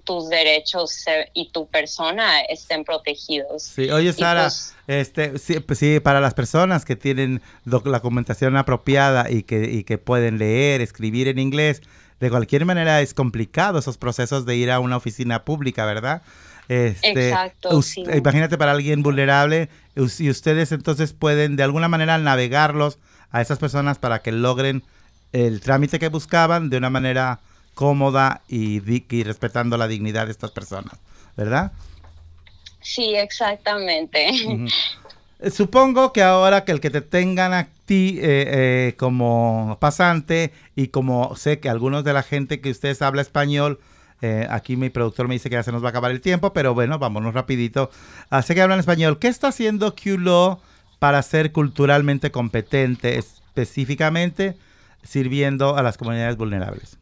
tus 0.00 0.28
derechos 0.28 1.04
y 1.34 1.50
tu 1.50 1.66
persona 1.68 2.40
estén 2.42 2.84
protegidos. 2.84 3.62
Sí, 3.62 3.90
oye 3.90 4.12
Sara, 4.12 4.44
pues, 4.44 4.74
este, 4.86 5.38
sí, 5.38 5.60
pues 5.60 5.78
sí, 5.78 6.00
para 6.00 6.20
las 6.20 6.34
personas 6.34 6.84
que 6.84 6.96
tienen 6.96 7.42
la 7.64 7.80
documentación 7.80 8.56
apropiada 8.56 9.30
y 9.30 9.42
que, 9.42 9.64
y 9.64 9.84
que 9.84 9.98
pueden 9.98 10.38
leer, 10.38 10.80
escribir 10.80 11.28
en 11.28 11.38
inglés, 11.38 11.82
de 12.20 12.30
cualquier 12.30 12.64
manera 12.64 13.00
es 13.00 13.14
complicado 13.14 13.78
esos 13.78 13.98
procesos 13.98 14.46
de 14.46 14.56
ir 14.56 14.70
a 14.70 14.78
una 14.80 14.96
oficina 14.96 15.44
pública, 15.44 15.84
¿verdad? 15.84 16.22
Este, 16.68 17.30
Exacto. 17.30 17.80
Imagínate 18.14 18.56
para 18.56 18.72
alguien 18.72 19.02
vulnerable 19.02 19.68
y 19.96 20.30
ustedes 20.30 20.72
entonces 20.72 21.12
pueden 21.12 21.56
de 21.56 21.64
alguna 21.64 21.88
manera 21.88 22.16
navegarlos 22.18 22.98
a 23.30 23.40
esas 23.40 23.58
personas 23.58 23.98
para 23.98 24.22
que 24.22 24.30
logren 24.30 24.84
el 25.32 25.60
trámite 25.60 25.98
que 25.98 26.08
buscaban 26.08 26.70
de 26.70 26.76
una 26.76 26.90
manera 26.90 27.40
cómoda 27.74 28.42
y, 28.48 28.80
respetando 29.22 29.76
la 29.76 29.88
dignidad 29.88 30.26
de 30.26 30.32
estas 30.32 30.50
personas, 30.50 30.98
¿verdad? 31.36 31.72
Sí, 32.80 33.14
exactamente. 33.14 34.30
Eh, 35.44 35.50
Supongo 35.50 36.12
que 36.12 36.22
ahora 36.22 36.64
que 36.64 36.70
el 36.70 36.78
que 36.78 36.90
te 36.90 37.00
tengan 37.00 37.52
a 37.52 37.66
ti 37.84 38.16
eh, 38.20 38.20
eh, 38.22 38.94
como 38.96 39.76
pasante 39.80 40.52
y 40.76 40.86
como 40.86 41.34
sé 41.34 41.58
que 41.58 41.68
algunos 41.68 42.04
de 42.04 42.12
la 42.12 42.22
gente 42.22 42.60
que 42.60 42.70
ustedes 42.70 43.02
habla 43.02 43.22
español, 43.22 43.80
eh, 44.22 44.46
aquí 44.48 44.76
mi 44.76 44.88
productor 44.88 45.26
me 45.26 45.34
dice 45.34 45.50
que 45.50 45.56
ya 45.56 45.64
se 45.64 45.72
nos 45.72 45.82
va 45.82 45.88
a 45.88 45.90
acabar 45.90 46.12
el 46.12 46.20
tiempo, 46.20 46.52
pero 46.52 46.74
bueno, 46.74 47.00
vámonos 47.00 47.34
rapidito. 47.34 47.90
Ah, 48.30 48.42
sé 48.42 48.54
que 48.54 48.62
hablan 48.62 48.78
español. 48.78 49.18
¿Qué 49.18 49.26
está 49.26 49.48
haciendo 49.48 49.96
QLO 49.96 50.60
para 51.00 51.20
ser 51.22 51.50
culturalmente 51.50 52.30
competente, 52.30 53.18
específicamente 53.18 54.56
sirviendo 55.02 55.76
a 55.76 55.82
las 55.82 55.98
comunidades 55.98 56.36
vulnerables? 56.36 56.98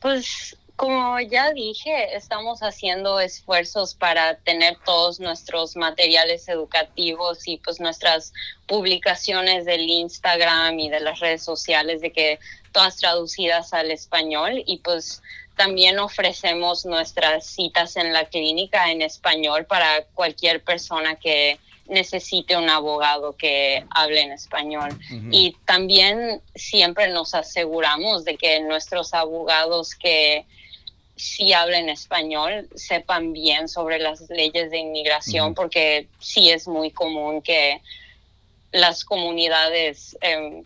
Pues 0.00 0.56
como 0.76 1.20
ya 1.20 1.52
dije, 1.52 2.16
estamos 2.16 2.60
haciendo 2.60 3.20
esfuerzos 3.20 3.94
para 3.94 4.36
tener 4.36 4.78
todos 4.86 5.20
nuestros 5.20 5.76
materiales 5.76 6.48
educativos 6.48 7.46
y 7.46 7.58
pues 7.58 7.80
nuestras 7.80 8.32
publicaciones 8.66 9.66
del 9.66 9.82
Instagram 9.82 10.80
y 10.80 10.88
de 10.88 11.00
las 11.00 11.20
redes 11.20 11.42
sociales 11.44 12.00
de 12.00 12.12
que 12.12 12.38
todas 12.72 12.96
traducidas 12.96 13.74
al 13.74 13.90
español. 13.90 14.62
Y 14.64 14.78
pues 14.78 15.22
también 15.54 15.98
ofrecemos 15.98 16.86
nuestras 16.86 17.44
citas 17.44 17.96
en 17.96 18.14
la 18.14 18.24
clínica 18.24 18.90
en 18.90 19.02
español 19.02 19.66
para 19.66 20.04
cualquier 20.14 20.64
persona 20.64 21.16
que 21.16 21.60
necesite 21.90 22.56
un 22.56 22.70
abogado 22.70 23.36
que 23.36 23.84
hable 23.90 24.22
en 24.22 24.32
español. 24.32 24.90
Y 25.30 25.56
también 25.64 26.40
siempre 26.54 27.08
nos 27.08 27.34
aseguramos 27.34 28.24
de 28.24 28.36
que 28.36 28.60
nuestros 28.60 29.12
abogados 29.12 29.94
que 29.94 30.46
sí 31.16 31.52
hablen 31.52 31.90
español 31.90 32.68
sepan 32.74 33.32
bien 33.32 33.68
sobre 33.68 33.98
las 33.98 34.30
leyes 34.30 34.70
de 34.70 34.78
inmigración, 34.78 35.54
porque 35.54 36.06
sí 36.18 36.48
es 36.50 36.66
muy 36.66 36.90
común 36.90 37.42
que 37.42 37.82
las 38.72 39.04
comunidades 39.04 40.16
em, 40.22 40.64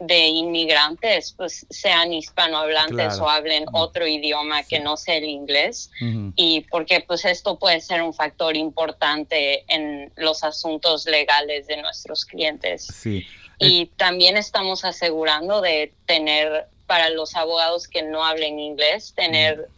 de 0.00 0.26
inmigrantes 0.26 1.32
pues 1.36 1.66
sean 1.70 2.12
hispanohablantes 2.12 2.94
Claro. 3.14 3.24
o 3.24 3.28
hablen 3.28 3.64
otro 3.72 4.06
idioma 4.06 4.64
que 4.64 4.80
no 4.80 4.96
sea 4.96 5.16
el 5.16 5.24
inglés 5.24 5.90
y 6.34 6.62
porque 6.62 7.00
pues 7.00 7.24
esto 7.24 7.58
puede 7.58 7.80
ser 7.80 8.02
un 8.02 8.12
factor 8.12 8.56
importante 8.56 9.64
en 9.68 10.12
los 10.16 10.42
asuntos 10.42 11.06
legales 11.06 11.66
de 11.68 11.76
nuestros 11.80 12.24
clientes. 12.24 12.86
Sí. 12.86 13.24
Y 13.58 13.86
también 13.96 14.36
estamos 14.36 14.84
asegurando 14.84 15.60
de 15.60 15.92
tener 16.06 16.66
para 16.86 17.08
los 17.10 17.36
abogados 17.36 17.86
que 17.88 18.02
no 18.02 18.24
hablen 18.24 18.58
inglés, 18.58 19.14
tener, 19.14 19.68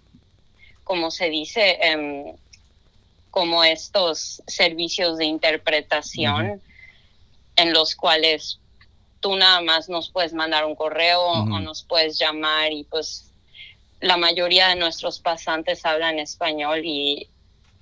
como 0.83 1.11
se 1.11 1.29
dice, 1.29 1.79
em, 1.83 2.33
como 3.31 3.63
estos 3.65 4.43
servicios 4.47 5.19
de 5.19 5.27
interpretación 5.27 6.63
en 7.57 7.73
los 7.75 7.95
cuales 7.95 8.59
tú 9.27 9.35
nada 9.35 9.61
más 9.61 9.89
nos 9.89 10.09
puedes 10.09 10.33
mandar 10.33 10.65
un 10.65 10.77
correo 10.77 11.21
o 11.21 11.59
nos 11.59 11.83
puedes 11.83 12.17
llamar 12.17 12.71
y 12.71 12.85
pues 12.85 13.33
la 14.01 14.17
mayoría 14.17 14.69
de 14.69 14.77
nuestros 14.77 15.19
pasantes 15.19 15.85
hablan 15.85 16.21
español 16.21 16.83
y 16.85 17.27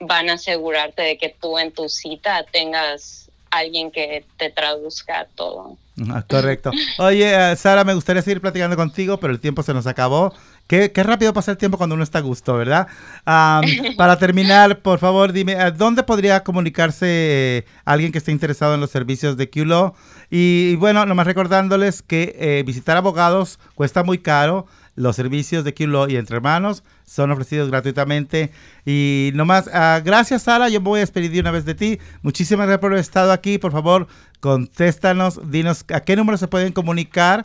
van 0.01 0.31
a 0.31 0.35
asegurarte 0.35 1.03
de 1.03 1.19
que 1.19 1.37
tú 1.39 1.59
en 1.59 1.71
tu 1.71 1.91
cita 1.91 2.47
tengas 2.51 3.31
alguien 3.51 3.91
que 3.91 4.25
te 4.39 4.49
traduzca 4.49 5.29
todo. 5.35 5.77
Ah, 6.09 6.25
Correcto. 6.27 6.71
Oye, 6.99 7.53
eh, 7.53 7.57
Sara, 7.57 7.85
me 7.85 7.93
gustaría 7.93 8.23
seguir 8.23 8.41
platicando 8.41 8.75
contigo, 8.75 9.19
pero 9.19 9.31
el 9.31 9.39
tiempo 9.39 9.63
se 9.63 9.75
nos 9.75 9.87
acabó. 9.87 10.33
Qué, 10.67 10.93
qué 10.93 11.03
rápido 11.03 11.33
pasa 11.35 11.51
el 11.51 11.59
tiempo 11.59 11.77
cuando 11.77 11.95
uno 11.95 12.05
está 12.05 12.19
a 12.19 12.23
gusto, 12.23 12.55
¿verdad? 12.57 12.87
Am, 13.25 13.65
para 13.97 14.19
terminar, 14.19 14.81
por 14.81 14.99
favor, 14.99 15.33
dime, 15.33 15.57
¿a 15.57 15.71
¿dónde 15.71 16.03
podría 16.03 16.43
comunicarse 16.43 17.07
eh, 17.09 17.65
alguien 17.85 18.13
que 18.13 18.19
esté 18.19 18.33
interesado 18.33 18.75
en 18.75 18.81
los 18.81 18.91
servicios 18.91 19.37
de 19.37 19.51
QLO? 19.51 19.95
Y, 20.31 20.71
y 20.73 20.77
bueno, 20.77 21.05
nomás 21.05 21.27
recordándoles 21.27 22.03
que 22.03 22.35
eh, 22.39 22.63
visitar 22.67 22.97
abogados 22.97 23.59
cuesta 23.75 24.03
muy 24.03 24.19
caro. 24.19 24.67
Los 24.97 25.17
servicios 25.17 25.65
de 25.65 25.75
QLO 25.75 26.09
y 26.09 26.17
Entre 26.17 26.37
Hermanos 26.37 26.85
son 27.05 27.31
ofrecidos 27.33 27.69
gratuitamente. 27.69 28.53
Y 28.87 29.33
nomás, 29.35 29.69
ah, 29.73 30.01
gracias 30.05 30.43
Sara, 30.43 30.69
yo 30.69 30.81
me 30.81 30.89
voy 30.89 30.99
a 30.99 31.01
despedir 31.01 31.33
de 31.33 31.41
una 31.41 31.51
vez 31.51 31.65
de 31.65 31.75
ti. 31.75 31.99
Muchísimas 32.23 32.67
gracias 32.67 32.81
por 32.81 32.93
haber 32.93 33.01
estado 33.01 33.33
aquí. 33.33 33.59
Por 33.59 33.73
favor, 33.73 34.07
contéstanos, 34.41 35.51
dinos 35.51 35.85
a 35.93 36.01
qué 36.01 36.15
número 36.15 36.39
se 36.39 36.49
pueden 36.49 36.73
comunicar. 36.73 37.45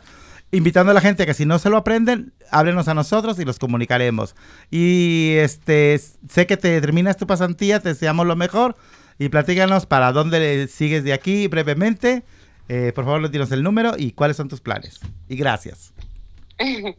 Invitando 0.52 0.90
a 0.90 0.94
la 0.94 1.00
gente 1.00 1.26
que 1.26 1.34
si 1.34 1.46
no 1.46 1.58
se 1.58 1.70
lo 1.70 1.76
aprenden, 1.76 2.32
háblenos 2.50 2.88
a 2.88 2.94
nosotros 2.94 3.38
y 3.38 3.44
los 3.44 3.58
comunicaremos. 3.58 4.34
Y 4.70 5.34
este 5.36 6.00
sé 6.28 6.46
que 6.46 6.56
te 6.56 6.80
terminas 6.80 7.16
tu 7.16 7.26
pasantía, 7.26 7.80
te 7.80 7.90
deseamos 7.90 8.26
lo 8.26 8.34
mejor. 8.34 8.76
Y 9.18 9.28
platícanos 9.28 9.86
para 9.86 10.12
dónde 10.12 10.66
sigues 10.66 11.04
de 11.04 11.12
aquí 11.12 11.46
brevemente. 11.46 12.24
Eh, 12.68 12.92
por 12.94 13.04
favor, 13.04 13.30
dinos 13.30 13.52
el 13.52 13.62
número 13.62 13.94
y 13.98 14.12
cuáles 14.12 14.36
son 14.36 14.48
tus 14.48 14.60
planes. 14.60 15.00
Y 15.28 15.36
gracias. 15.36 15.92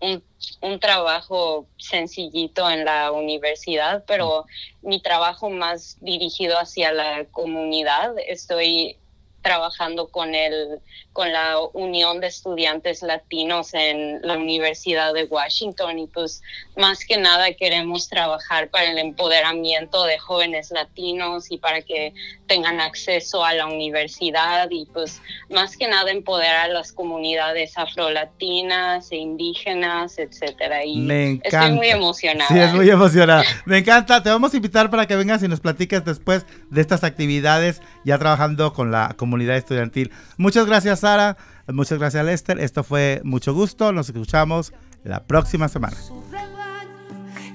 un, 0.00 0.22
un 0.60 0.80
trabajo 0.80 1.66
sencillito 1.78 2.68
en 2.70 2.84
la 2.84 3.12
universidad, 3.12 4.04
pero 4.06 4.46
mi 4.82 5.00
trabajo 5.00 5.50
más 5.50 5.96
dirigido 6.00 6.58
hacia 6.58 6.92
la 6.92 7.24
comunidad. 7.26 8.14
Estoy 8.26 8.98
trabajando 9.46 10.08
con 10.08 10.34
el 10.34 10.80
con 11.12 11.32
la 11.32 11.58
Unión 11.72 12.20
de 12.20 12.26
Estudiantes 12.26 13.00
Latinos 13.00 13.72
en 13.74 14.20
la 14.22 14.34
Universidad 14.36 15.14
de 15.14 15.24
Washington 15.24 16.00
y 16.00 16.08
pues 16.08 16.42
más 16.76 17.06
que 17.06 17.16
nada 17.16 17.54
queremos 17.54 18.08
trabajar 18.08 18.68
para 18.68 18.90
el 18.90 18.98
empoderamiento 18.98 20.04
de 20.04 20.18
jóvenes 20.18 20.72
latinos 20.72 21.50
y 21.50 21.58
para 21.58 21.80
que 21.80 22.12
tengan 22.48 22.80
acceso 22.80 23.44
a 23.44 23.54
la 23.54 23.66
universidad 23.66 24.68
y 24.70 24.86
pues 24.86 25.22
más 25.48 25.76
que 25.76 25.86
nada 25.88 26.10
empoderar 26.10 26.68
a 26.70 26.74
las 26.74 26.92
comunidades 26.92 27.78
afrolatinas 27.78 29.10
e 29.12 29.16
indígenas, 29.16 30.18
etcétera. 30.18 30.84
Y 30.84 30.96
Me 30.96 31.30
encanta. 31.30 31.60
estoy 31.60 31.76
muy 31.76 31.88
emocionada. 31.88 32.48
Sí, 32.48 32.58
es 32.58 32.72
muy 32.74 32.90
emocionada. 32.90 33.44
Me 33.64 33.78
encanta. 33.78 34.22
Te 34.22 34.28
vamos 34.28 34.52
a 34.52 34.56
invitar 34.56 34.90
para 34.90 35.06
que 35.06 35.16
vengas 35.16 35.42
y 35.42 35.48
nos 35.48 35.60
platiques 35.60 36.04
después 36.04 36.44
de 36.68 36.80
estas 36.80 37.04
actividades 37.04 37.80
ya 38.06 38.18
trabajando 38.18 38.72
con 38.72 38.92
la 38.92 39.14
comunidad 39.16 39.56
estudiantil. 39.56 40.12
Muchas 40.36 40.64
gracias, 40.66 41.00
Sara. 41.00 41.36
Muchas 41.66 41.98
gracias, 41.98 42.24
Lester. 42.24 42.60
Esto 42.60 42.84
fue 42.84 43.20
mucho 43.24 43.52
gusto. 43.52 43.92
Nos 43.92 44.08
escuchamos 44.08 44.72
la 45.02 45.24
próxima 45.24 45.68
semana. 45.68 45.96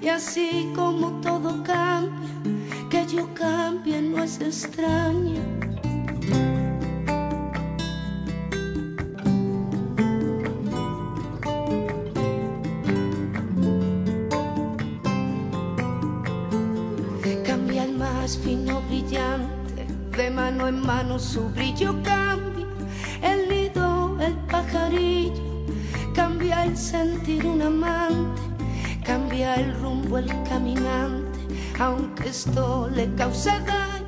Y 0.01 0.09
así 0.09 0.71
como 0.75 1.21
todo 1.21 1.63
cambia, 1.63 2.29
que 2.89 3.07
yo 3.07 3.33
cambie 3.33 4.01
no 4.01 4.23
es 4.23 4.41
extraño. 4.41 5.41
Más 17.97 18.35
fino 18.37 18.81
brillante, 18.83 19.60
de 20.17 20.29
mano 20.29 20.67
en 20.67 20.81
mano 20.81 21.17
su 21.19 21.49
brillo 21.49 21.95
cambia. 22.03 22.65
El 23.21 23.49
nido, 23.49 24.17
el 24.19 24.33
pajarillo, 24.49 25.65
cambia 26.13 26.65
el 26.65 26.77
sentir 26.77 27.45
un 27.45 27.61
amante, 27.61 28.41
cambia 29.05 29.55
el 29.55 29.73
rumbo 29.79 30.17
el 30.17 30.27
caminante, 30.43 31.39
aunque 31.79 32.29
esto 32.29 32.89
le 32.93 33.13
cause 33.15 33.51
daño. 33.65 34.00